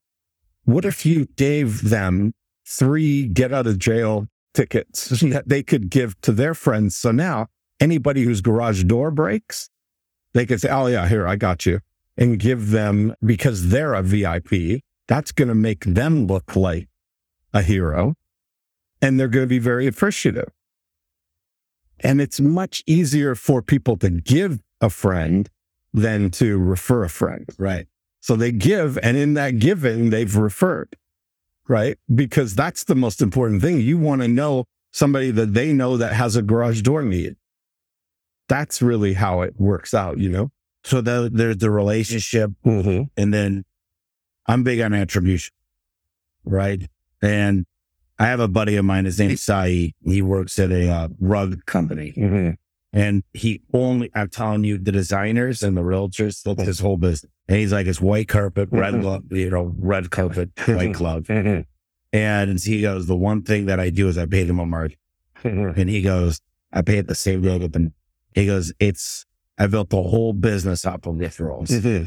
What 0.64 0.84
if 0.84 1.06
you 1.06 1.26
gave 1.36 1.88
them 1.88 2.34
three 2.66 3.26
get 3.26 3.52
out 3.52 3.66
of 3.66 3.78
jail 3.78 4.28
tickets 4.54 5.08
that 5.20 5.48
they 5.48 5.62
could 5.62 5.90
give 5.90 6.20
to 6.22 6.32
their 6.32 6.54
friends? 6.54 6.96
So 6.96 7.10
now 7.10 7.48
anybody 7.80 8.22
whose 8.22 8.40
garage 8.40 8.84
door 8.84 9.10
breaks, 9.10 9.68
they 10.32 10.46
could 10.46 10.60
say, 10.60 10.68
Oh 10.70 10.86
yeah, 10.86 11.08
here, 11.08 11.26
I 11.26 11.36
got 11.36 11.66
you 11.66 11.80
and 12.16 12.38
give 12.38 12.70
them 12.70 13.14
because 13.24 13.68
they're 13.68 13.94
a 13.94 14.02
VIP. 14.02 14.82
That's 15.08 15.32
going 15.32 15.48
to 15.48 15.54
make 15.54 15.84
them 15.84 16.26
look 16.26 16.56
like 16.56 16.88
a 17.52 17.62
hero 17.62 18.14
and 19.02 19.18
they're 19.18 19.28
going 19.28 19.44
to 19.44 19.48
be 19.48 19.58
very 19.58 19.86
appreciative. 19.86 20.50
And 22.00 22.20
it's 22.20 22.40
much 22.40 22.82
easier 22.86 23.34
for 23.34 23.62
people 23.62 23.96
to 23.98 24.10
give 24.10 24.60
a 24.80 24.90
friend 24.90 25.48
than 25.92 26.30
to 26.32 26.58
refer 26.58 27.04
a 27.04 27.08
friend. 27.08 27.48
Right. 27.58 27.86
So 28.20 28.36
they 28.36 28.52
give, 28.52 28.98
and 29.02 29.16
in 29.16 29.34
that 29.34 29.58
giving, 29.58 30.10
they've 30.10 30.34
referred, 30.34 30.96
right? 31.68 31.98
Because 32.14 32.54
that's 32.54 32.84
the 32.84 32.94
most 32.94 33.20
important 33.22 33.62
thing. 33.62 33.80
You 33.80 33.98
want 33.98 34.22
to 34.22 34.28
know 34.28 34.64
somebody 34.92 35.30
that 35.32 35.54
they 35.54 35.72
know 35.72 35.96
that 35.96 36.12
has 36.12 36.36
a 36.36 36.42
garage 36.42 36.82
door 36.82 37.02
need. 37.02 37.36
That's 38.48 38.82
really 38.82 39.14
how 39.14 39.40
it 39.42 39.54
works 39.58 39.94
out, 39.94 40.18
you 40.18 40.28
know? 40.28 40.50
So 40.84 41.00
the, 41.00 41.30
there's 41.32 41.58
the 41.58 41.70
relationship 41.70 42.50
Mm-hmm. 42.64 43.04
and 43.16 43.32
then 43.32 43.64
I'm 44.46 44.62
big 44.62 44.80
on 44.80 44.92
attribution. 44.92 45.52
Right. 46.44 46.86
And 47.22 47.64
I 48.18 48.26
have 48.26 48.40
a 48.40 48.48
buddy 48.48 48.76
of 48.76 48.84
mine, 48.84 49.06
his 49.06 49.18
name's 49.18 49.42
Sai. 49.42 49.92
He 50.04 50.20
works 50.22 50.58
at 50.58 50.70
a 50.70 50.88
uh, 50.90 51.08
rug 51.18 51.64
company 51.66 52.12
Mm-hmm. 52.16 52.50
And 52.94 53.22
he 53.32 53.60
only, 53.72 54.10
I'm 54.14 54.28
telling 54.30 54.64
you, 54.64 54.78
the 54.78 54.92
designers 54.92 55.62
and 55.62 55.76
the 55.76 55.82
realtors, 55.82 56.42
that's 56.42 56.62
his 56.62 56.78
whole 56.78 56.96
business. 56.96 57.30
And 57.48 57.58
he's 57.58 57.72
like, 57.72 57.86
it's 57.86 58.00
white 58.00 58.28
carpet, 58.28 58.68
red, 58.70 58.94
Mhm. 58.94 59.00
glove, 59.02 59.24
you 59.30 59.50
know, 59.50 59.74
red 59.78 60.10
carpet, 60.10 60.50
white 60.66 60.92
glove. 60.92 61.24
Mm-hmm. 61.24 61.62
And 62.16 62.60
he 62.60 62.80
goes, 62.80 63.06
the 63.06 63.16
one 63.16 63.42
thing 63.42 63.66
that 63.66 63.80
I 63.80 63.90
do 63.90 64.08
is 64.08 64.16
I 64.16 64.26
pay 64.26 64.44
them 64.44 64.60
a 64.60 64.64
margin. 64.66 64.98
And 65.42 65.90
he 65.90 66.00
goes, 66.00 66.40
I 66.72 66.80
pay 66.82 66.98
it 66.98 67.08
the 67.08 67.14
same 67.14 67.42
way 67.42 67.58
with 67.58 67.72
them. 67.72 67.92
He 68.34 68.46
goes, 68.46 68.72
it's, 68.78 69.26
I 69.58 69.66
built 69.66 69.90
the 69.90 70.02
whole 70.02 70.32
business 70.32 70.86
up 70.86 71.06
on 71.06 71.18
referrals. 71.18 71.68
Mm-hmm. 71.68 72.06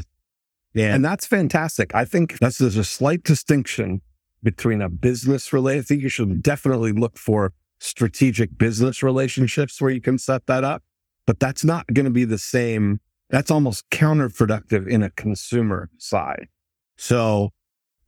Yeah. 0.74 0.94
And 0.94 1.04
that's 1.04 1.26
fantastic. 1.26 1.94
I 1.94 2.04
think 2.04 2.38
that's 2.38 2.58
there's 2.58 2.76
a 2.76 2.84
slight 2.84 3.22
distinction 3.22 4.00
between 4.42 4.80
a 4.82 4.88
business 4.88 5.52
related. 5.52 5.80
I 5.80 5.82
think 5.82 6.02
you 6.02 6.08
should 6.08 6.42
definitely 6.42 6.92
look 6.92 7.16
for 7.18 7.52
strategic 7.78 8.56
business 8.58 9.02
relationships 9.02 9.80
where 9.80 9.90
you 9.90 10.00
can 10.00 10.18
set 10.18 10.46
that 10.46 10.64
up, 10.64 10.82
but 11.26 11.38
that's 11.40 11.64
not 11.64 11.86
going 11.92 12.04
to 12.04 12.10
be 12.10 12.24
the 12.24 12.38
same. 12.38 13.00
That's 13.30 13.50
almost 13.50 13.88
counterproductive 13.90 14.86
in 14.88 15.02
a 15.02 15.10
consumer 15.10 15.90
side. 15.98 16.48
So, 16.96 17.50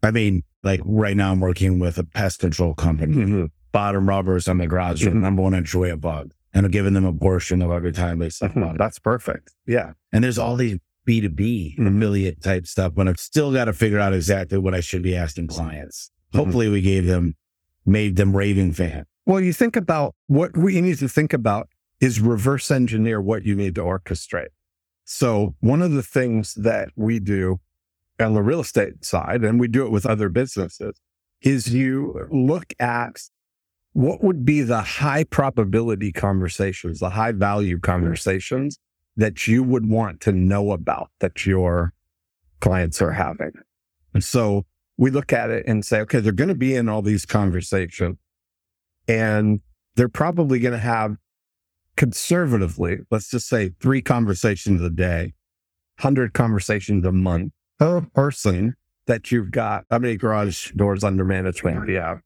I 0.03 0.11
mean, 0.11 0.43
like 0.63 0.81
right 0.85 1.17
now, 1.17 1.31
I'm 1.33 1.41
working 1.41 1.79
with 1.79 1.99
a 1.99 2.05
pest 2.05 2.41
control 2.41 2.75
company. 2.75 3.15
Mm-hmm. 3.17 3.45
Bottom 3.73 4.09
rubbers 4.09 4.49
on 4.49 4.59
the 4.59 4.67
garage. 4.67 5.05
Mhm. 5.07 5.15
Number 5.21 5.43
one, 5.43 5.55
enjoy 5.55 5.93
a 5.93 5.97
bug, 5.97 6.33
and 6.53 6.67
I'm 6.67 6.73
giving 6.73 6.95
them 6.95 7.05
a 7.05 7.13
portion 7.13 7.63
of 7.63 7.71
every 7.71 7.93
time 7.93 8.19
they 8.19 8.31
suck 8.31 8.57
it. 8.57 8.79
That's 8.79 8.99
perfect. 8.99 9.53
Yeah. 9.67 9.93
And 10.13 10.25
there's 10.25 10.39
all 10.39 10.57
these 10.57 10.79
B 11.05 11.21
two 11.21 11.29
B 11.29 11.77
Mhm. 11.79 11.97
affiliate 11.97 12.43
type 12.43 12.67
stuff, 12.67 12.95
but 12.95 13.07
I've 13.09 13.21
still 13.21 13.53
got 13.53 13.67
to 13.67 13.73
figure 13.73 13.99
out 14.01 14.13
exactly 14.13 14.59
what 14.59 14.75
I 14.75 14.81
should 14.81 15.03
be 15.03 15.15
asking 15.17 15.47
clients. 15.47 16.11
Mhm. 16.33 16.39
Hopefully, 16.39 16.69
we 16.69 16.81
gave 16.81 17.07
them, 17.07 17.37
made 17.87 18.17
them 18.17 18.37
raving 18.37 18.73
fan. 18.73 19.05
Well, 19.31 19.41
you 19.41 19.53
think 19.53 19.77
about 19.77 20.17
what 20.27 20.57
we 20.57 20.81
need 20.81 20.99
to 20.99 21.09
think 21.09 21.33
about 21.33 21.69
is 22.01 22.21
reverse 22.21 22.69
engineer 22.69 23.21
what 23.21 23.45
you 23.45 23.55
need 23.55 23.77
to 23.77 23.81
orchestrate. 23.83 24.49
So 25.05 25.55
one 25.61 25.83
of 25.83 25.93
the 25.93 26.03
things 26.03 26.55
that 26.55 26.89
we 26.97 27.21
do 27.21 27.61
on 28.19 28.35
the 28.35 28.43
real 28.43 28.59
estate 28.59 29.05
side, 29.05 29.45
and 29.45 29.61
we 29.61 29.69
do 29.69 29.87
it 29.87 29.93
with 29.93 30.05
other 30.05 30.31
businesses, 30.31 31.01
is 31.43 31.73
you 31.73 32.27
look 32.33 32.75
at 32.81 33.23
what 33.93 34.21
would 34.21 34.45
be 34.45 34.63
the 34.63 34.83
high 34.83 35.23
probability 35.23 36.11
conversations, 36.11 36.99
the 36.99 37.11
high 37.11 37.31
value 37.31 37.79
conversations 37.79 38.81
that 39.17 39.47
you 39.47 39.63
would 39.63 39.89
want 39.89 40.21
to 40.23 40.33
know 40.33 40.73
about 40.73 41.09
that 41.21 41.47
your 41.47 41.93
clients 42.59 43.01
are 43.01 43.13
having. 43.13 43.53
And 44.13 44.25
so 44.25 44.67
we 44.97 45.13
look 45.13 45.33
at 45.33 45.51
it 45.51 45.67
and 45.69 45.87
say, 45.87 46.01
okay, 46.01 46.19
they're 46.19 46.33
going 46.33 46.49
to 46.49 46.57
be 46.57 46.75
in 46.75 46.89
all 46.89 47.01
these 47.01 47.25
conversations 47.25 48.17
and 49.11 49.61
they're 49.97 50.09
probably 50.09 50.61
going 50.61 50.73
to 50.73 50.79
have 50.79 51.17
conservatively, 51.97 52.99
let's 53.11 53.29
just 53.31 53.49
say 53.49 53.73
three 53.81 54.01
conversations 54.01 54.81
a 54.81 54.89
day, 54.91 55.35
100 55.99 56.33
conversations 56.33 57.05
a 57.05 57.11
month 57.13 57.53
per 57.79 58.03
person 58.15 58.75
that 59.07 59.33
you've 59.33 59.51
got. 59.51 59.85
How 59.91 59.99
many 59.99 60.17
garage 60.17 60.71
doors 60.73 61.03
under 61.03 61.25
management 61.25 61.87
do 61.87 61.93
you 61.93 62.01
have? 62.01 62.21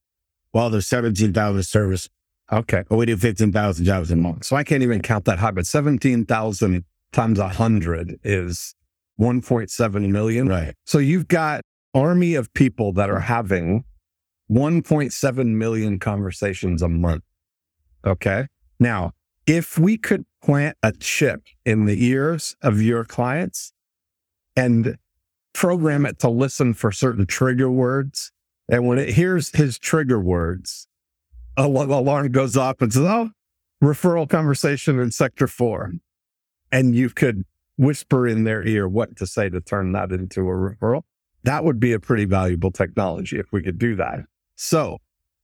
Well, 0.52 0.68
there's 0.70 0.86
17,000 0.86 1.62
service, 1.62 2.08
Okay. 2.52 2.84
but 2.88 2.96
we 2.96 3.06
do 3.06 3.16
15,000 3.16 3.84
jobs 3.84 4.10
a 4.10 4.16
month. 4.16 4.44
So 4.44 4.54
I 4.54 4.62
can't 4.62 4.82
even 4.82 5.00
count 5.00 5.24
that 5.24 5.38
high, 5.38 5.50
but 5.52 5.66
17,000 5.66 6.84
times 7.12 7.38
100 7.38 8.20
is 8.22 8.74
1.7 9.18 10.08
million. 10.10 10.48
Right. 10.48 10.74
So 10.84 10.98
you've 10.98 11.28
got 11.28 11.62
army 11.94 12.34
of 12.34 12.52
people 12.52 12.92
that 12.92 13.08
are 13.08 13.20
having 13.20 13.84
1.7 14.50 15.46
million 15.46 15.98
conversations 15.98 16.82
a 16.82 16.88
month. 16.88 17.24
Okay. 18.04 18.46
Now, 18.78 19.12
if 19.46 19.78
we 19.78 19.96
could 19.96 20.24
plant 20.42 20.76
a 20.82 20.92
chip 20.92 21.42
in 21.64 21.86
the 21.86 22.04
ears 22.04 22.56
of 22.62 22.80
your 22.80 23.04
clients 23.04 23.72
and 24.56 24.98
program 25.52 26.06
it 26.06 26.18
to 26.20 26.28
listen 26.28 26.74
for 26.74 26.92
certain 26.92 27.26
trigger 27.26 27.70
words, 27.70 28.32
and 28.68 28.86
when 28.86 28.98
it 28.98 29.10
hears 29.10 29.50
his 29.50 29.78
trigger 29.78 30.20
words, 30.20 30.86
a 31.56 31.62
al- 31.62 31.92
alarm 31.92 32.30
goes 32.32 32.56
off 32.56 32.80
and 32.80 32.92
says, 32.92 33.04
Oh, 33.06 33.30
referral 33.82 34.28
conversation 34.28 34.98
in 34.98 35.10
sector 35.10 35.46
four. 35.46 35.92
And 36.72 36.94
you 36.94 37.10
could 37.10 37.44
whisper 37.76 38.26
in 38.26 38.44
their 38.44 38.66
ear 38.66 38.88
what 38.88 39.16
to 39.16 39.26
say 39.26 39.48
to 39.48 39.60
turn 39.60 39.92
that 39.92 40.10
into 40.10 40.40
a 40.42 40.52
referral. 40.52 41.02
That 41.44 41.64
would 41.64 41.78
be 41.78 41.92
a 41.92 42.00
pretty 42.00 42.24
valuable 42.24 42.70
technology 42.70 43.38
if 43.38 43.52
we 43.52 43.62
could 43.62 43.78
do 43.78 43.96
that. 43.96 44.20
So, 44.64 44.96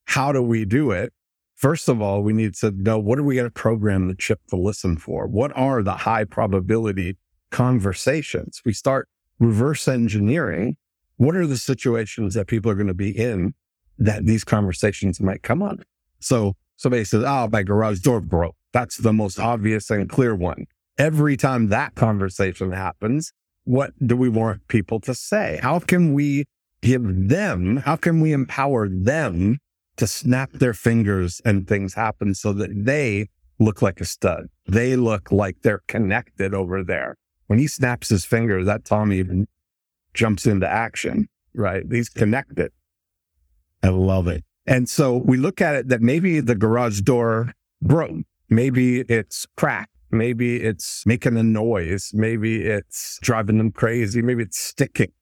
how 0.07 0.33
do 0.33 0.41
we 0.41 0.65
do 0.65 0.93
it? 0.93 1.13
First 1.55 1.91
of 1.91 2.01
all, 2.01 2.23
we 2.23 2.33
need 2.33 2.55
to 2.55 2.71
know 2.71 2.99
what 2.99 3.19
are 3.19 3.23
we 3.23 3.35
going 3.35 3.47
to 3.47 3.53
program 3.53 4.09
the 4.09 4.15
chip 4.15 4.41
to 4.49 4.57
listen 4.57 4.97
for? 4.97 5.27
What 5.27 5.55
are 5.55 5.83
the 5.83 5.93
high 5.93 6.25
probability 6.25 7.19
conversations? 7.51 8.63
We 8.65 8.73
start 8.73 9.11
reverse 9.39 9.87
engineering. 9.87 10.79
What 11.19 11.37
are 11.37 11.47
the 11.47 11.59
situations 11.59 12.33
that 12.33 12.47
people 12.47 12.71
are 12.71 12.75
going 12.75 12.87
to 12.87 12.95
be 12.95 13.11
in 13.11 13.53
that 13.99 14.25
these 14.25 14.43
conversations 14.43 15.21
might 15.21 15.43
come 15.43 15.63
up? 15.63 15.81
So 16.21 16.55
somebody 16.77 17.05
says, 17.05 17.23
Oh, 17.27 17.47
my 17.53 17.63
garage 17.63 18.01
door 18.01 18.23
broke. 18.23 18.57
That's 18.73 18.97
the 18.97 19.13
most 19.13 19.39
obvious 19.39 19.91
and 19.91 20.09
clear 20.09 20.35
one. 20.35 20.65
Every 20.97 21.37
time 21.37 21.69
that 21.69 21.95
conversation 21.95 22.73
happens, 22.73 23.35
what 23.65 23.93
do 24.05 24.17
we 24.17 24.31
want 24.31 24.67
people 24.69 24.99
to 25.01 25.15
say? 25.15 25.61
How 25.63 25.79
can 25.79 26.15
we 26.15 26.47
give 26.83 27.29
them, 27.29 27.79
how 27.79 27.97
can 27.97 28.21
we 28.21 28.33
empower 28.33 28.89
them 28.89 29.59
to 29.97 30.07
snap 30.07 30.53
their 30.53 30.75
fingers 30.75 31.41
and 31.45 31.69
things 31.69 31.95
happen 31.95 32.35
so 32.35 32.53
that 32.55 32.71
they 32.85 33.29
look 33.59 33.83
like 33.83 34.01
a 34.01 34.05
stud? 34.05 34.47
They 34.67 34.97
look 34.97 35.31
like 35.31 35.63
they're 35.63 35.83
connected 35.87 36.55
over 36.55 36.83
there. 36.83 37.17
When 37.47 37.59
he 37.59 37.67
snaps 37.67 38.09
his 38.09 38.25
finger, 38.25 38.65
that 38.65 38.85
Tommy 38.85 39.19
even 39.19 39.49
jumps 40.15 40.47
into 40.47 40.69
action, 40.69 41.29
right? 41.55 41.85
He's 41.91 42.09
connected. 42.09 42.73
I 43.83 43.89
love 43.89 44.29
it. 44.29 44.45
And 44.67 44.89
so 44.89 45.17
we 45.17 45.37
look 45.37 45.61
at 45.61 45.75
it 45.75 45.89
that 45.89 46.01
maybe 46.01 46.41
the 46.41 46.55
garage 46.55 47.01
door 47.01 47.53
broke. 47.83 48.25
Maybe 48.49 49.01
it's 49.01 49.47
cracked. 49.57 49.91
Maybe 50.13 50.57
it's 50.63 51.05
making 51.07 51.37
a 51.37 51.43
noise. 51.43 52.11
Maybe 52.13 52.65
it's 52.65 53.19
driving 53.23 53.59
them 53.59 53.71
crazy. 53.73 54.23
Maybe 54.23 54.43
it's 54.43 54.59
sticking. 54.59 55.13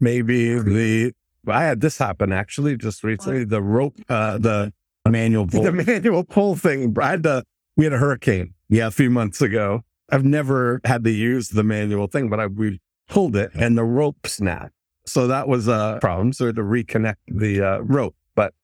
Maybe 0.00 0.58
the, 0.58 1.12
I 1.48 1.64
had 1.64 1.80
this 1.80 1.98
happen 1.98 2.32
actually 2.32 2.76
just 2.76 3.04
recently. 3.04 3.44
The 3.44 3.62
rope, 3.62 3.96
uh, 4.08 4.38
the 4.38 4.72
Manual 5.08 5.46
pull. 5.50 5.62
the 5.62 5.72
manual 5.72 6.24
pull 6.24 6.56
thing. 6.56 6.96
I 7.00 7.10
had 7.10 7.22
to, 7.24 7.44
we 7.76 7.84
had 7.84 7.92
a 7.92 7.98
hurricane 7.98 8.54
yeah, 8.68 8.88
a 8.88 8.90
few 8.90 9.10
months 9.10 9.40
ago. 9.40 9.82
I've 10.10 10.24
never 10.24 10.80
had 10.84 11.04
to 11.04 11.10
use 11.10 11.50
the 11.50 11.62
manual 11.62 12.06
thing, 12.06 12.28
but 12.28 12.40
I, 12.40 12.46
we 12.46 12.80
pulled 13.08 13.36
it 13.36 13.50
and 13.54 13.76
the 13.76 13.84
rope 13.84 14.26
snapped. 14.26 14.72
So 15.06 15.26
that 15.28 15.48
was 15.48 15.68
a 15.68 15.98
problem. 16.00 16.32
So 16.32 16.50
to 16.50 16.60
reconnect 16.62 17.16
the 17.28 17.62
uh, 17.62 17.78
rope, 17.78 18.16
but 18.34 18.54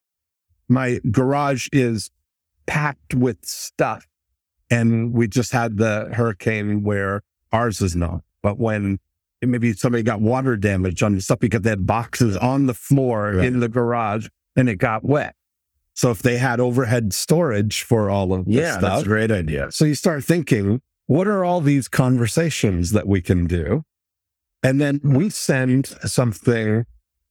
my 0.69 1.01
garage 1.11 1.69
is 1.73 2.11
packed 2.67 3.15
with 3.15 3.45
stuff 3.45 4.07
and 4.71 5.13
we 5.13 5.29
just 5.29 5.53
had 5.53 5.77
the 5.77 6.11
hurricane 6.13 6.83
where 6.83 7.23
ours 7.53 7.81
is 7.81 7.95
not. 7.95 8.23
But 8.43 8.59
when 8.59 8.99
maybe 9.51 9.73
somebody 9.73 10.03
got 10.03 10.21
water 10.21 10.57
damage 10.57 11.03
on 11.03 11.21
stuff 11.21 11.39
because 11.41 11.63
they 11.63 11.71
had 11.71 11.87
boxes 11.87 12.37
on 12.37 12.67
the 12.67 12.75
floor 12.75 13.33
Right. 13.35 13.47
in 13.47 13.61
the 13.61 13.69
garage 13.69 14.29
and 14.57 14.69
it 14.69 14.77
got 14.77 15.05
wet. 15.05 15.35
So 15.95 16.11
if 16.11 16.23
they 16.23 16.39
had 16.39 16.61
overhead 16.61 17.13
storage 17.13 17.83
for 17.83 18.09
all 18.09 18.33
of 18.33 18.47
Yeah, 18.49 18.73
stuff, 18.79 18.83
that's 18.83 19.03
a 19.03 19.07
great 19.07 19.31
idea. 19.31 19.71
so 19.73 19.85
you 19.85 19.95
start 19.95 20.25
thinking, 20.25 20.81
what 21.07 21.27
are 21.27 21.45
all 21.45 21.61
these 21.61 21.89
conversations 21.89 22.93
that 22.93 23.07
we 23.07 23.21
can 23.21 23.47
do? 23.47 23.85
And 24.63 24.81
then 24.81 25.01
we 25.03 25.29
send 25.29 25.87
something 25.87 26.87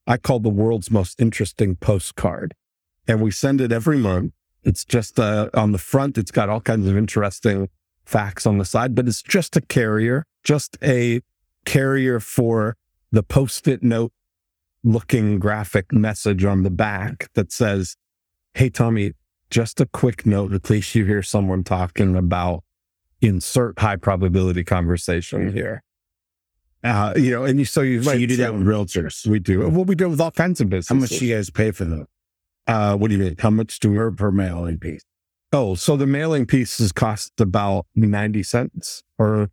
I 0.08 0.18
call 0.18 0.40
the 0.40 0.50
world's 0.50 0.92
most 0.92 1.20
interesting 1.22 1.76
postcard. 1.76 2.54
And 3.08 3.22
we 3.22 3.32
send 3.32 3.62
it 3.62 3.72
every 3.72 3.98
month. 3.98 4.34
It's 4.64 4.84
just 4.84 5.20
uh, 5.20 5.50
on 5.54 5.72
the 5.72 5.78
front, 5.78 6.18
it's 6.18 6.32
got 6.32 6.50
all 6.50 6.60
kinds 6.62 6.88
of 6.88 6.98
interesting 6.98 7.70
facts 8.06 8.46
on 8.46 8.58
the 8.58 8.66
side, 8.66 8.94
but 8.96 9.08
it's 9.08 9.22
just 9.22 9.56
a 9.56 9.62
carrier, 9.62 10.26
just 10.44 10.78
a 10.84 11.22
carrier 11.66 12.20
for 12.20 12.76
the 13.12 13.24
post 13.24 13.68
it 13.68 13.84
note 13.84 14.12
looking 14.84 15.40
graphic 15.40 15.92
message 15.92 16.44
on 16.44 16.64
the 16.64 16.70
back 16.70 17.30
that 17.34 17.52
says, 17.52 17.96
Hey, 18.54 18.70
Tommy, 18.70 19.14
just 19.50 19.80
a 19.80 19.86
quick 19.86 20.26
note 20.26 20.52
in 20.52 20.60
case 20.60 20.96
you 20.96 21.06
hear 21.06 21.22
someone 21.22 21.64
talking 21.64 22.16
about 22.16 22.64
insert 23.22 23.80
high 23.80 23.96
probability 23.96 24.64
conversation 24.64 25.54
here. 25.54 25.84
Uh, 26.84 27.14
you 27.16 27.30
know, 27.30 27.44
and 27.44 27.60
you, 27.60 27.66
so 27.66 27.82
you 27.82 28.02
So 28.02 28.14
you 28.14 28.26
do 28.26 28.38
that 28.38 28.54
with 28.54 28.66
realtors. 28.66 29.28
we 29.28 29.38
do. 29.40 29.70
Well, 29.70 29.86
we 29.86 29.94
do 29.94 30.06
it 30.06 30.10
with 30.10 30.22
all 30.22 30.32
kinds 30.32 30.62
of 30.62 30.70
businesses. 30.70 30.90
How 30.90 30.96
much 30.96 31.10
do 31.20 31.26
you 31.26 31.36
guys 31.36 31.52
pay 31.52 31.70
for 31.72 31.86
them? 31.86 32.08
Uh, 32.66 32.96
what 32.96 33.10
do 33.10 33.18
you 33.18 33.24
mean? 33.24 33.36
How 33.38 33.52
much 33.52 33.80
do 33.80 33.92
we? 33.92 33.98
Per, 33.98 34.12
per 34.12 34.32
mailing 34.32 34.80
piece. 34.80 35.04
Oh, 35.54 35.76
so 35.76 35.96
the 35.96 36.08
mailing 36.08 36.46
pieces 36.46 36.92
cost 36.92 37.40
about 37.40 37.86
90 37.96 38.42
cents 38.42 39.04
or 39.20 39.50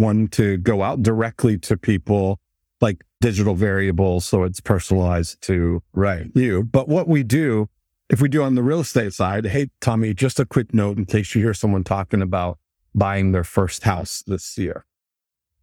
one 0.00 0.26
to 0.28 0.56
go 0.56 0.82
out 0.82 1.02
directly 1.02 1.58
to 1.58 1.76
people 1.76 2.40
like 2.80 3.04
digital 3.20 3.54
variables. 3.54 4.24
So 4.24 4.42
it's 4.44 4.60
personalized 4.60 5.40
to 5.42 5.82
Right. 5.92 6.26
you. 6.34 6.64
But 6.64 6.88
what 6.88 7.06
we 7.06 7.22
do, 7.22 7.68
if 8.08 8.20
we 8.20 8.28
do 8.28 8.42
on 8.42 8.54
the 8.54 8.62
real 8.62 8.80
estate 8.80 9.12
side, 9.12 9.44
hey, 9.46 9.68
Tommy, 9.80 10.14
just 10.14 10.40
a 10.40 10.46
quick 10.46 10.72
note 10.74 10.96
in 10.98 11.04
case 11.04 11.34
you 11.34 11.42
hear 11.42 11.54
someone 11.54 11.84
talking 11.84 12.22
about 12.22 12.58
buying 12.94 13.32
their 13.32 13.44
first 13.44 13.84
house 13.84 14.24
this 14.26 14.58
year. 14.58 14.84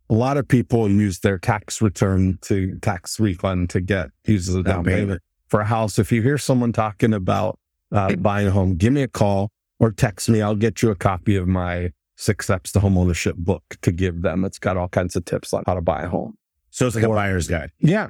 A 0.10 0.14
lot 0.14 0.38
of 0.38 0.48
people 0.48 0.90
use 0.90 1.20
their 1.20 1.38
tax 1.38 1.82
return 1.82 2.38
to 2.44 2.78
tax 2.80 3.20
refund 3.20 3.70
to 3.72 3.82
get 3.82 4.12
use 4.26 4.48
as 4.48 4.56
a 4.56 4.64
down 4.64 4.86
payment 4.86 5.22
for 5.50 5.60
a 5.60 5.66
house. 5.66 6.00
If 6.00 6.12
you 6.14 6.22
hear 6.22 6.38
someone 6.38 6.72
talking 6.72 7.14
about 7.14 7.60
uh, 7.92 8.16
buying 8.16 8.48
a 8.48 8.52
home, 8.52 8.76
give 8.76 8.94
me 8.94 9.02
a 9.02 9.08
call 9.10 9.50
or 9.80 9.92
text 9.92 10.30
me. 10.30 10.42
I'll 10.42 10.56
get 10.56 10.82
you 10.82 10.92
a 10.92 10.96
copy 10.96 11.36
of 11.36 11.48
my 11.48 11.92
Six 12.18 12.46
Steps 12.46 12.72
to 12.74 12.80
Homeownership 12.80 13.36
book 13.36 13.64
to 13.84 13.92
give 13.92 14.24
them. 14.24 14.44
It's 14.44 14.60
got 14.60 14.76
all 14.76 14.90
kinds 14.90 15.16
of 15.16 15.24
tips 15.24 15.54
on 15.54 15.64
how 15.68 15.76
to 15.76 15.82
buy 15.82 16.02
a 16.02 16.10
home. 16.10 16.36
So 16.72 16.88
it's 16.88 16.96
like 16.96 17.06
a 17.06 17.10
buyer's 17.10 17.48
guide. 17.48 17.72
Yeah. 17.80 18.10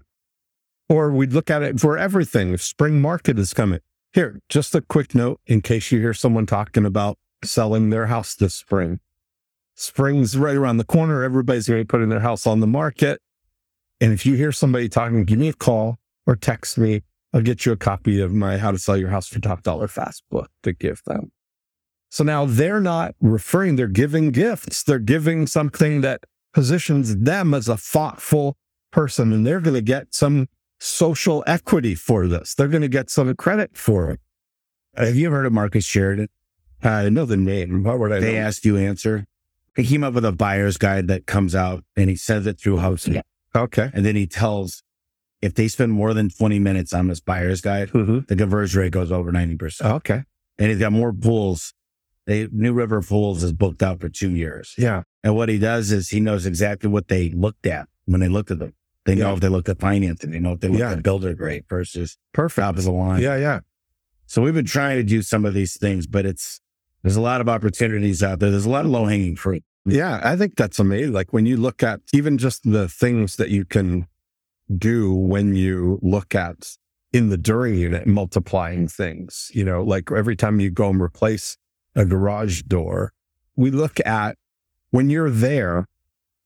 Or 0.89 1.11
we'd 1.11 1.33
look 1.33 1.51
at 1.51 1.61
it 1.61 1.79
for 1.79 1.97
everything. 1.97 2.53
If 2.53 2.63
spring 2.63 3.01
market 3.01 3.37
is 3.37 3.53
coming. 3.53 3.81
Here, 4.13 4.39
just 4.47 4.73
a 4.73 4.81
quick 4.81 5.13
note 5.13 5.41
in 5.45 5.61
case 5.61 5.91
you 5.91 5.99
hear 5.99 6.13
someone 6.13 6.45
talking 6.45 6.85
about 6.85 7.17
selling 7.43 7.89
their 7.89 8.07
house 8.07 8.33
this 8.33 8.55
spring. 8.55 8.99
Spring's 9.75 10.37
right 10.37 10.55
around 10.55 10.77
the 10.77 10.85
corner. 10.85 11.21
Everybody's 11.21 11.67
going 11.67 11.81
to 11.81 11.83
be 11.83 11.87
putting 11.87 12.09
their 12.09 12.21
house 12.21 12.47
on 12.47 12.61
the 12.61 12.67
market. 12.67 13.21
And 13.99 14.13
if 14.13 14.25
you 14.25 14.35
hear 14.35 14.53
somebody 14.53 14.87
talking, 14.87 15.25
give 15.25 15.37
me 15.37 15.49
a 15.49 15.53
call 15.53 15.97
or 16.25 16.35
text 16.35 16.77
me. 16.77 17.03
I'll 17.33 17.41
get 17.41 17.65
you 17.65 17.73
a 17.73 17.77
copy 17.77 18.21
of 18.21 18.31
my 18.31 18.57
How 18.57 18.71
to 18.71 18.79
Sell 18.79 18.95
Your 18.95 19.09
House 19.09 19.27
for 19.27 19.39
Top 19.39 19.63
Dollar 19.63 19.87
Fast 19.87 20.23
book 20.31 20.49
to 20.63 20.71
give 20.71 21.03
them. 21.05 21.31
So 22.09 22.23
now 22.23 22.45
they're 22.45 22.79
not 22.79 23.15
referring, 23.21 23.75
they're 23.75 23.87
giving 23.87 24.31
gifts. 24.31 24.83
They're 24.83 24.99
giving 24.99 25.45
something 25.47 26.01
that 26.01 26.21
positions 26.53 27.17
them 27.17 27.53
as 27.53 27.67
a 27.67 27.77
thoughtful 27.77 28.57
person 28.91 29.33
and 29.33 29.45
they're 29.45 29.59
going 29.59 29.75
to 29.75 29.81
get 29.81 30.13
some 30.13 30.47
social 30.79 31.43
equity 31.45 31.93
for 31.95 32.27
this. 32.27 32.55
They're 32.55 32.67
going 32.69 32.81
to 32.81 32.87
get 32.87 33.09
some 33.09 33.33
credit 33.35 33.75
for 33.75 34.11
it. 34.11 34.19
Have 34.95 35.15
you 35.15 35.27
ever 35.27 35.37
heard 35.37 35.45
of 35.45 35.53
Marcus 35.53 35.85
Sheridan? 35.85 36.29
I 36.81 37.09
know 37.09 37.25
the 37.25 37.37
name. 37.37 37.83
What 37.83 37.99
would 37.99 38.11
I 38.11 38.19
They 38.19 38.33
know? 38.33 38.39
asked 38.39 38.63
you 38.65 38.77
answer. 38.77 39.25
He 39.75 39.83
came 39.85 40.03
up 40.03 40.13
with 40.13 40.25
a 40.25 40.31
buyer's 40.31 40.77
guide 40.77 41.07
that 41.09 41.25
comes 41.27 41.53
out 41.53 41.83
and 41.95 42.09
he 42.09 42.15
sends 42.15 42.47
it 42.47 42.59
through 42.59 42.77
Hubspot. 42.77 43.21
Okay. 43.55 43.91
And 43.93 44.05
then 44.05 44.15
he 44.15 44.25
tells 44.25 44.81
if 45.41 45.53
they 45.53 45.67
spend 45.67 45.91
more 45.91 46.13
than 46.13 46.29
20 46.29 46.57
minutes 46.57 46.93
on 46.93 47.07
this 47.07 47.19
buyer's 47.19 47.61
guide, 47.61 47.89
Mhm. 47.89 48.25
the 48.27 48.35
conversion 48.35 48.81
rate 48.81 48.91
goes 48.91 49.11
over 49.11 49.31
90%. 49.31 49.81
Okay. 49.97 50.23
And 50.57 50.69
he's 50.71 50.79
got 50.79 50.91
more 50.91 51.13
pools. 51.13 51.73
They, 52.27 52.47
New 52.51 52.73
River 52.73 53.01
Pools 53.01 53.41
is 53.41 53.53
booked 53.53 53.81
out 53.81 53.99
for 54.01 54.09
two 54.09 54.29
years. 54.31 54.75
Yeah. 54.77 55.03
And 55.23 55.35
what 55.35 55.49
he 55.49 55.57
does 55.57 55.91
is 55.91 56.09
he 56.09 56.19
knows 56.19 56.45
exactly 56.45 56.89
what 56.89 57.07
they 57.07 57.29
looked 57.29 57.65
at 57.65 57.87
when 58.05 58.19
they 58.19 58.27
looked 58.27 58.51
at 58.51 58.59
them. 58.59 58.73
They 59.05 59.15
know 59.15 59.29
Yeah. 59.29 59.33
if 59.35 59.39
they 59.39 59.47
looked 59.47 59.69
at 59.69 59.79
financing. 59.79 60.31
They 60.31 60.39
know 60.39 60.51
if 60.51 60.59
they 60.59 60.67
looked 60.67 60.79
Yeah. 60.81 60.91
at 60.91 61.03
builder 61.03 61.33
grade 61.33 61.63
versus 61.69 62.17
Perfect. 62.33 62.63
top 62.65 62.77
of 62.77 62.83
the 62.83 62.91
line. 62.91 63.21
Yeah. 63.21 63.37
Yeah. 63.37 63.61
So 64.25 64.41
we've 64.41 64.53
been 64.53 64.65
trying 64.65 64.97
to 64.97 65.03
do 65.03 65.21
some 65.21 65.45
of 65.45 65.53
these 65.53 65.77
things, 65.77 66.05
but 66.05 66.25
it's, 66.25 66.59
there's 67.01 67.15
a 67.15 67.21
lot 67.21 67.39
of 67.39 67.47
opportunities 67.47 68.21
out 68.21 68.39
there. 68.39 68.51
There's 68.51 68.65
a 68.65 68.69
lot 68.69 68.83
of 68.83 68.91
low 68.91 69.05
hanging 69.05 69.37
fruit. 69.37 69.63
Yeah. 69.85 70.19
I 70.21 70.35
think 70.35 70.57
that's 70.57 70.79
amazing. 70.79 71.13
Like 71.13 71.31
when 71.31 71.45
you 71.45 71.55
look 71.55 71.81
at 71.81 72.01
even 72.13 72.37
just 72.37 72.69
the 72.69 72.89
things 72.89 73.37
that 73.37 73.49
you 73.51 73.63
can 73.63 74.05
do 74.77 75.13
when 75.13 75.55
you 75.55 75.97
look 76.01 76.35
at 76.35 76.75
in 77.13 77.29
the 77.29 77.37
during 77.37 77.75
unit, 77.75 78.05
multiplying 78.05 78.89
things, 78.89 79.49
you 79.53 79.63
know, 79.63 79.81
like 79.81 80.11
every 80.11 80.35
time 80.35 80.59
you 80.59 80.69
go 80.69 80.89
and 80.89 81.01
replace 81.01 81.57
a 81.97 82.05
garage 82.05 82.61
door, 82.63 83.11
we 83.57 83.71
look 83.71 83.99
at 84.05 84.37
when 84.91 85.09
you're 85.09 85.29
there, 85.29 85.85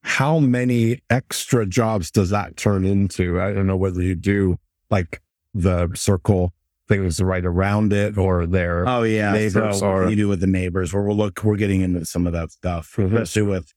how 0.02 0.40
many 0.40 1.00
extra 1.08 1.64
jobs 1.66 2.10
does 2.10 2.30
that 2.30 2.56
turn 2.56 2.84
into? 2.84 3.40
I 3.40 3.52
don't 3.52 3.68
know 3.68 3.76
whether 3.76 4.02
you 4.02 4.16
do 4.16 4.56
like 4.90 5.22
the 5.54 5.90
circle 5.94 6.52
things 6.88 7.22
right 7.22 7.44
around 7.44 7.92
it 7.92 8.18
or 8.18 8.46
there. 8.46 8.88
Oh 8.88 9.04
yeah, 9.04 9.32
Neighbors 9.32 9.78
so 9.78 9.86
or- 9.88 10.10
you 10.10 10.16
do 10.16 10.28
with 10.28 10.40
the 10.40 10.46
neighbors. 10.48 10.92
Where 10.92 11.02
we'll 11.04 11.16
look, 11.16 11.44
we're 11.44 11.56
getting 11.56 11.82
into 11.82 12.04
some 12.04 12.26
of 12.26 12.32
that 12.32 12.50
stuff, 12.50 12.94
Mhm. 12.98 13.06
especially 13.12 13.42
with 13.42 13.72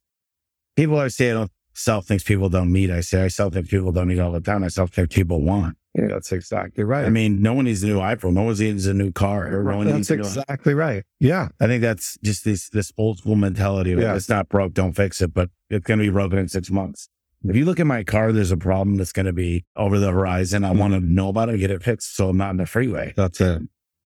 people. 0.75 0.97
I 0.97 1.09
say 1.09 1.29
I 1.29 1.33
don't 1.33 1.51
sell 1.73 2.01
things 2.01 2.23
people 2.23 2.49
don't 2.49 2.71
need. 2.73 2.89
I 2.89 3.01
say 3.01 3.23
I 3.23 3.27
sell 3.27 3.49
things 3.51 3.67
people 3.67 3.91
don't 3.91 4.07
need 4.07 4.19
all 4.19 4.31
the 4.31 4.41
time. 4.41 4.63
I 4.63 4.69
sell 4.69 4.87
things 4.87 5.09
people 5.09 5.41
want. 5.41 5.77
Yeah, 5.97 6.07
that's 6.07 6.31
exactly 6.31 6.83
right. 6.83 7.05
I 7.05 7.09
mean, 7.09 7.41
no 7.41 7.53
one 7.53 7.65
needs 7.65 7.81
a 7.83 7.87
new 7.87 7.99
iPhone. 7.99 8.33
No 8.33 8.43
one 8.43 8.55
needs 8.57 8.85
a 8.85 8.93
new 8.93 9.11
car. 9.11 9.47
or 9.47 9.63
No 9.63 9.77
one 9.77 9.85
that's 9.85 9.95
needs 9.97 10.11
a 10.11 10.15
new- 10.17 10.23
exactly 10.23 10.73
right. 10.73 11.03
Yeah. 11.19 11.49
I 11.59 11.67
think 11.67 11.81
that's 11.81 12.17
just 12.21 12.43
this 12.43 12.69
this 12.69 12.91
old 12.97 13.19
school 13.19 13.35
mentality. 13.35 13.93
Of, 13.93 13.99
Yeah. 13.99 14.15
It's 14.15 14.27
not 14.27 14.49
broke, 14.49 14.73
don't 14.73 14.93
fix 14.93 15.21
it. 15.21 15.33
But 15.33 15.49
it's 15.69 15.85
going 15.85 15.99
to 15.99 16.05
be 16.05 16.09
broken 16.09 16.37
in 16.37 16.49
six 16.49 16.69
months. 16.69 17.07
If 17.47 17.55
you 17.55 17.63
look 17.63 17.79
at 17.79 17.85
my 17.85 18.03
car, 18.03 18.31
there's 18.31 18.51
a 18.51 18.57
problem 18.57 18.97
that's 18.97 19.11
going 19.11 19.27
to 19.27 19.33
be 19.33 19.65
over 19.75 19.99
the 19.99 20.11
horizon. 20.11 20.65
I 20.65 20.71
want 20.71 20.93
to 20.93 20.99
mm-hmm. 20.99 21.13
know 21.13 21.29
about 21.29 21.49
it 21.49 21.53
and 21.53 21.59
get 21.59 21.71
it 21.71 21.83
fixed, 21.83 22.15
so 22.15 22.29
I'm 22.29 22.37
not 22.37 22.49
in 22.49 22.57
the 22.57 22.65
freeway. 22.65 23.13
That's 23.15 23.39
it. 23.39 23.61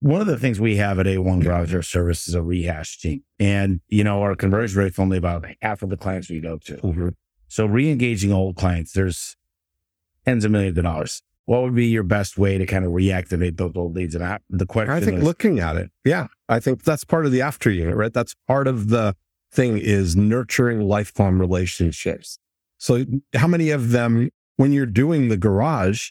One 0.01 0.21
of 0.21 0.27
the 0.27 0.37
things 0.37 0.59
we 0.59 0.75
have 0.75 0.99
at 0.99 1.07
A1 1.07 1.41
Garage 1.41 1.73
Service 1.87 2.27
is 2.27 2.35
a 2.35 2.43
rehash 2.43 2.99
team. 2.99 3.23
And, 3.39 3.81
you 3.87 4.03
know, 4.03 4.21
our 4.21 4.35
conversion 4.35 4.83
rate's 4.83 4.99
only 4.99 5.17
about 5.17 5.45
half 5.61 5.81
of 5.81 5.89
the 5.89 5.97
clients 5.97 6.29
we 6.29 6.41
go 6.41 6.57
to. 6.59 6.75
Mm-hmm. 6.75 7.09
So 7.47 7.65
re-engaging 7.65 8.31
old 8.31 8.55
clients, 8.55 8.93
there's 8.93 9.35
tens 10.25 10.45
of 10.45 10.51
millions 10.51 10.77
of 10.77 10.83
dollars. 10.83 11.23
What 11.45 11.61
would 11.63 11.75
be 11.75 11.87
your 11.87 12.03
best 12.03 12.37
way 12.37 12.57
to 12.57 12.65
kind 12.65 12.85
of 12.85 12.91
reactivate 12.91 13.57
those 13.57 13.73
old 13.75 13.95
leads? 13.95 14.15
And 14.15 14.23
I, 14.23 14.39
the 14.49 14.65
question 14.65 14.93
I 14.93 15.01
think 15.01 15.17
is, 15.17 15.23
looking 15.23 15.59
at 15.59 15.75
it, 15.75 15.91
yeah, 16.05 16.27
I 16.47 16.59
think 16.59 16.83
that's 16.83 17.03
part 17.03 17.25
of 17.25 17.31
the 17.31 17.41
after 17.41 17.69
unit, 17.69 17.95
right? 17.95 18.13
That's 18.13 18.35
part 18.47 18.67
of 18.67 18.89
the 18.89 19.15
thing 19.51 19.77
is 19.77 20.15
nurturing 20.15 20.81
lifelong 20.81 21.37
relationships. 21.37 22.39
So 22.77 23.05
how 23.33 23.47
many 23.47 23.69
of 23.69 23.91
them, 23.91 24.29
when 24.55 24.71
you're 24.71 24.85
doing 24.85 25.29
the 25.29 25.37
garage, 25.37 26.09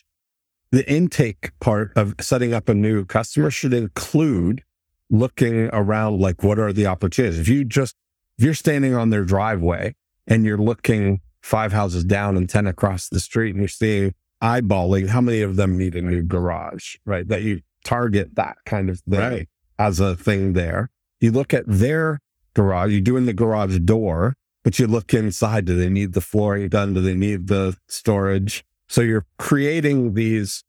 the 0.71 0.91
intake 0.91 1.53
part 1.61 1.93
of 1.97 2.15
setting 2.21 2.55
up 2.55 2.69
a 2.69 2.75
new 2.75 3.05
customer 3.05 3.51
should 3.51 3.75
include 3.75 4.63
looking 5.11 5.69
around 5.73 6.21
like 6.21 6.43
what 6.43 6.59
are 6.59 6.73
the 6.73 6.87
opportunities? 6.87 7.39
If 7.39 7.49
you 7.49 7.65
just, 7.65 7.97
if 8.39 8.45
you're 8.45 8.55
standing 8.55 8.95
on 8.95 9.11
their 9.11 9.25
driveway 9.25 9.95
and 10.27 10.45
you're 10.45 10.59
looking 10.59 11.21
five 11.43 11.73
houses 11.73 12.05
down 12.05 12.37
and 12.37 12.49
10 12.49 12.67
across 12.67 13.09
the 13.09 13.21
street 13.21 13.51
and 13.51 13.59
you're 13.59 13.69
seeing 13.69 14.15
eyeballing, 14.43 15.09
how 15.09 15.21
many 15.21 15.41
of 15.41 15.57
them 15.57 15.79
need 15.79 15.95
a 15.95 16.03
new 16.03 16.23
garage, 16.23 16.97
right? 17.07 17.27
That 17.29 17.43
you 17.43 17.61
target 17.85 18.35
that 18.35 18.57
kind 18.67 18.91
of 18.91 19.01
thing 19.01 19.21
Right. 19.21 19.49
as 19.79 20.01
a 20.01 20.17
thing 20.17 20.53
there. 20.55 20.91
You 21.21 21.31
look 21.31 21.55
at 21.55 21.65
their 21.67 22.19
garage. 22.55 22.91
You're 22.93 23.01
doing 23.01 23.27
the 23.27 23.33
garage 23.33 23.79
door, 23.81 24.35
but 24.65 24.79
you 24.79 24.87
look 24.87 25.15
inside. 25.15 25.65
Do 25.65 25.77
they 25.77 25.89
need 25.89 26.13
the 26.13 26.21
flooring 26.21 26.69
done? 26.69 26.95
Do 26.95 27.01
they 27.01 27.15
need 27.15 27.47
the 27.47 27.77
storage? 27.89 28.65
So 28.89 29.01
you're 29.01 29.27
creating 29.39 30.15
these 30.15 30.65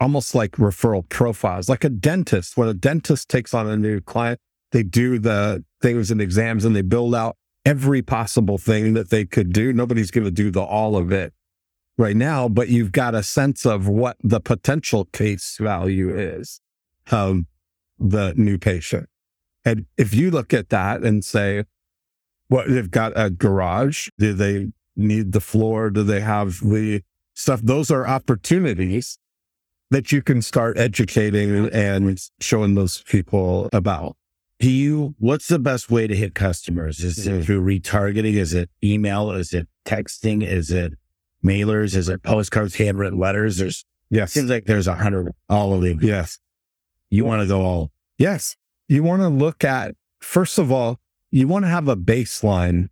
almost 0.00 0.34
like 0.34 0.52
referral 0.52 1.08
profiles, 1.08 1.68
like 1.68 1.84
a 1.84 1.88
dentist. 1.88 2.56
When 2.56 2.68
a 2.68 2.74
dentist 2.74 3.28
takes 3.28 3.54
on 3.54 3.66
a 3.68 3.76
new 3.76 4.00
client, 4.00 4.38
they 4.72 4.82
do 4.82 5.18
the 5.18 5.64
things 5.80 6.10
and 6.10 6.20
exams 6.20 6.64
and 6.64 6.76
they 6.76 6.82
build 6.82 7.14
out 7.14 7.36
every 7.64 8.02
possible 8.02 8.58
thing 8.58 8.92
that 8.94 9.08
they 9.10 9.24
could 9.24 9.52
do. 9.52 9.72
Nobody's 9.72 10.10
going 10.10 10.24
to 10.24 10.30
do 10.30 10.50
the 10.50 10.60
all 10.62 10.96
of 10.96 11.10
it 11.12 11.32
right 11.96 12.16
now, 12.16 12.48
but 12.48 12.68
you've 12.68 12.92
got 12.92 13.14
a 13.14 13.22
sense 13.22 13.64
of 13.64 13.88
what 13.88 14.16
the 14.22 14.40
potential 14.40 15.06
case 15.06 15.56
value 15.60 16.16
is 16.16 16.60
of 17.10 17.42
the 17.98 18.34
new 18.36 18.58
patient. 18.58 19.08
And 19.64 19.86
if 19.96 20.14
you 20.14 20.30
look 20.30 20.52
at 20.52 20.68
that 20.70 21.02
and 21.02 21.24
say, 21.24 21.64
what 22.48 22.68
they've 22.68 22.90
got 22.90 23.12
a 23.16 23.30
garage, 23.30 24.08
do 24.18 24.32
they 24.34 24.68
need 24.96 25.32
the 25.32 25.40
floor? 25.40 25.90
Do 25.90 26.02
they 26.02 26.20
have 26.20 26.60
the 26.60 27.02
stuff? 27.34 27.60
Those 27.62 27.90
are 27.90 28.06
opportunities 28.06 29.18
that 29.90 30.12
you 30.12 30.22
can 30.22 30.42
start 30.42 30.78
educating 30.78 31.68
and 31.70 32.20
showing 32.40 32.74
those 32.74 33.02
people 33.02 33.68
about. 33.72 34.16
Do 34.60 34.70
you, 34.70 35.14
what's 35.18 35.48
the 35.48 35.58
best 35.58 35.90
way 35.90 36.06
to 36.06 36.14
hit 36.14 36.34
customers? 36.34 37.00
Is 37.00 37.26
it 37.26 37.32
hmm. 37.32 37.42
through 37.42 37.64
retargeting? 37.64 38.34
Is 38.34 38.54
it 38.54 38.70
email? 38.82 39.30
Is 39.30 39.52
it 39.52 39.68
texting? 39.84 40.46
Is 40.46 40.70
it 40.70 40.94
mailers? 41.44 41.94
Is 41.94 42.08
it 42.08 42.22
postcards, 42.22 42.76
handwritten 42.76 43.18
letters? 43.18 43.58
There's, 43.58 43.84
Yes. 44.10 44.32
seems 44.32 44.50
like 44.50 44.66
there's 44.66 44.86
a 44.86 44.94
hundred, 44.94 45.32
all 45.48 45.72
of 45.74 45.82
them. 45.82 45.98
Yes. 46.02 46.38
You 47.10 47.24
want 47.24 47.42
to 47.42 47.48
go 47.48 47.62
all, 47.62 47.90
Yes. 48.18 48.56
You 48.88 49.02
want 49.02 49.22
to 49.22 49.28
look 49.28 49.64
at, 49.64 49.94
first 50.20 50.58
of 50.58 50.70
all, 50.70 51.00
you 51.30 51.48
want 51.48 51.64
to 51.64 51.68
have 51.68 51.88
a 51.88 51.96
baseline 51.96 52.88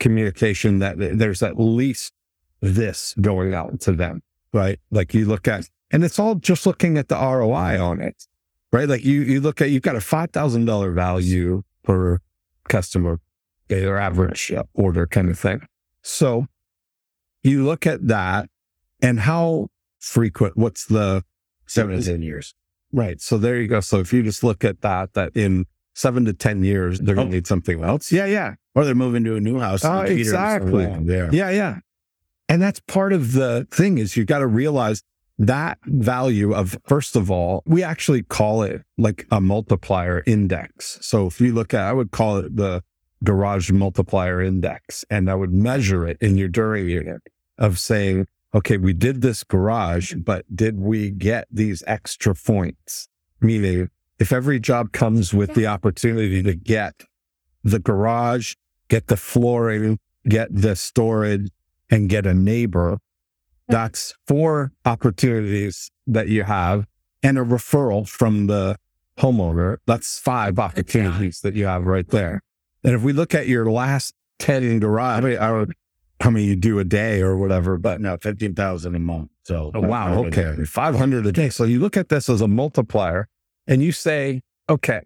communication 0.00 0.80
that 0.80 0.96
there's 0.98 1.42
at 1.42 1.58
least 1.58 2.12
this 2.60 3.14
going 3.20 3.54
out 3.54 3.80
to 3.80 3.92
them, 3.92 4.22
right? 4.52 4.78
Like 4.90 5.14
you 5.14 5.24
look 5.24 5.48
at, 5.48 5.68
and 5.90 6.04
it's 6.04 6.18
all 6.18 6.34
just 6.34 6.66
looking 6.66 6.98
at 6.98 7.08
the 7.08 7.14
ROI 7.16 7.80
on 7.80 8.00
it, 8.00 8.26
right? 8.72 8.88
Like 8.88 9.04
you, 9.04 9.22
you 9.22 9.40
look 9.40 9.60
at, 9.62 9.70
you've 9.70 9.82
got 9.82 9.94
a 9.96 10.00
$5,000 10.00 10.94
value 10.94 11.62
per 11.84 12.18
customer, 12.68 13.20
or 13.70 13.96
average 13.96 14.52
order 14.74 15.06
kind 15.06 15.30
of 15.30 15.38
thing. 15.38 15.66
So 16.02 16.46
you 17.46 17.64
look 17.64 17.86
at 17.86 18.06
that 18.08 18.48
and 19.00 19.20
how 19.20 19.68
frequent, 19.98 20.56
what's 20.56 20.84
the, 20.86 21.24
seven 21.66 21.98
to 21.98 22.04
10 22.04 22.22
years. 22.22 22.54
Right. 22.92 23.20
So 23.20 23.38
there 23.38 23.60
you 23.60 23.66
go. 23.68 23.80
So 23.80 23.98
if 23.98 24.12
you 24.12 24.22
just 24.22 24.44
look 24.44 24.64
at 24.64 24.80
that, 24.82 25.14
that 25.14 25.36
in 25.36 25.66
seven 25.94 26.24
to 26.26 26.32
10 26.32 26.62
years, 26.62 27.00
they're 27.00 27.14
going 27.14 27.28
Oh. 27.28 27.30
to 27.30 27.36
need 27.36 27.46
something 27.46 27.82
else. 27.82 28.12
Yeah. 28.12 28.26
Yeah. 28.26 28.54
Or 28.74 28.84
they're 28.84 28.94
moving 28.94 29.24
to 29.24 29.36
a 29.36 29.40
new 29.40 29.58
house. 29.58 29.84
Oh, 29.84 30.00
and 30.00 30.08
Peter 30.08 30.20
is 30.20 30.28
exactly. 30.28 30.86
There. 31.00 31.28
Yeah. 31.34 31.50
Yeah. 31.50 31.78
And 32.48 32.62
that's 32.62 32.80
part 32.80 33.12
of 33.12 33.32
the 33.32 33.66
thing 33.70 33.98
is 33.98 34.16
you've 34.16 34.28
got 34.28 34.38
to 34.38 34.46
realize 34.46 35.02
that 35.38 35.78
value 35.84 36.54
of, 36.54 36.78
first 36.86 37.16
of 37.16 37.30
all, 37.30 37.62
we 37.66 37.82
actually 37.82 38.22
call 38.22 38.62
it 38.62 38.82
like 38.96 39.26
a 39.30 39.40
multiplier 39.40 40.22
index. 40.26 40.98
So 41.02 41.26
if 41.26 41.40
you 41.40 41.52
look 41.52 41.74
at, 41.74 41.82
I 41.82 41.92
would 41.92 42.12
call 42.12 42.38
it 42.38 42.54
the 42.56 42.82
garage 43.24 43.70
multiplier 43.72 44.40
index 44.40 45.04
and 45.10 45.28
I 45.30 45.34
would 45.34 45.52
measure 45.52 46.06
it 46.06 46.18
in 46.20 46.36
your 46.36 46.48
during 46.48 46.88
unit 46.88 47.22
of 47.58 47.78
saying, 47.78 48.26
okay, 48.54 48.76
we 48.76 48.92
did 48.92 49.22
this 49.22 49.44
garage, 49.44 50.14
but 50.14 50.44
did 50.54 50.78
we 50.78 51.10
get 51.10 51.46
these 51.50 51.82
extra 51.86 52.34
points? 52.34 53.08
Meaning 53.40 53.90
if 54.18 54.32
every 54.32 54.58
job 54.58 54.92
comes 54.92 55.34
with 55.34 55.54
the 55.54 55.66
opportunity 55.66 56.42
to 56.42 56.54
get 56.54 57.02
the 57.62 57.78
garage, 57.78 58.54
get 58.88 59.08
the 59.08 59.16
flooring, 59.16 59.98
get 60.28 60.48
the 60.50 60.74
storage 60.76 61.50
and 61.90 62.08
get 62.08 62.26
a 62.26 62.34
neighbor, 62.34 62.98
that's 63.68 64.14
four 64.26 64.72
opportunities 64.84 65.90
that 66.06 66.28
you 66.28 66.44
have 66.44 66.86
and 67.22 67.38
a 67.38 67.42
referral 67.42 68.08
from 68.08 68.46
the 68.46 68.76
homeowner. 69.18 69.78
That's 69.86 70.18
five 70.18 70.58
opportunities 70.58 71.40
that 71.40 71.54
you 71.54 71.66
have 71.66 71.84
right 71.84 72.08
there. 72.08 72.42
And 72.84 72.94
if 72.94 73.02
we 73.02 73.12
look 73.12 73.34
at 73.34 73.48
your 73.48 73.70
last 73.70 74.14
10 74.38 74.78
garage, 74.78 75.18
I 75.18 75.20
mean, 75.26 75.38
I 75.38 75.52
would, 75.52 75.72
how 76.20 76.30
many 76.30 76.46
you 76.46 76.56
do 76.56 76.78
a 76.78 76.84
day 76.84 77.20
or 77.20 77.36
whatever, 77.36 77.76
but 77.76 78.00
No, 78.00 78.16
15,000 78.16 78.94
a 78.94 78.98
month. 78.98 79.30
So, 79.44 79.70
Oh, 79.74 79.80
wow. 79.80 80.24
Okay. 80.24 80.64
500 80.64 81.26
a 81.26 81.32
day. 81.32 81.50
So 81.50 81.64
you 81.64 81.78
look 81.78 81.96
at 81.96 82.08
this 82.08 82.28
as 82.28 82.40
a 82.40 82.48
multiplier 82.48 83.28
and 83.66 83.82
you 83.82 83.92
say, 83.92 84.42
okay, 84.68 85.02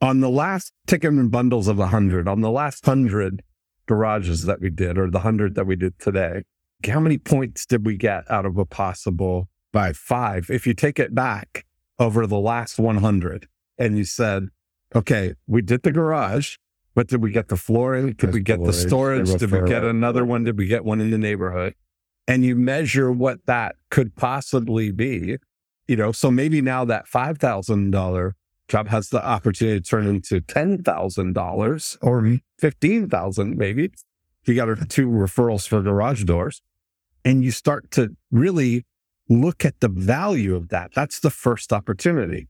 on 0.00 0.20
the 0.20 0.30
last 0.30 0.72
ticket 0.86 1.12
and 1.12 1.30
bundles 1.30 1.68
of 1.68 1.78
100, 1.78 2.28
on 2.28 2.40
the 2.40 2.50
last 2.50 2.86
100 2.86 3.42
garages 3.86 4.44
that 4.44 4.60
we 4.60 4.70
did, 4.70 4.98
or 4.98 5.10
the 5.10 5.18
100 5.18 5.54
that 5.54 5.66
we 5.66 5.76
did 5.76 5.98
today, 5.98 6.42
how 6.86 7.00
many 7.00 7.18
points 7.18 7.66
did 7.66 7.84
we 7.86 7.96
get 7.96 8.30
out 8.30 8.44
of 8.46 8.58
a 8.58 8.64
possible 8.64 9.48
by 9.72 9.92
five? 9.92 10.50
If 10.50 10.66
you 10.66 10.74
take 10.74 10.98
it 10.98 11.14
back 11.14 11.64
over 11.98 12.26
the 12.26 12.38
last 12.38 12.78
100 12.78 13.48
and 13.78 13.96
you 13.96 14.04
said, 14.04 14.48
okay, 14.94 15.34
we 15.46 15.62
did 15.62 15.82
the 15.82 15.92
garage, 15.92 16.56
but 16.94 17.08
did 17.08 17.22
we 17.22 17.30
get 17.30 17.48
the 17.48 17.56
flooring? 17.56 18.12
Did 18.12 18.32
we 18.32 18.40
get 18.40 18.62
the 18.64 18.72
storage? 18.72 19.34
Did 19.34 19.50
we 19.50 19.62
get 19.68 19.84
another 19.84 20.24
one? 20.24 20.44
Did 20.44 20.58
we 20.58 20.66
get 20.66 20.84
one 20.84 21.00
in 21.00 21.10
the 21.10 21.18
neighborhood? 21.18 21.74
and 22.26 22.44
you 22.44 22.56
measure 22.56 23.12
what 23.12 23.44
that 23.46 23.76
could 23.90 24.14
possibly 24.16 24.90
be, 24.90 25.36
you 25.86 25.96
know, 25.96 26.12
so 26.12 26.30
maybe 26.30 26.60
now 26.60 26.84
that 26.84 27.06
$5,000 27.06 28.32
job 28.68 28.88
has 28.88 29.10
the 29.10 29.24
opportunity 29.24 29.80
to 29.80 29.86
turn 29.86 30.06
into 30.06 30.40
$10,000 30.40 31.98
or 32.00 32.38
15,000 32.58 33.58
maybe. 33.58 33.90
You 34.46 34.54
got 34.54 34.90
two 34.90 35.08
referrals 35.08 35.66
for 35.66 35.82
garage 35.82 36.24
doors 36.24 36.62
and 37.24 37.44
you 37.44 37.50
start 37.50 37.90
to 37.92 38.16
really 38.30 38.84
look 39.28 39.64
at 39.64 39.80
the 39.80 39.88
value 39.88 40.54
of 40.54 40.68
that. 40.68 40.92
That's 40.94 41.20
the 41.20 41.30
first 41.30 41.72
opportunity. 41.72 42.48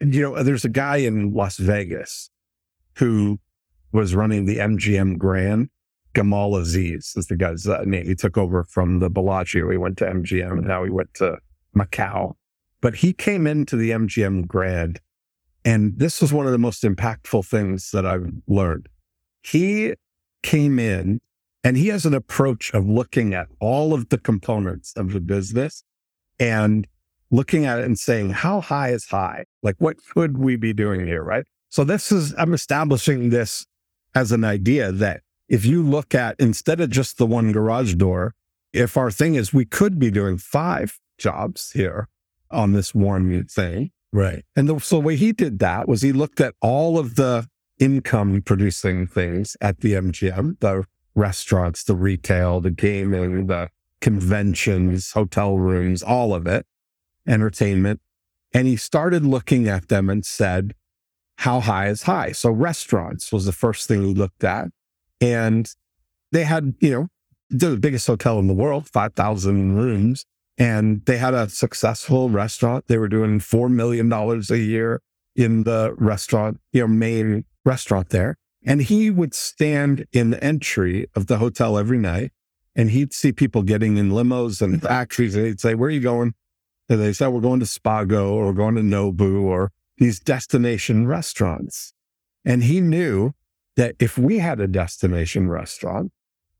And, 0.00 0.14
you 0.14 0.22
know, 0.22 0.42
there's 0.42 0.64
a 0.64 0.68
guy 0.68 0.98
in 0.98 1.32
Las 1.32 1.58
Vegas 1.58 2.30
who 2.96 3.38
was 3.92 4.14
running 4.14 4.46
the 4.46 4.58
MGM 4.58 5.18
Grand 5.18 5.68
Gamal 6.14 6.58
Aziz 6.60 7.14
is 7.16 7.26
the 7.26 7.36
guy's 7.36 7.66
uh, 7.66 7.82
name. 7.84 8.06
He 8.06 8.14
took 8.14 8.36
over 8.36 8.64
from 8.64 8.98
the 8.98 9.10
Bellagio. 9.10 9.70
He 9.70 9.76
went 9.76 9.98
to 9.98 10.06
MGM 10.06 10.52
and 10.52 10.66
now 10.66 10.84
he 10.84 10.90
went 10.90 11.14
to 11.14 11.38
Macau. 11.76 12.34
But 12.80 12.96
he 12.96 13.12
came 13.12 13.46
into 13.46 13.76
the 13.76 13.90
MGM 13.90 14.46
Grand. 14.46 15.00
And 15.64 15.98
this 15.98 16.20
was 16.20 16.32
one 16.32 16.46
of 16.46 16.52
the 16.52 16.58
most 16.58 16.82
impactful 16.82 17.46
things 17.46 17.90
that 17.90 18.06
I've 18.06 18.32
learned. 18.48 18.88
He 19.42 19.94
came 20.42 20.78
in 20.78 21.20
and 21.62 21.76
he 21.76 21.88
has 21.88 22.06
an 22.06 22.14
approach 22.14 22.72
of 22.72 22.88
looking 22.88 23.34
at 23.34 23.48
all 23.60 23.92
of 23.92 24.08
the 24.08 24.18
components 24.18 24.94
of 24.96 25.12
the 25.12 25.20
business 25.20 25.84
and 26.38 26.88
looking 27.30 27.66
at 27.66 27.78
it 27.78 27.84
and 27.84 27.98
saying, 27.98 28.30
how 28.30 28.62
high 28.62 28.88
is 28.88 29.06
high? 29.06 29.44
Like, 29.62 29.76
what 29.78 29.98
could 30.14 30.38
we 30.38 30.56
be 30.56 30.72
doing 30.72 31.06
here? 31.06 31.22
Right. 31.22 31.44
So 31.68 31.84
this 31.84 32.10
is, 32.10 32.34
I'm 32.38 32.54
establishing 32.54 33.28
this 33.28 33.66
as 34.14 34.32
an 34.32 34.44
idea 34.44 34.92
that 34.92 35.22
if 35.48 35.64
you 35.64 35.82
look 35.82 36.14
at 36.14 36.36
instead 36.38 36.80
of 36.80 36.90
just 36.90 37.18
the 37.18 37.26
one 37.26 37.52
garage 37.52 37.94
door, 37.94 38.34
if 38.72 38.96
our 38.96 39.10
thing 39.10 39.34
is 39.34 39.52
we 39.52 39.64
could 39.64 39.98
be 39.98 40.10
doing 40.10 40.38
five 40.38 40.98
jobs 41.18 41.72
here 41.72 42.08
on 42.50 42.72
this 42.72 42.94
one 42.94 43.44
thing. 43.44 43.90
Right. 44.12 44.44
And 44.56 44.68
the, 44.68 44.78
so 44.78 44.96
the 44.96 45.02
way 45.02 45.16
he 45.16 45.32
did 45.32 45.58
that 45.60 45.88
was 45.88 46.02
he 46.02 46.12
looked 46.12 46.40
at 46.40 46.54
all 46.60 46.98
of 46.98 47.16
the 47.16 47.48
income 47.78 48.42
producing 48.42 49.06
things 49.06 49.56
at 49.60 49.80
the 49.80 49.94
MGM, 49.94 50.58
the 50.60 50.84
restaurants, 51.14 51.84
the 51.84 51.94
retail, 51.94 52.60
the 52.60 52.70
gaming, 52.70 53.46
the 53.46 53.70
conventions, 54.00 55.12
hotel 55.12 55.58
rooms, 55.58 56.02
all 56.02 56.34
of 56.34 56.46
it, 56.46 56.66
entertainment. 57.26 58.00
And 58.52 58.66
he 58.66 58.76
started 58.76 59.24
looking 59.24 59.68
at 59.68 59.88
them 59.88 60.10
and 60.10 60.24
said, 60.24 60.74
how 61.40 61.58
high 61.58 61.88
is 61.88 62.02
high? 62.02 62.32
So 62.32 62.50
restaurants 62.50 63.32
was 63.32 63.46
the 63.46 63.52
first 63.52 63.88
thing 63.88 64.02
we 64.02 64.12
looked 64.12 64.44
at. 64.44 64.68
And 65.22 65.66
they 66.32 66.44
had, 66.44 66.74
you 66.80 66.90
know, 66.90 67.08
the 67.48 67.78
biggest 67.78 68.06
hotel 68.06 68.38
in 68.38 68.46
the 68.46 68.52
world, 68.52 68.90
5,000 68.90 69.74
rooms. 69.74 70.26
And 70.58 71.02
they 71.06 71.16
had 71.16 71.32
a 71.32 71.48
successful 71.48 72.28
restaurant. 72.28 72.88
They 72.88 72.98
were 72.98 73.08
doing 73.08 73.40
$4 73.40 73.70
million 73.70 74.12
a 74.12 74.56
year 74.56 75.00
in 75.34 75.62
the 75.62 75.94
restaurant, 75.96 76.60
you 76.74 76.82
know, 76.82 76.88
main 76.88 77.46
restaurant 77.64 78.10
there. 78.10 78.36
And 78.66 78.82
he 78.82 79.08
would 79.08 79.32
stand 79.32 80.04
in 80.12 80.28
the 80.28 80.44
entry 80.44 81.06
of 81.16 81.26
the 81.26 81.38
hotel 81.38 81.78
every 81.78 81.96
night 81.96 82.32
and 82.76 82.90
he'd 82.90 83.14
see 83.14 83.32
people 83.32 83.62
getting 83.62 83.96
in 83.96 84.10
limos 84.10 84.60
and 84.60 84.82
taxis. 84.82 85.34
And 85.36 85.46
he'd 85.46 85.60
say, 85.60 85.74
Where 85.74 85.88
are 85.88 85.90
you 85.90 86.00
going? 86.00 86.34
And 86.90 87.00
they 87.00 87.14
said, 87.14 87.28
We're 87.28 87.40
going 87.40 87.60
to 87.60 87.66
Spago 87.66 88.30
or 88.30 88.48
we're 88.48 88.52
going 88.52 88.74
to 88.74 88.82
Nobu 88.82 89.40
or 89.40 89.72
these 90.00 90.18
destination 90.18 91.06
restaurants. 91.06 91.92
And 92.44 92.64
he 92.64 92.80
knew 92.80 93.34
that 93.76 93.94
if 94.00 94.18
we 94.18 94.38
had 94.38 94.58
a 94.58 94.66
destination 94.66 95.48
restaurant 95.48 96.10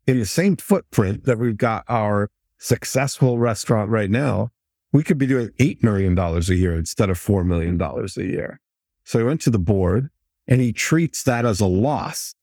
in 0.07 0.21
the 0.21 0.27
same 0.27 0.57
footprint 0.57 1.25
that 1.25 1.39
we've 1.39 1.57
got 1.57 1.85
our 1.89 2.31
successful 2.59 3.39
restaurant 3.39 3.91
right 3.91 4.11
now, 4.11 4.51
we 4.93 5.03
could 5.03 5.19
be 5.19 5.27
doing 5.27 5.49
$8 5.59 5.83
million 5.83 6.17
a 6.19 6.41
year 6.55 6.75
instead 6.75 7.09
of 7.09 7.19
$4 7.19 7.45
million 7.45 7.81
a 7.81 8.23
year. 8.23 8.61
So 9.05 9.19
he 9.19 9.25
went 9.25 9.41
to 9.43 9.51
the 9.51 9.59
board 9.59 10.11
and 10.47 10.61
he 10.61 10.73
treats 10.73 11.23
that 11.23 11.47
as 11.47 11.61
a 11.61 11.67
loss. 11.67 12.35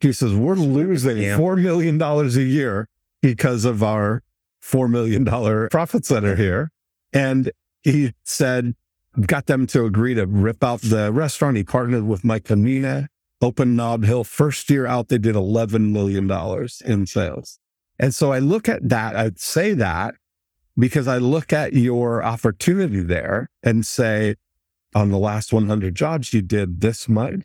He 0.00 0.12
says, 0.12 0.32
We're 0.32 0.54
losing 0.54 1.16
$4 1.16 1.60
million 1.60 2.00
a 2.00 2.26
year 2.28 2.88
because 3.20 3.64
of 3.64 3.82
our 3.82 4.22
$4 4.62 4.88
million 4.88 5.24
profit 5.70 6.04
center 6.04 6.36
here. 6.36 6.70
And 7.12 7.50
he 7.82 8.12
said, 8.22 8.74
got 9.20 9.46
them 9.46 9.66
to 9.68 9.84
agree 9.84 10.14
to 10.14 10.26
rip 10.26 10.62
out 10.62 10.80
the 10.82 11.12
restaurant. 11.12 11.56
He 11.56 11.64
partnered 11.64 12.06
with 12.06 12.24
Michael 12.24 12.56
Mina, 12.56 13.08
opened 13.40 13.76
Nob 13.76 14.04
Hill. 14.04 14.24
First 14.24 14.68
year 14.70 14.86
out, 14.86 15.08
they 15.08 15.18
did 15.18 15.34
$11 15.34 15.90
million 15.90 16.30
in 16.84 17.06
sales. 17.06 17.58
And 17.98 18.14
so 18.14 18.32
I 18.32 18.38
look 18.38 18.68
at 18.68 18.88
that, 18.88 19.16
I'd 19.16 19.38
say 19.38 19.72
that 19.74 20.14
because 20.78 21.08
I 21.08 21.18
look 21.18 21.52
at 21.52 21.72
your 21.72 22.22
opportunity 22.22 23.00
there 23.00 23.50
and 23.62 23.86
say, 23.86 24.36
on 24.94 25.10
the 25.10 25.18
last 25.18 25.52
100 25.52 25.94
jobs, 25.94 26.32
you 26.32 26.42
did 26.42 26.80
this 26.80 27.08
much. 27.08 27.40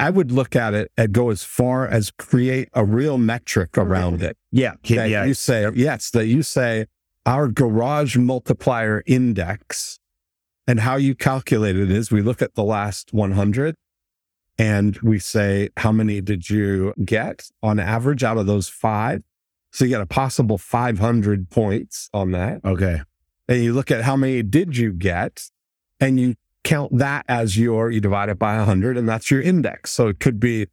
I 0.00 0.10
would 0.10 0.30
look 0.30 0.54
at 0.54 0.74
it 0.74 0.92
and 0.96 1.12
go 1.12 1.30
as 1.30 1.42
far 1.42 1.86
as 1.86 2.10
create 2.12 2.68
a 2.72 2.84
real 2.84 3.18
metric 3.18 3.76
around 3.76 4.22
it. 4.22 4.36
Yeah. 4.52 4.74
That 4.88 5.10
yeah. 5.10 5.24
you 5.24 5.34
say, 5.34 5.68
yes, 5.74 6.10
that 6.10 6.26
you 6.26 6.42
say 6.42 6.86
our 7.26 7.48
garage 7.48 8.16
multiplier 8.16 9.02
index 9.06 9.98
and 10.68 10.80
how 10.80 10.96
you 10.96 11.14
calculate 11.14 11.76
it 11.76 11.90
is 11.90 12.12
we 12.12 12.20
look 12.20 12.42
at 12.42 12.54
the 12.54 12.62
last 12.62 13.12
100 13.14 13.74
and 14.58 14.96
we 14.98 15.18
say, 15.18 15.70
how 15.78 15.90
many 15.90 16.20
did 16.20 16.50
you 16.50 16.92
get 17.04 17.48
on 17.62 17.80
average 17.80 18.22
out 18.22 18.36
of 18.36 18.46
those 18.46 18.68
five? 18.68 19.22
So 19.72 19.84
you 19.86 19.90
get 19.90 20.02
a 20.02 20.06
possible 20.06 20.58
500 20.58 21.48
points 21.48 22.10
on 22.12 22.32
that. 22.32 22.60
Okay. 22.64 23.00
And 23.48 23.64
you 23.64 23.72
look 23.72 23.90
at 23.90 24.02
how 24.04 24.14
many 24.14 24.42
did 24.42 24.76
you 24.76 24.92
get 24.92 25.48
and 26.00 26.20
you 26.20 26.34
count 26.64 26.98
that 26.98 27.24
as 27.28 27.56
your, 27.56 27.90
you 27.90 28.00
divide 28.00 28.28
it 28.28 28.38
by 28.38 28.58
100 28.58 28.98
and 28.98 29.08
that's 29.08 29.30
your 29.30 29.40
index. 29.40 29.90
So 29.90 30.08
it 30.08 30.20
could 30.20 30.38
be 30.38 30.66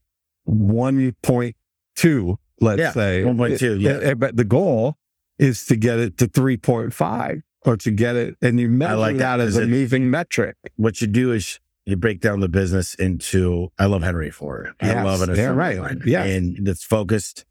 1.2, 0.47 2.35
let's 2.59 2.79
Yeah, 2.79 2.91
say. 2.91 3.23
1.2, 3.23 3.79
yeah. 3.79 4.09
Eh, 4.09 4.13
But 4.13 4.35
the 4.35 4.43
goal 4.43 4.97
is 5.39 5.65
to 5.67 5.77
get 5.77 5.99
it 5.99 6.17
to 6.17 6.27
3.5 6.27 7.41
or 7.65 7.77
to 7.77 7.91
get 7.91 8.15
it, 8.15 8.35
and 8.41 8.59
you 8.59 8.69
measure 8.69 8.95
like 8.95 9.17
that, 9.17 9.39
as 9.39 9.57
a 9.57 9.65
moving 9.65 10.09
metric. 10.09 10.55
What 10.75 11.01
you 11.01 11.07
do 11.07 11.31
is 11.31 11.59
you 11.85 11.95
break 11.95 12.19
down 12.19 12.39
the 12.39 12.49
business 12.49 12.95
into, 12.95 13.71
I 13.77 13.85
love 13.85 14.01
Henry 14.03 14.31
Ford. 14.31 14.73
I 14.81 14.87
Yes, 14.87 15.05
love 15.05 15.21
it. 15.21 15.29
as 15.29 15.37
yeah, 15.37 15.47
right. 15.47 15.77
line. 15.79 16.01
Yeah. 16.05 16.23
And 16.23 16.67
it's 16.67 16.83
focused. 16.83 17.45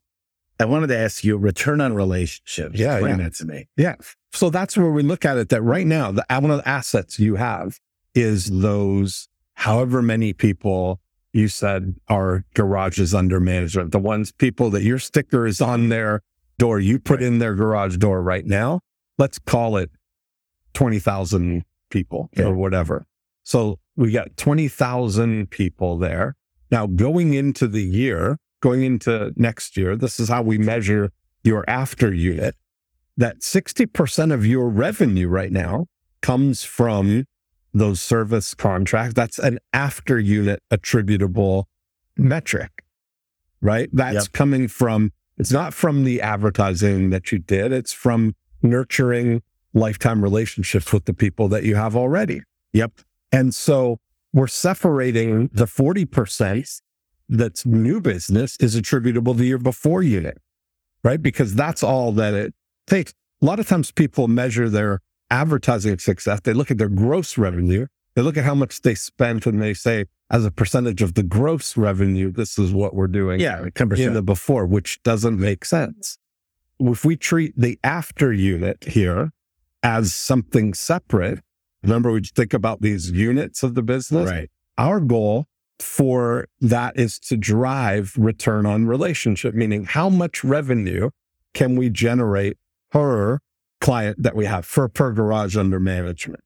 I 0.58 0.64
wanted 0.64 0.88
to 0.88 0.96
ask 0.96 1.24
you 1.24 1.36
return 1.36 1.80
on 1.80 1.94
relationships. 1.94 2.78
Yeah, 2.78 2.94
Explain 2.94 3.18
yeah. 3.18 3.24
that 3.24 3.34
to 3.36 3.44
me. 3.44 3.68
Yeah. 3.76 3.94
So 4.32 4.50
that's 4.50 4.76
where 4.76 4.90
we 4.90 5.02
look 5.02 5.24
at 5.24 5.36
it 5.36 5.48
that 5.50 5.62
right 5.62 5.86
now, 5.86 6.10
the 6.12 6.24
one 6.30 6.50
of 6.50 6.58
the 6.58 6.68
assets 6.68 7.18
you 7.18 7.36
have 7.36 7.78
is 8.14 8.46
those 8.46 9.28
however 9.54 10.02
many 10.02 10.32
people 10.32 11.00
you 11.32 11.48
said 11.48 11.96
are 12.08 12.44
garages 12.54 13.14
under 13.14 13.40
management, 13.40 13.90
the 13.92 13.98
ones 13.98 14.30
people 14.32 14.70
that 14.70 14.82
your 14.82 14.98
sticker 15.00 15.46
is 15.46 15.60
on 15.60 15.88
their 15.88 16.22
door, 16.58 16.78
you 16.78 16.98
put 17.00 17.20
in 17.22 17.38
their 17.38 17.54
garage 17.54 17.96
door 17.96 18.22
right 18.22 18.46
now. 18.46 18.80
Let's 19.18 19.38
call 19.38 19.76
it 19.76 19.90
20,000 20.74 21.64
people 21.90 22.30
Okay. 22.36 22.44
or 22.48 22.54
whatever. 22.54 23.06
So 23.42 23.78
we 23.96 24.12
got 24.12 24.36
20,000 24.36 25.50
people 25.50 25.98
there. 25.98 26.36
Now 26.70 26.86
going 26.86 27.34
into 27.34 27.68
the 27.68 27.82
year, 27.82 28.38
going 28.60 28.82
into 28.82 29.32
next 29.36 29.76
year, 29.76 29.96
this 29.96 30.18
is 30.18 30.28
how 30.28 30.42
we 30.42 30.58
measure 30.58 31.10
your 31.42 31.64
after 31.68 32.12
unit 32.12 32.56
that 33.16 33.40
60% 33.40 34.32
of 34.32 34.44
your 34.44 34.68
revenue 34.68 35.28
right 35.28 35.52
now 35.52 35.86
comes 36.20 36.64
from 36.64 37.26
those 37.72 38.00
service 38.00 38.54
contracts. 38.54 39.14
That's 39.14 39.38
an 39.38 39.58
after 39.72 40.18
unit 40.18 40.60
attributable 40.70 41.68
metric, 42.16 42.82
right? 43.60 43.88
That's 43.92 44.24
Yep. 44.26 44.32
coming 44.32 44.68
from, 44.68 45.12
it's 45.38 45.52
not 45.52 45.74
from 45.74 46.04
the 46.04 46.20
advertising 46.22 47.10
that 47.10 47.30
you 47.30 47.38
did. 47.38 47.72
It's 47.72 47.92
from 47.92 48.34
nurturing 48.62 49.42
lifetime 49.74 50.22
relationships 50.22 50.92
with 50.92 51.04
the 51.04 51.12
people 51.14 51.48
that 51.48 51.64
you 51.64 51.74
have 51.74 51.96
already. 51.96 52.40
Yep. 52.72 52.92
And 53.32 53.54
so 53.54 53.98
we're 54.32 54.46
separating 54.46 55.50
the 55.52 55.66
40% 55.66 56.80
that's 57.28 57.66
new 57.66 58.00
business 58.00 58.56
is 58.58 58.74
attributable 58.74 59.34
to 59.34 59.44
your 59.44 59.58
before 59.58 60.02
unit, 60.02 60.38
right? 61.02 61.20
Because 61.20 61.54
that's 61.54 61.82
all 61.82 62.12
that 62.12 62.34
it 62.34 62.54
takes. 62.86 63.12
A 63.42 63.44
lot 63.44 63.58
of 63.60 63.68
times 63.68 63.90
people 63.90 64.28
measure 64.28 64.68
their 64.68 65.00
advertising 65.30 65.98
success. 65.98 66.40
They 66.44 66.52
look 66.52 66.70
at 66.70 66.78
their 66.78 66.88
gross 66.88 67.36
revenue. 67.36 67.86
They 68.14 68.22
look 68.22 68.36
at 68.36 68.44
how 68.44 68.54
much 68.54 68.82
they 68.82 68.94
spent 68.94 69.46
and 69.46 69.60
they 69.60 69.74
say, 69.74 70.06
as 70.30 70.44
a 70.44 70.50
percentage 70.50 71.02
of 71.02 71.14
the 71.14 71.22
gross 71.22 71.76
revenue, 71.76 72.30
this 72.30 72.58
is 72.58 72.72
what 72.72 72.94
we're 72.94 73.08
doing 73.08 73.40
Yeah. 73.40 73.64
10%. 73.74 73.98
in 73.98 74.14
the 74.14 74.22
before, 74.22 74.66
which 74.66 75.02
doesn't 75.02 75.38
make 75.38 75.64
sense. 75.64 76.18
If 76.78 77.04
we 77.04 77.16
treat 77.16 77.54
the 77.56 77.78
after 77.84 78.32
unit 78.32 78.84
here 78.84 79.32
as 79.85 80.12
something 80.12 80.74
separate, 80.74 81.41
remember 81.82 82.11
we 82.11 82.22
think 82.22 82.55
about 82.55 82.80
these 82.80 83.11
units 83.11 83.62
of 83.62 83.74
the 83.74 83.82
business. 83.82 84.28
right. 84.28 84.51
Our 84.76 84.99
goal 84.99 85.47
for 85.78 86.49
that 86.61 86.99
is 86.99 87.18
to 87.20 87.37
drive 87.37 88.14
return 88.16 88.66
on 88.66 88.87
relationship, 88.87 89.55
meaning 89.55 89.85
how 89.85 90.09
much 90.09 90.43
revenue 90.43 91.11
can 91.53 91.76
we 91.76 91.91
generate 91.91 92.57
per 92.91 93.39
client 93.80 94.20
that 94.22 94.35
we 94.35 94.47
have 94.47 94.64
for 94.64 94.89
per 94.89 95.12
garage 95.12 95.57
under 95.57 95.78
management. 95.78 96.41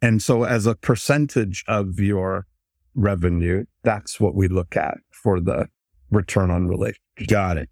And 0.00 0.22
so 0.22 0.44
as 0.44 0.64
a 0.64 0.76
percentage 0.76 1.64
of 1.66 1.98
your 1.98 2.46
revenue, 2.94 3.64
that's 3.82 4.20
what 4.20 4.34
we 4.34 4.48
look 4.48 4.76
at 4.76 4.98
for 5.10 5.40
the 5.40 5.68
return 6.10 6.50
on 6.50 6.68
relationship. 6.68 7.26
Got 7.26 7.56
it. 7.58 7.68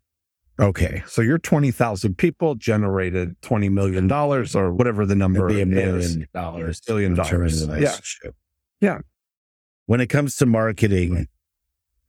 Okay. 0.59 1.03
So 1.07 1.21
your 1.23 1.39
20,000 1.39 2.17
people 2.17 2.55
generated 2.55 3.41
$20 3.43 3.71
million 3.71 4.11
or 4.11 4.73
whatever 4.73 5.05
the 5.05 5.15
number 5.15 5.49
It'd 5.51 5.71
be 5.71 5.79
a 5.81 5.95
is. 5.97 6.17
million 6.17 6.29
dollars. 6.33 6.81
Billion 6.81 7.15
dollars. 7.15 7.67
Yeah. 7.67 8.31
Yeah. 8.81 8.99
When 9.87 10.01
it 10.01 10.07
comes 10.09 10.37
to 10.37 10.47
marketing, 10.47 11.27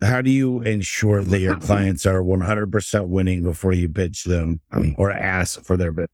how 0.01 0.21
do 0.21 0.29
you 0.29 0.61
ensure 0.61 1.23
that 1.23 1.39
your 1.39 1.57
clients 1.57 2.05
are 2.05 2.21
100% 2.21 3.07
winning 3.07 3.43
before 3.43 3.73
you 3.73 3.89
pitch 3.89 4.23
them 4.23 4.61
or 4.97 5.11
ask 5.11 5.61
for 5.63 5.75
their 5.75 5.91
bid? 5.91 6.07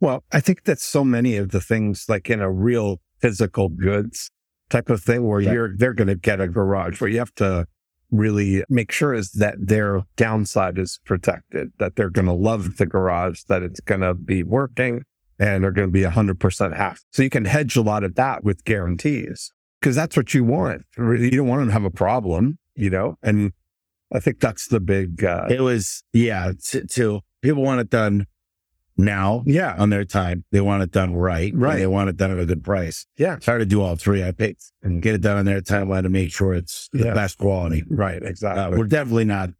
Well, 0.00 0.22
I 0.32 0.40
think 0.40 0.64
that 0.64 0.78
so 0.78 1.02
many 1.04 1.36
of 1.36 1.50
the 1.50 1.60
things 1.60 2.04
like 2.08 2.28
in 2.30 2.40
a 2.40 2.50
real 2.50 3.00
physical 3.20 3.70
goods 3.70 4.30
type 4.68 4.90
of 4.90 5.02
thing 5.02 5.26
where 5.26 5.40
Yeah. 5.40 5.52
you're 5.52 5.76
they're 5.76 5.94
going 5.94 6.08
to 6.08 6.14
get 6.16 6.40
a 6.40 6.46
garage 6.48 7.00
where 7.00 7.08
you 7.08 7.18
have 7.18 7.34
to 7.36 7.66
really 8.10 8.64
make 8.68 8.92
sure 8.92 9.12
is 9.12 9.32
that 9.32 9.54
their 9.58 10.02
downside 10.16 10.78
is 10.78 11.00
protected, 11.04 11.72
that 11.78 11.96
they're 11.96 12.10
going 12.10 12.26
to 12.26 12.32
love 12.32 12.76
the 12.76 12.86
garage, 12.86 13.42
that 13.48 13.62
it's 13.62 13.80
going 13.80 14.00
to 14.00 14.14
be 14.14 14.42
working 14.42 15.02
and 15.38 15.62
they're 15.62 15.72
going 15.72 15.88
to 15.88 15.92
be 15.92 16.02
100% 16.02 16.76
happy. 16.76 17.00
So 17.12 17.22
you 17.22 17.30
can 17.30 17.44
hedge 17.44 17.76
a 17.76 17.82
lot 17.82 18.04
of 18.04 18.14
that 18.14 18.44
with 18.44 18.64
guarantees 18.64 19.52
because 19.80 19.94
that's 19.94 20.16
what 20.16 20.34
you 20.34 20.44
want. 20.44 20.82
You 20.96 21.30
don't 21.30 21.46
want 21.46 21.60
them 21.60 21.68
to 21.68 21.72
have 21.72 21.84
a 21.84 21.90
problem, 21.90 22.58
you 22.74 22.90
know? 22.90 23.16
And 23.22 23.52
I 24.12 24.20
think 24.20 24.40
that's 24.40 24.68
the 24.68 24.80
big, 24.80 25.24
uh, 25.24 25.46
It 25.50 25.60
was, 25.60 26.02
yeah, 26.12 26.52
to, 26.68 26.86
to 26.86 27.20
people 27.42 27.62
want 27.62 27.80
it 27.80 27.90
done 27.90 28.26
now 28.96 29.42
yeah, 29.46 29.74
on 29.78 29.90
their 29.90 30.04
time. 30.04 30.44
They 30.52 30.60
want 30.60 30.82
it 30.82 30.90
done 30.90 31.14
right. 31.14 31.52
and 31.52 31.60
Right. 31.62 31.76
They 31.78 31.86
want 31.86 32.08
it 32.08 32.16
done 32.16 32.30
at 32.30 32.38
a 32.38 32.46
good 32.46 32.64
price. 32.64 33.06
yeah, 33.18 33.34
It's 33.36 33.46
hard 33.46 33.60
to 33.60 33.66
do 33.66 33.82
all 33.82 33.96
three. 33.96 34.22
I 34.24 34.32
picked 34.32 34.72
and 34.82 35.02
get 35.02 35.14
it 35.14 35.20
done 35.20 35.36
on 35.36 35.44
their 35.44 35.60
timeline 35.60 36.02
to 36.04 36.08
make 36.08 36.32
sure 36.32 36.54
it's 36.54 36.88
the 36.92 37.04
Yeah. 37.06 37.14
best 37.14 37.38
quality. 37.38 37.84
right. 37.90 38.22
Uh, 38.22 38.26
Exactly. 38.26 38.78
we're 38.78 38.86
definitely 38.86 39.24
not 39.24 39.50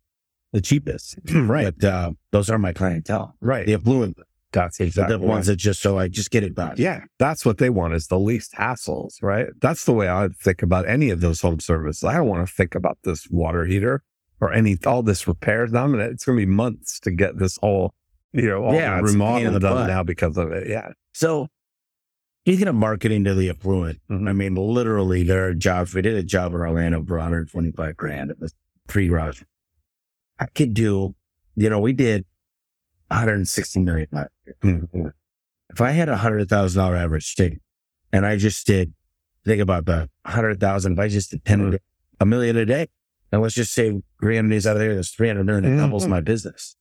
the 0.53 0.61
cheapest, 0.61 1.19
right. 1.35 1.75
but 1.79 1.87
uh, 1.87 2.13
those 2.33 2.49
are 2.49 2.59
my 2.59 2.73
clientele. 2.73 3.35
Right. 3.43 3.67
The 3.67 3.75
affluent, 3.75 4.17
That's 4.53 4.79
the 4.79 4.85
exactly 4.85 5.17
ones 5.19 5.49
that 5.49 5.57
just 5.57 5.83
so 5.83 5.99
I 5.99 6.09
just 6.09 6.31
get 6.31 6.43
it 6.45 6.55
done. 6.55 6.77
Yeah, 6.79 7.03
that's 7.19 7.45
what 7.45 7.59
they 7.59 7.69
want 7.69 7.93
is 7.95 8.07
the 8.07 8.19
least 8.19 8.55
hassles, 8.55 9.23
right? 9.23 9.49
That's 9.61 9.85
the 9.85 9.93
way 9.93 10.09
I 10.09 10.29
think 10.41 10.63
about 10.63 10.89
any 10.89 11.11
of 11.11 11.21
those 11.21 11.43
home 11.43 11.61
services. 11.61 12.05
I 12.05 12.15
don't 12.15 12.29
want 12.29 12.47
to 12.49 12.55
think 12.55 12.75
about 12.75 12.97
this 13.05 13.29
water 13.31 13.67
heater 13.67 14.03
or 14.41 14.53
any 14.53 14.79
all 14.87 15.03
this 15.03 15.29
repairs. 15.29 15.75
I'm 15.75 15.91
gonna, 15.93 16.05
it's 16.05 16.25
to 16.25 16.35
be 16.35 16.47
months 16.47 17.01
to 17.01 17.11
get 17.11 17.39
this 17.39 17.59
whole, 17.59 17.93
you 18.33 18.49
know, 18.49 18.65
all 18.65 18.75
Yeah, 18.75 18.97
the 19.01 19.05
it's 19.05 19.15
a 19.15 19.19
pain 19.19 19.29
in 19.39 19.45
remodel 19.47 19.53
the 19.53 19.61
done 19.61 19.87
now 19.89 20.03
because 20.03 20.37
of 20.37 20.53
it. 20.53 20.69
Yeah, 20.69 20.91
So, 21.13 21.49
speaking 22.45 22.69
of 22.69 22.75
marketing 22.75 23.25
to 23.25 23.35
the 23.35 23.51
affluent, 23.51 24.01
Mhm. 24.11 24.29
I 24.29 24.33
mean, 24.33 24.55
literally, 24.55 25.23
there 25.23 25.47
are 25.49 25.55
jobs. 25.55 25.95
We 25.95 26.03
did 26.03 26.15
a 26.17 26.23
job 26.23 26.53
in 26.55 26.61
Orlando 26.61 27.05
for 27.05 27.17
125 27.19 27.97
grand. 27.97 28.31
It 28.31 28.39
was 28.41 28.55
three 28.89 29.09
garage. 29.09 29.43
I 30.39 30.47
could 30.47 30.75
do, 30.75 31.15
you 31.57 31.71
know, 31.71 31.81
we 31.81 31.93
did 31.93 32.25
160 33.11 33.81
million. 33.81 34.09
Mhm. 34.63 35.13
If 35.71 35.81
I 35.81 35.91
had 35.93 36.09
a 36.09 36.17
hundred 36.19 36.49
thousand 36.49 36.81
dollar 36.83 36.97
average 36.97 37.35
ticket, 37.35 37.61
and 38.13 38.25
I 38.27 38.37
just 38.37 38.67
did, 38.67 38.93
think 39.45 39.61
about 39.61 39.87
the 39.87 40.09
hundred 40.25 40.61
thousand. 40.61 40.93
If 40.95 40.99
I 40.99 41.09
just 41.09 41.31
did 41.31 41.45
10 41.45 41.61
a 41.61 41.71
day, 41.73 41.79
a 42.21 42.27
million 42.27 42.57
a 42.57 42.65
day, 42.65 42.89
and 43.33 43.43
let's 43.43 43.55
just 43.55 43.73
say 43.73 44.01
grand 44.19 44.51
days 44.51 44.67
out 44.67 44.77
of 44.77 44.81
there, 44.81 44.95
that's 44.95 45.11
300 45.11 45.45
million. 45.45 45.65
It 45.73 45.77
doubles 45.77 46.07
Mhm. 46.07 46.11
my 46.11 46.21
business. 46.21 46.77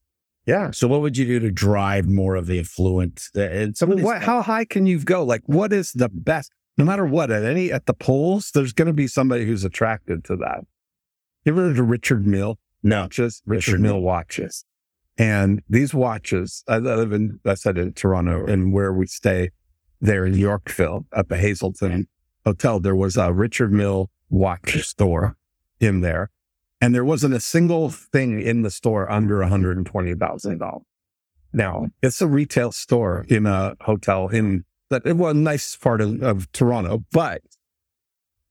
Yeah. 0.46 0.72
So, 0.72 0.88
what 0.88 1.02
would 1.02 1.18
you 1.18 1.26
do 1.26 1.40
to 1.40 1.52
drive 1.52 2.08
more 2.08 2.36
of 2.36 2.46
the 2.48 2.60
affluent? 2.60 3.24
uh, 3.36 3.42
And 3.42 3.76
some 3.76 3.90
What, 4.02 4.22
how 4.24 4.42
high 4.42 4.66
can 4.66 4.86
you 4.86 5.00
go? 5.00 5.24
Like, 5.24 5.42
what 5.46 5.74
is 5.74 5.92
the 5.94 6.10
best? 6.10 6.52
No 6.78 6.86
matter 6.86 7.06
what, 7.06 7.32
at 7.32 7.44
any 7.44 7.72
at 7.72 7.86
the 7.86 7.94
polls, 7.94 8.52
there's 8.54 8.74
going 8.74 8.88
to 8.88 8.94
be 8.94 9.08
somebody 9.08 9.46
who's 9.46 9.64
attracted 9.64 10.24
to 10.26 10.36
that. 10.38 10.66
You 11.46 11.54
ever 11.54 11.68
heard 11.70 11.80
of 11.80 11.90
Richard 11.90 12.28
Mille 12.28 12.60
No. 12.84 13.02
watches? 13.04 13.42
Richard 13.46 13.68
Richard 13.74 13.82
Mille 13.82 14.02
watches. 14.02 14.66
And 15.18 15.62
these 15.70 15.94
watches, 15.94 16.64
I 16.68 16.78
live 16.80 17.14
in, 17.14 17.40
I 17.46 17.54
said 17.54 17.78
in 17.78 17.94
Toronto 17.94 18.46
and 18.46 18.74
where 18.74 18.92
we 18.92 19.08
stay 19.08 19.52
there 20.02 20.26
in 20.26 20.34
Yorkville 20.34 21.06
at 21.16 21.30
the 21.30 21.38
Hazelton 21.38 22.08
Hotel, 22.46 22.80
there 22.82 22.96
was 22.96 23.16
a 23.16 23.32
Richard 23.32 23.72
Mille 23.72 24.12
watch 24.30 24.78
store 24.86 25.38
in 25.80 26.02
there. 26.02 26.30
And 26.82 26.94
there 26.94 27.06
wasn't 27.06 27.34
a 27.34 27.40
single 27.40 27.90
thing 27.90 28.42
in 28.42 28.62
the 28.62 28.70
store 28.70 29.10
under 29.10 29.40
$120,000. 29.40 30.82
Now, 31.54 31.80
hmm. 31.80 31.86
it's 32.02 32.22
a 32.22 32.28
retail 32.28 32.72
store 32.72 33.26
in 33.28 33.46
a 33.46 33.76
hotel 33.82 34.28
in 34.28 34.66
that 34.90 35.06
it 35.06 35.18
was 35.18 35.34
a 35.34 35.38
nice 35.38 35.76
part 35.76 36.02
of, 36.02 36.22
of 36.22 36.52
Toronto, 36.52 37.04
but 37.12 37.42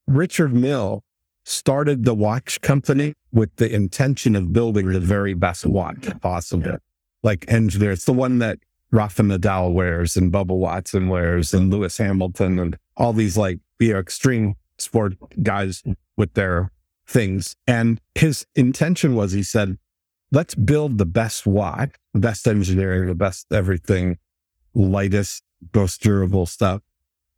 Richard 0.07 0.53
Mille 0.53 1.03
started 1.45 2.03
the 2.03 2.13
watch 2.13 2.59
company 2.61 3.13
with 3.31 3.55
the 3.55 3.73
intention 3.73 4.35
of 4.35 4.51
building 4.51 4.87
the 4.87 4.99
very 4.99 5.33
best 5.33 5.65
watch 5.65 6.09
possible. 6.19 6.77
Like 7.23 7.45
engineer, 7.47 7.91
it's 7.91 8.05
the 8.05 8.13
one 8.13 8.39
that 8.39 8.59
Rafa 8.91 9.21
Nadal 9.21 9.73
wears 9.73 10.17
and 10.17 10.31
Bubba 10.31 10.55
Watson 10.57 11.07
wears 11.07 11.53
and 11.53 11.71
Lewis 11.71 11.97
Hamilton 11.97 12.59
and 12.59 12.77
all 12.97 13.13
these 13.13 13.37
like 13.37 13.59
you 13.79 13.93
know, 13.93 13.99
extreme 13.99 14.55
sport 14.77 15.13
guys 15.43 15.83
with 16.17 16.33
their 16.33 16.71
things. 17.07 17.55
And 17.67 18.01
his 18.15 18.45
intention 18.55 19.15
was 19.15 19.31
he 19.31 19.43
said, 19.43 19.77
let's 20.31 20.55
build 20.55 20.97
the 20.97 21.05
best 21.05 21.45
watch, 21.45 21.91
the 22.13 22.19
best 22.19 22.47
engineering, 22.47 23.07
the 23.07 23.15
best 23.15 23.47
everything, 23.51 24.17
lightest, 24.73 25.43
most 25.73 26.01
durable 26.01 26.45
stuff, 26.45 26.81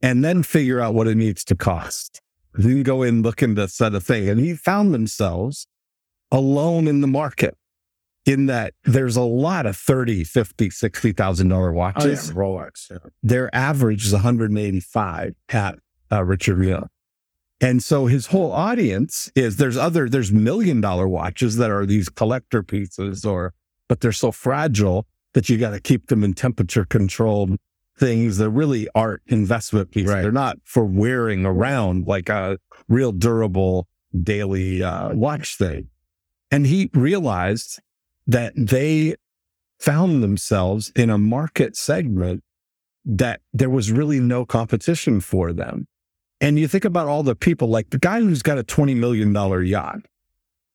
and 0.02 0.24
then 0.24 0.44
figure 0.44 0.80
out 0.80 0.94
what 0.94 1.08
it 1.08 1.16
needs 1.16 1.44
to 1.46 1.56
cost. 1.56 2.22
Then 2.54 2.84
go 2.84 3.04
in 3.04 3.22
looking 3.22 3.56
to 3.56 3.68
set 3.68 3.94
a 3.94 4.02
thing. 4.02 4.28
And 4.30 4.40
he 4.40 4.56
found 4.56 4.94
themselves 4.94 5.68
alone 6.32 6.88
in 6.88 7.02
the 7.02 7.08
market 7.08 7.56
in 8.26 8.48
that 8.48 8.74
there's 8.84 9.16
a 9.16 9.22
lot 9.22 9.66
of 9.66 9.78
30, 9.78 10.24
50, 10.24 10.70
$60,000 10.70 11.74
watches. 11.74 12.32
Rolex. 12.34 12.92
Yeah. 12.92 12.98
Their 13.24 13.56
average 13.56 14.06
is 14.06 14.14
185 14.14 15.36
at 15.50 15.80
uh, 16.12 16.24
Richard 16.24 16.60
Mille. 16.60 16.90
And 17.60 17.82
so 17.82 18.06
his 18.06 18.28
whole 18.28 18.52
audience 18.52 19.32
is 19.36 19.58
there's 19.58 19.78
other, 19.78 20.08
there's 20.08 20.32
million 20.32 20.80
dollar 20.80 21.08
watches 21.08 21.58
that 21.58 21.72
are 21.72 21.86
these 21.86 22.08
collector 22.08 22.62
pieces 22.62 23.26
or, 23.26 23.54
but 23.88 24.02
they're 24.02 24.12
so 24.12 24.32
fragile 24.32 25.08
that 25.34 25.50
you 25.50 25.58
got 25.58 25.72
to 25.72 25.80
keep 25.80 26.08
them 26.08 26.24
in 26.24 26.34
temperature 26.34 26.86
controlled 26.86 27.58
things 27.98 28.38
that 28.38 28.50
really 28.52 28.88
aren't 28.94 29.22
investment 29.28 29.92
pieces. 29.92 30.14
Right. 30.14 30.22
They're 30.22 30.32
not 30.32 30.58
for 30.64 30.86
wearing 30.86 31.46
around 31.46 32.06
like 32.08 32.30
a 32.30 32.60
real 32.88 33.12
durable 33.12 33.88
daily 34.24 34.84
uh, 34.84 35.14
watch 35.14 35.58
thing. 35.58 35.90
And 36.52 36.68
he 36.68 36.90
realized 36.94 37.80
that 38.28 38.54
they 38.56 39.16
found 39.80 40.24
themselves 40.24 40.92
in 40.96 41.10
a 41.10 41.18
market 41.18 41.76
segment 41.76 42.44
that 43.06 43.42
there 43.54 43.70
was 43.70 43.92
really 43.92 44.20
no 44.20 44.46
competition 44.46 45.22
for 45.22 45.54
them. 45.54 45.88
And 46.40 46.60
you 46.60 46.68
think 46.68 46.86
about 46.86 47.08
all 47.08 47.24
the 47.24 47.36
people, 47.36 47.68
like 47.68 47.90
the 47.90 47.98
guy 47.98 48.20
who's 48.20 48.44
got 48.44 48.58
a 48.60 48.64
$20 48.64 48.96
million 48.96 49.34
yacht. 49.66 50.02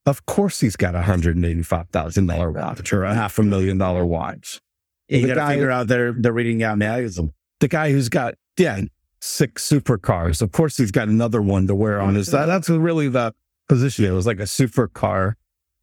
Of 0.04 0.26
course, 0.26 0.58
he's 0.60 0.74
got 0.74 0.96
a 0.96 1.02
$185,000 1.02 2.54
watch 2.54 2.92
or 2.92 3.04
a 3.04 3.14
half 3.14 3.38
a 3.38 3.42
million 3.42 3.78
dollar 3.78 4.04
watch. 4.04 4.60
You 5.08 5.26
got 5.28 5.34
to 5.34 5.52
figure 5.52 5.70
out 5.70 5.86
they're, 5.88 6.12
they're 6.12 6.32
reading 6.32 6.62
out. 6.62 6.78
The 6.78 7.68
guy 7.68 7.92
who's 7.92 8.08
got, 8.08 8.34
yeah, 8.58 8.80
six 9.20 9.68
supercars. 9.68 10.42
Of 10.42 10.50
course, 10.52 10.76
he's 10.76 10.90
got 10.90 11.08
another 11.08 11.40
one 11.40 11.68
to 11.68 11.74
wear 11.74 12.00
on 12.00 12.16
his. 12.16 12.26
That, 12.28 12.46
that's 12.46 12.68
really 12.68 13.08
the 13.08 13.32
position. 13.68 14.04
It 14.04 14.10
was 14.10 14.26
like 14.26 14.40
a 14.40 14.44
supercar 14.44 15.34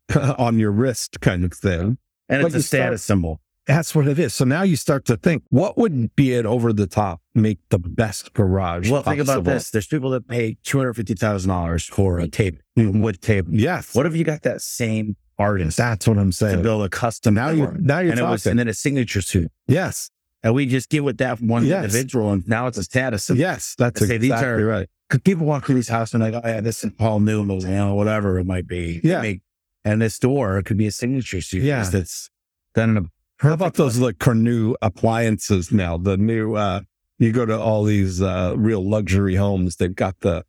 on 0.38 0.60
your 0.60 0.72
wrist 0.72 1.22
kind 1.22 1.46
of 1.46 1.54
thing. 1.54 1.98
And 2.28 2.42
But 2.42 2.48
it's 2.48 2.56
a 2.56 2.58
you 2.58 2.62
start- 2.64 2.82
status 2.82 3.04
symbol. 3.04 3.40
That's 3.70 3.94
what 3.94 4.08
it 4.08 4.18
is. 4.18 4.34
So 4.34 4.46
now 4.46 4.64
you 4.64 4.76
start 4.76 5.06
to 5.06 5.16
think, 5.16 5.44
what 5.50 5.78
would 5.78 6.16
be 6.16 6.34
it 6.34 6.46
over 6.48 6.74
the 6.74 6.88
top, 6.88 7.22
make 7.36 7.60
the 7.70 7.78
best 7.78 8.34
garage? 8.34 8.90
Well, 8.90 9.04
think 9.04 9.22
about 9.22 9.44
this. 9.44 9.70
There's 9.70 9.86
people 9.86 10.10
that 10.10 10.28
pay 10.28 10.58
$250,000 10.66 11.88
for 11.90 12.20
a 12.20 12.28
tape, 12.28 12.62
Mhm. 12.78 13.02
wood 13.02 13.22
tape. 13.22 13.46
Yes. 13.50 13.94
What 13.96 14.06
if 14.06 14.16
you 14.16 14.24
got 14.24 14.42
that 14.44 14.62
same 14.62 15.16
artist 15.38 15.78
That's 15.78 16.08
what 16.08 16.18
I'm 16.18 16.32
saying. 16.32 16.58
to 16.58 16.64
build 16.64 16.84
a 16.84 16.90
custom 16.90 17.34
Now 17.36 17.50
you, 17.50 17.72
now 17.80 18.00
you're 18.00 18.12
and, 18.12 18.20
it 18.20 18.24
was, 18.24 18.44
talking. 18.44 18.52
and 18.52 18.60
then 18.60 18.68
a 18.68 18.74
signature 18.74 19.22
suit. 19.22 19.52
yes. 19.68 20.10
And 20.42 20.54
we 20.54 20.66
just 20.66 20.90
get 20.90 21.04
with 21.04 21.18
that 21.18 21.42
one 21.42 21.66
Yes. 21.66 21.84
individual, 21.84 22.32
and 22.32 22.48
now 22.48 22.68
it's 22.68 22.78
a 22.78 22.84
status 22.84 23.26
symbol. 23.26 23.42
Yes. 23.42 23.76
That's 23.78 24.02
I 24.02 24.06
say 24.06 24.18
these 24.18 24.32
exactly 24.32 24.64
are- 24.64 24.68
right. 24.68 24.90
Because 25.10 25.22
people 25.24 25.46
walk 25.46 25.66
through 25.66 25.76
these 25.76 25.90
houses 25.90 26.14
and 26.16 26.24
like, 26.24 26.34
oh 26.34 26.42
yeah, 26.48 26.62
this 26.62 26.84
is 26.84 26.92
Paul 26.98 27.20
Newman's, 27.20 27.66
you 27.66 27.72
know, 27.72 27.94
whatever 27.94 28.40
it 28.40 28.46
might 28.46 28.66
be. 28.68 29.02
Yeah. 29.04 29.22
Make- 29.22 29.42
and 29.84 30.02
this 30.02 30.18
door 30.18 30.62
could 30.64 30.78
be 30.78 30.88
a 30.88 30.92
signature 30.92 31.42
suit. 31.42 31.64
Yeah. 31.64 31.84
That's 31.90 32.30
done 32.74 32.92
in 32.92 32.98
a 32.98 33.10
How 33.40 33.54
about 33.54 33.76
those 33.76 33.98
like 33.98 34.26
new 34.28 34.76
appliances 34.82 35.72
now? 35.72 35.98
The 35.98 36.18
new, 36.18 36.56
uh, 36.56 36.82
you 37.20 37.32
go 37.32 37.46
to 37.46 37.58
all 37.58 37.84
these, 37.84 38.22
uh, 38.22 38.54
real 38.58 38.88
luxury 38.88 39.36
homes. 39.36 39.78
They've 39.78 39.96
got 39.96 40.20
the 40.20 40.44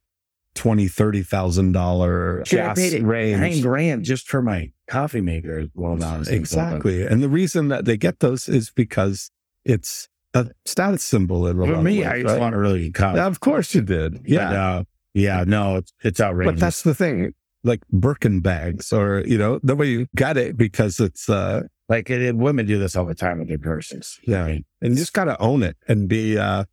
twenty, 0.55 0.88
thirty 0.88 1.22
thousand 1.22 1.72
dollar 1.72 2.43
gas 2.47 2.76
paid 2.76 3.03
range. 3.03 3.41
nine 3.41 3.61
grand 3.61 4.05
just 4.05 4.28
for 4.28 4.43
my 4.43 4.72
coffee 4.88 5.20
maker. 5.20 5.66
Well, 5.74 5.97
now 5.97 6.20
Exactly. 6.20 7.07
And 7.07 7.22
the 7.22 7.28
reason 7.28 7.68
that 7.68 7.84
they 7.84 7.97
get 7.97 8.18
those 8.18 8.49
is 8.49 8.70
because 8.70 9.30
it's 9.64 10.09
a 10.34 10.49
status 10.64 11.05
symbol 11.05 11.47
in 11.47 11.61
a 11.61 11.66
For 11.66 11.82
me, 11.82 11.99
ways, 11.99 12.07
I 12.07 12.22
just 12.22 12.32
right? 12.32 12.41
want 12.41 12.55
a 12.57 12.59
really 12.59 12.84
good 12.86 12.95
coffee. 12.95 13.20
Of 13.20 13.38
course 13.38 13.74
you 13.74 13.82
did. 13.82 14.20
Yeah. 14.24 14.49
But, 14.49 14.57
uh, 14.57 14.84
yeah, 15.14 15.45
no, 15.47 15.76
it's, 15.76 15.93
it's 16.03 16.20
outrageous. 16.20 16.55
But 16.55 16.61
that's 16.61 16.82
the 16.82 16.95
thing. 16.95 17.34
Like 17.62 17.86
Birkin 17.93 18.41
bags 18.41 18.93
or, 18.93 19.22
you 19.26 19.36
know, 19.38 19.61
nobody 19.62 20.07
got 20.16 20.36
it 20.36 20.57
because 20.57 20.99
it's, 20.99 21.28
uh, 21.28 21.62
like 21.91 22.09
it, 22.09 22.22
it- 22.22 22.36
women 22.36 22.64
do 22.64 22.78
this 22.78 22.97
all 22.97 23.05
the 23.05 23.14
time 23.14 23.38
with 23.41 23.49
their 23.49 23.59
purses. 23.59 24.18
Yeah. 24.26 24.45
Right? 24.45 24.64
and 24.80 24.93
you 24.93 24.97
just 24.97 25.12
got 25.12 25.24
to 25.24 25.38
own 25.41 25.62
it 25.62 25.76
and 25.88 26.09
be, 26.09 26.38
uh, 26.38 26.64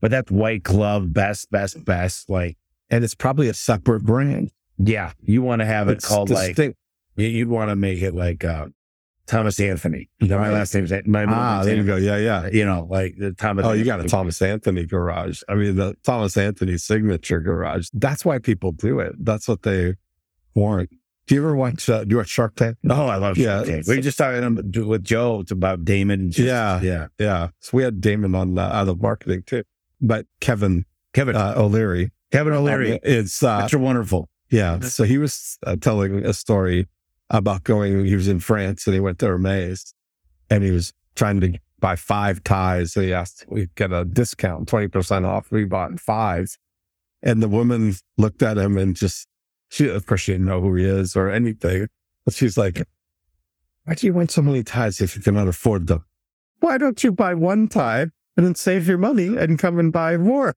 But 0.00 0.10
that's 0.10 0.30
white 0.30 0.62
glove, 0.62 1.12
best, 1.12 1.50
best, 1.50 1.84
best. 1.84 2.30
Like, 2.30 2.56
and 2.88 3.04
it's 3.04 3.14
probably 3.14 3.48
a 3.48 3.54
separate 3.54 4.04
brand. 4.04 4.50
yeah, 4.78 5.12
you 5.20 5.42
want 5.42 5.60
to 5.60 5.66
have 5.66 5.88
it 5.88 5.98
It's 5.98 6.08
called 6.08 6.30
like, 6.30 6.48
distinct. 6.56 6.78
you- 7.16 7.26
you'd 7.28 7.48
want 7.48 7.68
to 7.70 7.76
make 7.76 8.00
it 8.00 8.14
like 8.14 8.44
uh, 8.44 8.66
Thomas 9.26 9.58
Anthony. 9.58 10.08
You 10.20 10.28
know, 10.28 10.38
my 10.38 10.50
last 10.52 10.72
name's 10.74 10.92
my 11.06 11.24
ah, 11.28 11.64
there 11.64 11.74
you 11.74 11.80
Anthony. 11.80 11.84
go. 11.84 11.96
Yeah. 11.96 12.18
Yeah. 12.18 12.48
You 12.52 12.64
know, 12.64 12.86
like 12.88 13.16
the 13.18 13.32
Thomas. 13.32 13.66
Oh, 13.66 13.72
you 13.72 13.84
got 13.84 13.98
a 14.00 14.04
Thomas 14.08 14.40
Anthony 14.40 14.86
garage. 14.86 15.42
I 15.48 15.54
mean, 15.56 15.74
the 15.74 15.96
Thomas 16.04 16.36
Anthony 16.36 16.78
signature 16.78 17.40
garage. 17.40 17.88
That's 17.92 18.24
why 18.24 18.38
people 18.38 18.70
do 18.70 19.00
it. 19.00 19.14
That's 19.18 19.48
what 19.48 19.62
they 19.62 19.94
want. 20.54 20.90
Do 21.26 21.34
you 21.34 21.40
ever 21.42 21.56
watch, 21.56 21.88
uh, 21.88 22.04
do 22.04 22.10
you 22.10 22.16
watch 22.18 22.28
Shark 22.28 22.54
Tank? 22.54 22.76
Oh, 22.88 23.06
I 23.06 23.16
love 23.16 23.36
Yeah. 23.36 23.56
Shark 23.58 23.66
Tank. 23.66 23.86
We 23.88 23.96
were 23.96 24.02
just 24.02 24.16
talking 24.18 24.86
with 24.86 25.02
Joe 25.04 25.40
it's 25.40 25.50
about 25.50 25.84
Damon. 25.84 26.20
and 26.20 26.32
just- 26.32 26.46
Yeah. 26.46 26.80
yeah. 26.80 27.06
Yeah. 27.18 27.48
So 27.60 27.76
we 27.76 27.82
had 27.82 28.00
Damon 28.00 28.34
on 28.34 28.56
uh, 28.58 28.62
out 28.62 28.88
of 28.88 29.00
marketing 29.02 29.42
too, 29.44 29.64
but 30.00 30.26
Kevin 30.40 30.84
Kevin 31.14 31.34
uh, 31.34 31.54
O'Leary 31.56 32.12
Kevin 32.30 32.52
O'Leary, 32.52 33.00
is, 33.02 33.42
uh, 33.42 33.62
Mr. 33.66 33.80
Wonderful. 33.80 34.28
yeah. 34.50 34.78
So 34.80 35.04
he 35.04 35.16
was 35.18 35.58
uh, 35.66 35.76
telling 35.76 36.24
a 36.26 36.32
story 36.32 36.86
about 37.30 37.64
going, 37.64 38.04
he 38.04 38.14
was 38.14 38.28
in 38.28 38.38
France 38.40 38.86
and 38.86 38.94
he 38.94 39.00
went 39.00 39.18
to 39.20 39.26
Hermes 39.26 39.94
and 40.50 40.62
he 40.62 40.70
was 40.70 40.92
trying 41.16 41.40
to 41.40 41.58
buy 41.80 41.96
five 41.96 42.44
ties. 42.44 42.92
So 42.92 43.00
he 43.00 43.12
asked, 43.12 43.46
we 43.48 43.68
get 43.74 43.92
a 43.92 44.04
discount, 44.04 44.68
20% 44.68 45.24
off. 45.24 45.50
We 45.50 45.64
bought 45.64 45.98
fives, 45.98 46.58
And 47.22 47.42
the 47.42 47.48
woman 47.48 47.94
looked 48.18 48.42
at 48.42 48.58
him 48.58 48.76
and 48.76 48.94
just, 48.94 49.26
she, 49.68 49.88
of 49.88 50.06
course, 50.06 50.20
she 50.22 50.32
didn't 50.32 50.46
know 50.46 50.60
who 50.60 50.74
he 50.76 50.84
is 50.84 51.16
or 51.16 51.30
anything. 51.30 51.88
But 52.24 52.34
she's 52.34 52.56
like, 52.58 52.82
why 53.84 53.94
do 53.94 54.06
you 54.06 54.12
want 54.12 54.30
so 54.30 54.42
many 54.42 54.62
ties 54.64 55.00
if 55.00 55.16
you 55.16 55.22
cannot 55.22 55.48
afford 55.48 55.86
them? 55.86 56.04
Why 56.60 56.78
don't 56.78 57.02
you 57.04 57.12
buy 57.12 57.34
one 57.34 57.68
tie 57.68 58.02
and 58.36 58.46
then 58.46 58.54
save 58.54 58.88
your 58.88 58.98
money 58.98 59.36
and 59.36 59.58
come 59.58 59.78
and 59.78 59.92
buy 59.92 60.16
more? 60.16 60.54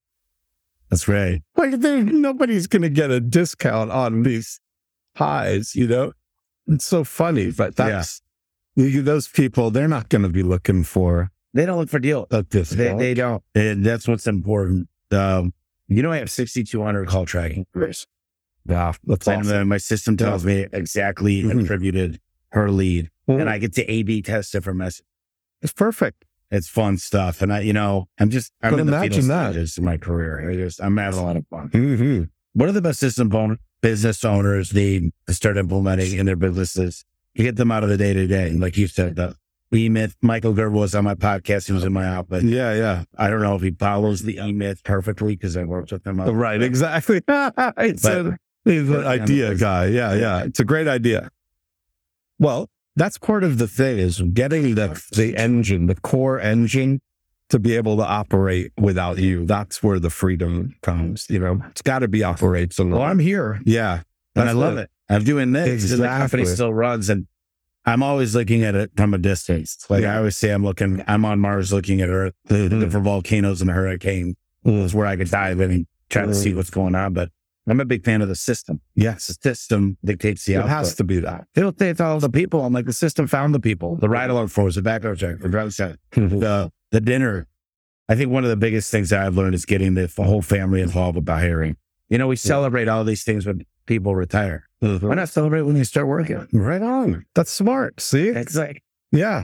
That's 0.89 1.07
right. 1.07 1.41
Like, 1.55 1.80
there, 1.82 2.03
nobody's 2.03 2.66
going 2.68 2.82
to 2.82 2.89
get 2.89 3.12
a 3.12 3.20
discount 3.20 3.91
on 3.91 4.24
these 4.24 4.60
ties, 5.16 5.76
you 5.76 5.88
know? 5.88 6.14
It's 6.68 6.86
so 6.86 7.03
funny, 7.03 7.51
but 7.51 7.76
that's, 7.76 8.22
you- 8.76 9.01
those 9.03 9.28
people, 9.28 9.70
they're 9.70 9.88
not 9.88 10.10
going 10.10 10.24
to 10.24 10.30
be 10.30 10.41
looking 10.43 10.84
for 10.84 11.32
They 11.53 11.66
don't 11.68 11.78
look 11.78 11.89
for 11.89 11.99
deal. 11.99 12.26
a 12.32 12.38
They, 12.41 12.60
discount. 12.60 12.99
they 12.99 13.14
don't. 13.14 13.43
And 13.53 13.86
that's 13.86 14.07
what's 14.07 14.26
important. 14.26 14.88
Um, 15.12 15.53
you 15.88 16.01
know, 16.01 16.12
I 16.12 16.18
have 16.18 16.32
6,200 16.32 17.07
call 17.07 17.26
tracking. 17.28 17.66
Chris. 17.74 18.07
Yeah, 18.66 18.93
that's 19.05 19.28
And 19.28 19.41
awesome. 19.45 19.68
my 19.68 19.78
system 19.78 20.18
tells 20.18 20.45
me 20.45 20.68
exactly 20.72 21.43
Mhm. 21.43 21.64
attributed 21.64 22.20
her 22.51 22.70
lead. 22.72 23.10
Mhm. 23.28 23.41
And 23.41 23.49
I 23.49 23.57
get 23.60 23.74
to 23.76 23.89
A 23.91 24.03
B 24.03 24.22
test 24.22 24.51
different 24.51 24.78
messages. 24.80 25.05
It's 25.62 25.74
perfect. 25.74 26.26
It's 26.51 26.68
fun 26.68 26.97
stuff. 26.97 27.41
And 27.43 27.53
I, 27.53 27.60
you 27.62 27.74
know, 27.74 28.07
I'm 28.20 28.30
just, 28.32 28.51
I'm 28.64 28.72
But 28.72 28.80
in 28.80 28.88
the 28.88 28.93
imagine 28.95 29.22
final 29.24 29.28
that. 29.38 29.51
stages 29.53 29.78
in 29.78 29.86
my 29.86 29.97
career. 29.97 30.49
I 30.49 30.55
just, 30.55 30.82
I'm 30.82 30.97
having 30.97 31.20
a 31.20 31.24
lot 31.24 31.38
of 31.38 31.45
fun. 31.47 31.70
Mm-hmm. 31.70 32.24
What 32.53 32.70
are 32.70 32.72
the 32.72 32.82
best 32.82 32.99
system 32.99 33.34
own- 33.36 33.57
business 33.82 34.26
owners 34.26 34.74
need 34.74 35.12
to 35.28 35.34
start 35.34 35.57
implementing 35.57 36.18
in 36.18 36.26
their 36.26 36.36
businesses 36.36 37.05
to 37.38 37.43
get 37.43 37.55
them 37.55 37.72
out 37.72 37.84
of 37.84 37.89
the 37.89 37.97
day 37.97 38.14
to 38.14 38.26
day? 38.26 38.49
Like 38.51 38.78
you 38.78 38.88
said, 38.88 39.16
the 39.16 39.36
E 39.72 39.88
Myth, 39.89 40.16
Michael 40.24 40.53
Gerber 40.53 40.76
was 40.76 40.95
on 40.95 41.03
my 41.03 41.14
podcast. 41.14 41.68
He 41.68 41.74
was 41.74 41.84
in 41.84 41.93
my 41.93 42.03
outfit. 42.07 42.41
Yeah, 42.43 42.74
yeah. 42.74 43.03
I 43.16 43.30
don't 43.30 43.41
know 43.43 43.53
if 43.55 43.62
he 43.62 43.70
follows 43.70 44.24
the 44.24 44.39
E 44.43 44.51
Myth 44.51 44.84
perfectly 44.84 45.36
because 45.36 45.55
I 45.55 45.64
worked 45.66 45.91
with 45.91 46.07
him. 46.07 46.20
Right, 46.20 46.60
exactly. 46.64 47.22
But- 47.28 48.34
He's 48.70 48.89
an 48.89 49.05
idea 49.05 49.55
guy. 49.55 49.88
Yeah, 49.88 50.13
yeah. 50.13 50.43
It's 50.43 50.59
a 50.59 50.65
great 50.65 50.88
idea. 50.88 51.30
Well, 52.38 52.70
that's 52.95 53.17
part 53.17 53.43
of 53.43 53.57
the 53.57 53.67
thing 53.67 53.97
is 53.97 54.22
getting 54.22 54.76
the 54.76 55.01
the 55.11 55.36
engine, 55.36 55.88
the 55.88 55.95
core 55.95 56.39
engine 56.39 57.01
to 57.49 57.59
be 57.59 57.76
able 57.76 57.97
to 57.97 58.03
operate 58.03 58.72
without 58.78 59.17
you. 59.17 59.45
That's 59.45 59.82
where 59.82 59.99
the 59.99 60.09
freedom 60.09 60.76
comes. 60.82 61.28
You 61.30 61.39
know, 61.39 61.61
it's 61.70 61.82
got 61.82 61.99
to 61.99 62.07
be 62.07 62.24
operational. 62.24 62.99
Well, 62.99 63.07
I'm 63.07 63.20
here 63.20 63.59
yeah, 63.65 64.01
and 64.36 64.49
I 64.49 64.53
love 64.53 64.78
it. 64.78 64.89
I'm 65.09 65.24
doing 65.24 65.51
this. 65.51 65.91
and 65.91 66.03
The 66.03 66.07
company 66.07 66.45
still 66.45 66.74
runs, 66.74 67.09
and 67.09 67.26
I'm 67.86 68.03
always 68.03 68.36
looking 68.36 68.63
at 68.63 68.76
it 68.76 68.91
from 68.95 69.13
a 69.13 69.17
distance. 69.17 69.86
Like 69.89 70.03
Yeah. 70.03 70.13
I 70.13 70.17
always 70.17 70.38
say, 70.38 70.51
I'm 70.51 70.63
looking. 70.63 71.03
I'm 71.07 71.26
on 71.26 71.39
Mars, 71.39 71.74
looking 71.74 72.01
at 72.01 72.09
Earth, 72.09 72.36
mm-hmm. 72.47 72.76
looking 72.76 72.89
for 72.91 72.99
volcanoes 72.99 73.61
and 73.61 73.72
hurricanes. 73.72 74.36
Is 74.65 74.91
mm. 74.91 74.93
where 74.93 75.07
I 75.07 75.15
could 75.15 75.32
dive 75.32 75.61
in 75.61 75.72
and 75.72 75.88
try 76.09 76.26
to 76.26 76.36
see 76.36 76.51
mm. 76.51 76.57
what's 76.57 76.70
going 76.70 76.93
on. 76.93 77.13
But 77.13 77.30
I'm 77.70 77.80
a 77.80 77.86
big 77.86 78.03
fan 78.03 78.22
of 78.22 78.28
the 78.28 78.36
system. 78.36 78.82
Yes, 78.95 79.28
The 79.28 79.34
system 79.55 79.97
dictates 80.03 80.45
the 80.45 80.53
it 80.53 80.57
output. 80.57 80.70
has 80.72 80.95
to 80.95 81.03
be 81.03 81.20
that. 81.20 81.45
It'll 81.55 81.72
take 81.74 81.99
all 82.01 82.20
the 82.20 82.30
people. 82.30 82.65
I'm 82.65 82.74
like, 82.74 82.86
the 82.86 82.93
system 82.93 83.28
found 83.28 83.53
the 83.53 83.59
people. 83.59 83.95
The 83.95 84.09
ride 84.09 84.30
along 84.30 84.47
force, 84.47 84.76
the 84.76 84.82
background 84.82 85.17
check, 85.20 85.39
the 85.39 85.49
drug 85.49 85.72
check, 85.72 85.97
the 86.11 86.72
the 86.91 87.01
dinner. 87.01 87.47
I 88.07 88.15
think 88.15 88.32
one 88.32 88.43
of 88.43 88.49
the 88.49 88.57
biggest 88.57 88.89
things 88.91 89.09
that 89.11 89.24
I've 89.26 89.36
learned 89.36 89.53
is 89.53 89.65
getting 89.65 89.93
the 89.93 90.11
whole 90.17 90.41
family 90.41 90.82
involved 90.82 91.15
with 91.15 91.28
hiring. 91.28 91.78
You 92.09 92.17
know, 92.17 92.28
we 92.28 92.36
celebrate 92.38 92.88
all 92.88 93.03
these 93.03 93.24
things 93.24 93.45
when 93.45 93.63
people 93.86 94.15
retire. 94.15 94.67
Why 94.80 95.13
not 95.13 95.30
celebrate 95.30 95.61
when 95.61 95.76
they 95.76 95.84
start 95.84 96.07
working? 96.07 96.47
Right 96.51 96.82
on. 96.82 97.26
That's 97.36 97.51
smart. 97.51 98.01
See? 98.01 98.30
It's 98.30 98.55
like, 98.55 98.82
Yeah. 99.11 99.43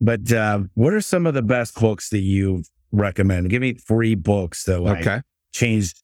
but 0.00 0.32
uh, 0.32 0.62
what 0.74 0.92
are 0.92 1.00
some 1.00 1.24
of 1.26 1.34
the 1.34 1.42
best 1.42 1.74
books 1.78 2.08
that 2.08 2.18
you 2.18 2.64
recommend? 2.90 3.50
Give 3.50 3.60
me 3.62 3.74
three 3.74 4.16
books 4.16 4.64
that 4.64 4.80
like 4.80 5.06
Okay. 5.06 5.20
changed 5.52 6.02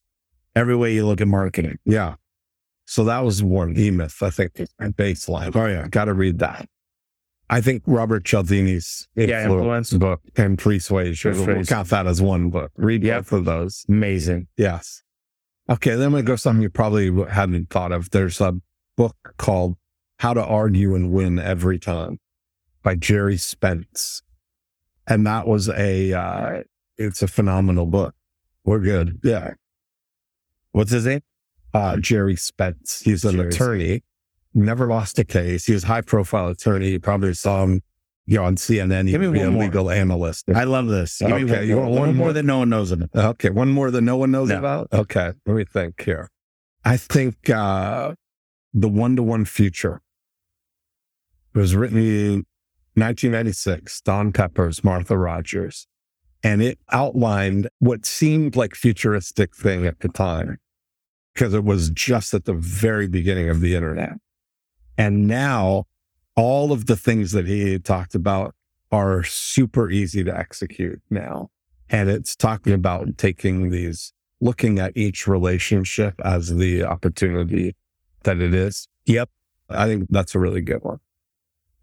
every 0.57 0.75
way 0.75 0.93
you 0.93 1.07
look 1.07 1.21
at 1.21 1.29
marketing. 1.29 1.79
Yeah. 1.85 2.17
So 2.87 3.05
that 3.05 3.21
was 3.21 3.43
one 3.43 3.77
E 3.79 3.91
Myth, 3.93 4.21
I 4.23 4.31
think, 4.31 4.55
baseline. 4.81 5.55
Oh 5.55 5.67
yeah, 5.67 5.87
Got 5.89 6.07
to 6.07 6.15
read 6.15 6.39
that. 6.41 6.69
I 7.49 7.61
think 7.61 7.85
Robert 7.87 8.25
Cialdini's 8.25 9.07
Yeah, 9.15 9.43
influence 9.45 9.93
Influence. 9.93 9.93
book 9.93 10.21
and 10.37 10.59
Persuasion. 10.59 11.65
Count 11.65 11.89
that 11.91 12.07
as 12.09 12.21
one 12.21 12.51
book. 12.51 12.73
Read 12.77 13.05
Yep. 13.05 13.19
both 13.25 13.33
of 13.33 13.45
those. 13.45 13.85
amazing. 13.89 14.49
Yes. 14.57 15.03
Okay, 15.71 15.95
then 15.97 16.13
to 16.13 16.23
go 16.23 16.35
something 16.37 16.63
you 16.63 16.71
probably 16.71 17.13
hadn't 17.29 17.71
thought 17.71 17.93
of. 17.93 18.11
There's 18.11 18.41
a 18.41 18.55
book 18.97 19.17
called 19.37 19.77
How 20.21 20.33
to 20.35 20.45
Argue 20.45 20.95
and 20.95 21.13
Win 21.13 21.39
Every 21.39 21.79
Time 21.79 22.19
by 22.83 22.95
Gerry 22.97 23.37
Spence. 23.37 24.23
And 25.09 25.27
that 25.27 25.47
was 25.47 25.69
a, 25.69 26.13
uh, 26.13 26.63
it's 26.99 27.23
a 27.23 27.29
phenomenal 27.29 27.87
book. 27.87 28.15
We're 28.65 28.81
good. 28.81 29.21
Yeah. 29.23 29.55
What's 30.77 30.91
his 30.93 31.07
name? 31.07 31.21
Uh, 31.73 31.97
Gerry 31.97 32.37
Spence. 32.37 33.01
He's 33.01 33.25
an 33.25 33.37
Gerry 33.37 33.49
attorney, 33.49 34.03
never 34.53 34.87
lost 34.87 35.19
a 35.19 35.25
case. 35.25 35.65
He 35.65 35.73
was 35.73 35.85
a 35.85 35.87
high 35.87 36.03
profile 36.03 36.49
attorney. 36.49 36.91
You 36.91 37.01
probably 37.01 37.33
saw 37.33 37.65
him, 37.65 37.81
you 38.27 38.37
know, 38.37 38.45
on 38.45 38.57
CNN. 38.57 39.09
Give 39.09 39.23
me 39.23 39.29
one 39.29 39.39
a 39.41 39.51
more. 39.53 39.63
legal 39.65 39.91
analyst. 39.91 40.45
I 40.55 40.65
love 40.65 40.89
this. 40.89 41.19
Give 41.21 41.31
me 41.31 41.45
Okay, 41.45 41.59
one, 41.61 41.67
you 41.69 41.75
more. 41.77 41.83
want 41.85 41.91
one 41.93 42.01
one 42.09 42.17
more 42.17 42.27
more? 42.27 42.33
that 42.35 42.43
no 42.45 42.59
one 42.59 42.69
knows 42.69 42.91
about. 42.93 43.09
Okay, 43.15 43.49
one 43.49 43.71
more 43.71 43.91
that 43.91 44.03
no 44.03 44.19
one 44.19 44.31
knows 44.31 44.51
No. 44.51 44.59
about. 44.59 44.89
Okay, 44.93 45.33
let 45.47 45.55
me 45.57 45.65
think 45.65 46.03
here. 46.03 46.29
I 46.85 46.99
think 46.99 47.49
uh, 47.49 48.15
the 48.75 48.89
one 48.89 49.17
to 49.17 49.23
one 49.23 49.47
future. 49.47 50.03
It 51.55 51.59
was 51.59 51.75
written 51.75 51.97
in 51.99 52.45
1996. 52.97 54.03
Don 54.03 54.31
Peppers, 54.31 54.85
Martha 54.85 55.17
Rogers, 55.17 55.87
and 56.43 56.61
it 56.61 56.79
outlined 56.93 57.69
what 57.79 58.05
seemed 58.05 58.57
like 58.57 58.75
futuristic 58.75 59.57
thing 59.57 59.87
at 59.87 60.01
the 60.01 60.09
time 60.09 60.59
because 61.37 61.53
it 61.53 61.65
was 61.65 61.91
just 61.91 62.33
at 62.33 62.47
the 62.47 62.55
very 62.55 63.07
beginning 63.07 63.51
of 63.51 63.61
the 63.61 63.75
internet. 63.75 64.15
And 64.97 65.27
now 65.27 65.85
all 66.35 66.73
of 66.73 66.87
the 66.87 66.97
things 66.97 67.33
that 67.33 67.47
he 67.47 67.79
talked 67.79 68.15
about 68.15 68.55
are 68.91 69.23
super 69.23 69.91
easy 69.91 70.25
to 70.25 70.35
execute 70.35 71.03
now. 71.11 71.51
And 71.91 72.09
it's 72.09 72.35
talking 72.35 72.73
about 72.73 73.19
taking 73.19 73.69
these, 73.69 74.15
looking 74.41 74.79
at 74.79 74.97
each 74.97 75.27
relationship 75.27 76.15
as 76.25 76.57
the 76.57 76.85
opportunity 76.85 77.77
that 78.23 78.41
it 78.41 78.55
is. 78.55 78.89
Yep. 79.05 79.29
I 79.69 79.87
think 79.87 80.07
that's 80.09 80.35
a 80.35 80.39
really 80.39 80.63
good 80.63 80.83
one. 80.83 81.01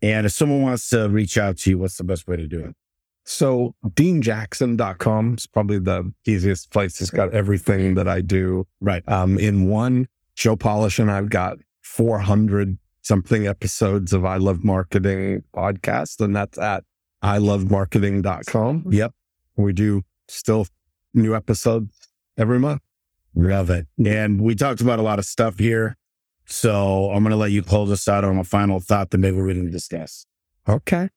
And 0.02 0.26
if 0.26 0.32
someone 0.32 0.64
wants 0.64 0.90
to 0.90 1.08
reach 1.10 1.38
out 1.38 1.58
to 1.60 1.70
you, 1.70 1.78
what's 1.78 1.98
the 1.98 2.04
best 2.04 2.28
way 2.28 2.38
to 2.38 2.48
do 2.48 2.60
it? 2.66 2.76
So 3.26 3.74
deanjackson.com 3.88 5.36
is 5.36 5.48
probably 5.48 5.80
the 5.80 6.12
easiest 6.26 6.72
place. 6.72 7.00
It's 7.02 7.10
got 7.10 7.34
everything 7.34 7.96
that 7.96 8.08
I 8.08 8.22
do 8.22 8.68
Right. 8.82 9.08
um, 9.08 9.38
in 9.40 9.68
one. 9.70 10.08
Joe 10.36 10.56
Polish 10.56 11.00
and 11.00 11.10
I've 11.12 11.30
got 11.30 11.58
400 11.82 12.78
something 13.02 13.48
episodes 13.48 14.14
of 14.14 14.26
I 14.26 14.38
Love 14.38 14.64
Marketing 14.64 15.44
podcast, 15.56 16.20
and 16.22 16.36
that's 16.36 16.58
at 16.58 16.84
ilovemarketing.com. 17.24 18.86
Yep. 18.90 19.12
We 19.56 19.74
do 19.74 20.02
still 20.28 20.68
new 21.14 21.36
episodes 21.36 22.10
every 22.38 22.60
month. 22.60 22.82
Love 23.36 23.70
it. 23.70 23.88
And 24.04 24.42
we 24.42 24.56
talked 24.56 24.82
about 24.82 25.00
a 25.00 25.02
lot 25.04 25.20
of 25.20 25.26
stuff 25.26 25.60
here. 25.60 25.98
So 26.46 27.12
I'm 27.12 27.24
going 27.24 27.32
to 27.32 27.38
let 27.38 27.52
you 27.52 27.64
close 27.64 27.92
us 27.92 28.08
out 28.08 28.24
on 28.24 28.38
a 28.38 28.44
final 28.44 28.80
thought 28.80 29.12
that 29.12 29.18
maybe 29.18 29.42
we 29.42 29.54
didn't 29.54 29.72
discuss. 29.72 30.26
Okay. 30.68 31.10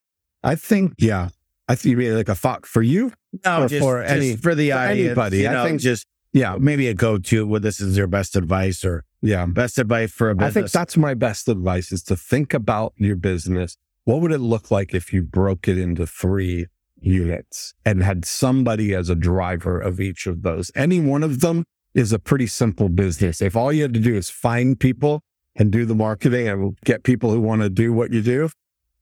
I 0.42 0.54
think, 0.54 0.94
yeah. 0.98 1.28
I 1.68 1.74
think 1.74 1.90
you 1.92 1.96
mean 1.96 2.14
like 2.14 2.28
a 2.28 2.34
thought 2.34 2.64
for 2.66 2.82
you? 2.82 3.12
No, 3.44 3.62
Or 3.64 3.68
just, 3.68 3.82
for 3.82 4.02
just 4.02 4.12
any- 4.14 4.36
for 4.36 4.54
the 4.54 4.70
for 4.70 4.76
audience, 4.76 5.06
anybody. 5.06 5.38
You 5.38 5.48
I 5.48 5.64
think- 5.66 5.80
just 5.80 6.06
Yeah. 6.32 6.56
maybe 6.60 6.86
a 6.88 6.94
go-to. 6.94 7.46
What 7.46 7.62
this 7.62 7.80
is 7.80 7.96
your 7.96 8.06
best 8.06 8.36
advice 8.36 8.84
or 8.84 9.04
Yeah. 9.22 9.46
best 9.46 9.78
advice 9.78 10.12
for 10.12 10.30
a 10.30 10.34
business. 10.34 10.50
I 10.50 10.60
think 10.60 10.70
that's 10.70 10.96
my 10.96 11.14
best 11.14 11.48
advice 11.48 11.90
is 11.92 12.02
to 12.04 12.16
think 12.16 12.54
about 12.54 12.92
your 12.96 13.16
business. 13.16 13.76
What 14.04 14.20
would 14.20 14.32
it 14.32 14.38
look 14.38 14.70
like 14.70 14.94
if 14.94 15.12
you 15.12 15.22
broke 15.22 15.66
it 15.66 15.78
into 15.78 16.06
three 16.06 16.66
units 17.00 17.74
and 17.84 18.02
had 18.02 18.24
somebody 18.24 18.94
as 18.94 19.08
a 19.08 19.14
driver 19.14 19.80
of 19.80 20.00
each 20.00 20.26
of 20.26 20.42
those? 20.42 20.70
Any 20.76 21.00
one 21.00 21.22
of 21.22 21.40
them 21.40 21.64
is 21.94 22.12
a 22.12 22.18
pretty 22.18 22.46
simple 22.46 22.88
business. 22.88 23.40
If 23.42 23.56
all 23.56 23.72
you 23.72 23.82
had 23.82 23.94
to 23.94 24.00
do 24.00 24.14
is 24.14 24.28
find 24.30 24.78
people 24.78 25.22
and 25.56 25.72
do 25.72 25.84
the 25.86 25.94
marketing 25.94 26.46
and 26.48 26.76
get 26.84 27.02
people 27.02 27.30
who 27.32 27.40
want 27.40 27.62
to 27.62 27.70
do 27.70 27.92
what 27.92 28.12
you 28.12 28.22
do, 28.22 28.50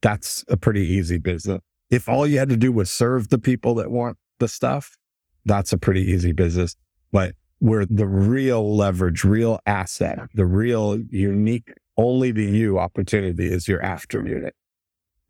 that's 0.00 0.44
a 0.48 0.56
pretty 0.56 0.82
easy 0.86 1.18
business. 1.18 1.60
If 1.90 2.08
all 2.08 2.26
you 2.26 2.38
had 2.38 2.48
to 2.48 2.56
do 2.56 2.72
was 2.72 2.90
serve 2.90 3.28
the 3.28 3.38
people 3.38 3.74
that 3.76 3.90
want 3.90 4.16
the 4.38 4.48
stuff, 4.48 4.96
that's 5.44 5.72
a 5.72 5.78
pretty 5.78 6.02
easy 6.02 6.32
business. 6.32 6.76
But 7.12 7.34
where 7.58 7.86
the 7.86 8.06
real 8.06 8.76
leverage, 8.76 9.24
real 9.24 9.60
asset, 9.66 10.18
the 10.34 10.46
real 10.46 10.98
unique, 11.10 11.72
only 11.96 12.32
to 12.32 12.42
you 12.42 12.78
opportunity 12.78 13.50
is 13.50 13.68
your 13.68 13.82
after 13.82 14.26
unit. 14.26 14.54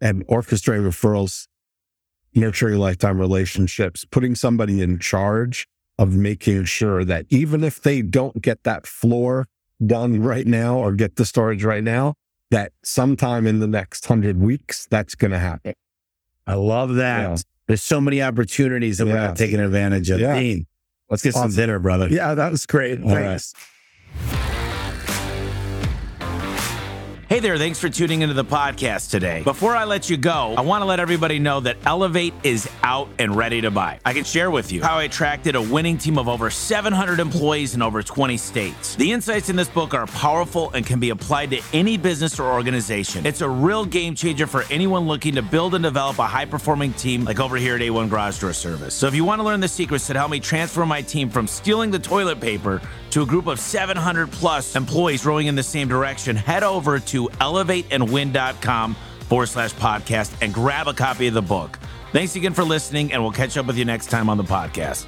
And 0.01 0.27
orchestrating 0.27 0.87
referrals, 0.87 1.47
nurturing 2.35 2.79
lifetime 2.79 3.21
relationships, 3.21 4.05
putting 4.05 4.35
somebody 4.35 4.81
in 4.81 4.99
charge 4.99 5.67
of 5.99 6.15
making 6.15 6.65
sure 6.65 7.05
that 7.05 7.27
even 7.29 7.63
if 7.63 7.83
they 7.83 8.03
don't 8.03 8.43
get 8.43 8.65
that 8.65 8.87
floor 8.87 9.47
done 9.85 10.21
right 10.23 10.47
now 10.47 10.79
or 10.79 10.93
get 10.93 11.17
the 11.17 11.25
storage 11.25 11.65
right 11.65 11.85
now, 11.85 12.15
that 12.51 12.73
sometime 12.83 13.47
in 13.47 13.61
the 13.61 13.67
next 13.67 14.07
hundred 14.07 14.41
weeks, 14.41 14.87
that's 14.91 15.15
going 15.15 15.31
to 15.31 15.39
happen. 15.39 15.75
I 16.47 16.55
love 16.55 16.97
that. 16.97 17.31
Yeah. 17.31 17.37
There's 17.67 17.83
so 17.83 18.01
many 18.01 18.23
opportunities 18.23 18.99
that 18.99 19.07
we're 19.07 19.15
not 19.15 19.37
taking 19.37 19.61
advantage 19.61 20.11
of. 20.11 20.21
Yeah. 20.21 20.39
Dean, 20.39 20.67
let's 21.09 21.23
get 21.23 21.33
some 21.35 21.51
dinner, 21.51 21.79
brother. 21.79 22.09
Yeah, 22.09 22.35
that 22.35 22.51
was 22.51 22.67
great. 22.67 23.03
All 23.03 23.17
right. 23.17 23.41
Hey 27.27 27.41
there, 27.41 27.57
thanks 27.57 27.79
for 27.79 27.89
tuning 27.89 28.21
into 28.21 28.35
the 28.35 28.45
podcast 28.45 29.11
today. 29.11 29.43
Before 29.45 29.75
I 29.75 29.85
let 29.85 30.11
you 30.11 30.19
go, 30.19 30.55
I 30.59 30.61
want 30.61 30.83
to 30.83 30.85
let 30.85 31.01
everybody 31.01 31.39
know 31.39 31.59
that 31.61 31.79
Elevate 31.87 32.35
is 32.43 32.69
out 32.83 33.09
and 33.19 33.35
ready 33.35 33.63
to 33.63 33.71
buy. 33.71 33.99
I 34.05 34.13
can 34.13 34.25
share 34.25 34.51
with 34.51 34.71
you 34.71 34.83
how 34.83 34.99
I 34.99 35.05
attracted 35.05 35.55
a 35.55 35.63
winning 35.63 35.97
team 35.97 36.19
of 36.19 36.29
over 36.29 36.51
700 36.51 37.21
employees 37.21 37.75
in 37.75 37.81
over 37.81 38.03
20 38.03 38.37
states. 38.37 38.95
The 38.97 39.11
insights 39.11 39.49
in 39.49 39.57
this 39.57 39.69
book 39.71 39.95
are 39.95 40.07
powerful 40.07 40.71
and 40.73 40.85
can 40.85 41.01
be 41.01 41.09
applied 41.11 41.51
to 41.53 41.63
any 41.73 41.97
business 41.97 42.39
or 42.39 42.53
organization. 42.53 43.25
It's 43.25 43.41
a 43.41 43.49
real 43.49 43.87
game 43.87 44.15
changer 44.15 44.47
for 44.47 44.65
anyone 44.71 45.09
looking 45.09 45.35
to 45.37 45.43
build 45.43 45.75
and 45.75 45.83
develop 45.83 46.19
a 46.19 46.27
high 46.27 46.45
performing 46.45 46.93
team 46.93 47.25
like 47.25 47.41
over 47.41 47.57
here 47.57 47.77
at 47.77 47.81
A1 47.81 48.11
Garage 48.11 48.39
Door 48.39 48.53
Service. 48.53 48.93
So 48.93 49.07
if 49.07 49.15
you 49.15 49.25
want 49.25 49.39
to 49.39 49.45
learn 49.45 49.61
the 49.61 49.69
secrets 49.69 50.07
that 50.09 50.17
help 50.17 50.31
me 50.31 50.41
transform 50.41 50.91
my 50.91 51.01
team 51.01 51.31
from 51.31 51.47
stealing 51.47 51.91
the 51.91 51.99
toilet 51.99 52.39
paper 52.39 52.83
to 53.13 53.23
a 53.23 53.27
group 53.27 53.47
of 53.47 53.61
700 53.61 54.31
plus 54.31 54.75
employees 54.77 55.25
rowing 55.25 55.47
in 55.47 55.55
the 55.55 55.63
same 55.63 55.89
direction, 55.89 56.35
head 56.35 56.65
over 56.65 56.99
to 57.15 57.29
elevateandwin.com 57.29 58.97
forward 59.29 59.47
slash 59.47 59.73
podcast 59.75 60.37
and 60.43 60.53
grab 60.53 60.89
a 60.89 60.93
copy 60.93 61.29
of 61.29 61.35
the 61.35 61.43
book. 61.43 61.79
Thanks 62.13 62.37
again 62.37 62.53
for 62.53 62.65
listening, 62.65 63.13
and 63.13 63.23
we'll 63.23 63.33
catch 63.33 63.57
up 63.57 63.67
with 63.67 63.79
you 63.79 63.85
next 63.85 64.11
time 64.11 64.29
on 64.29 64.37
the 64.37 64.45
podcast. 64.45 65.07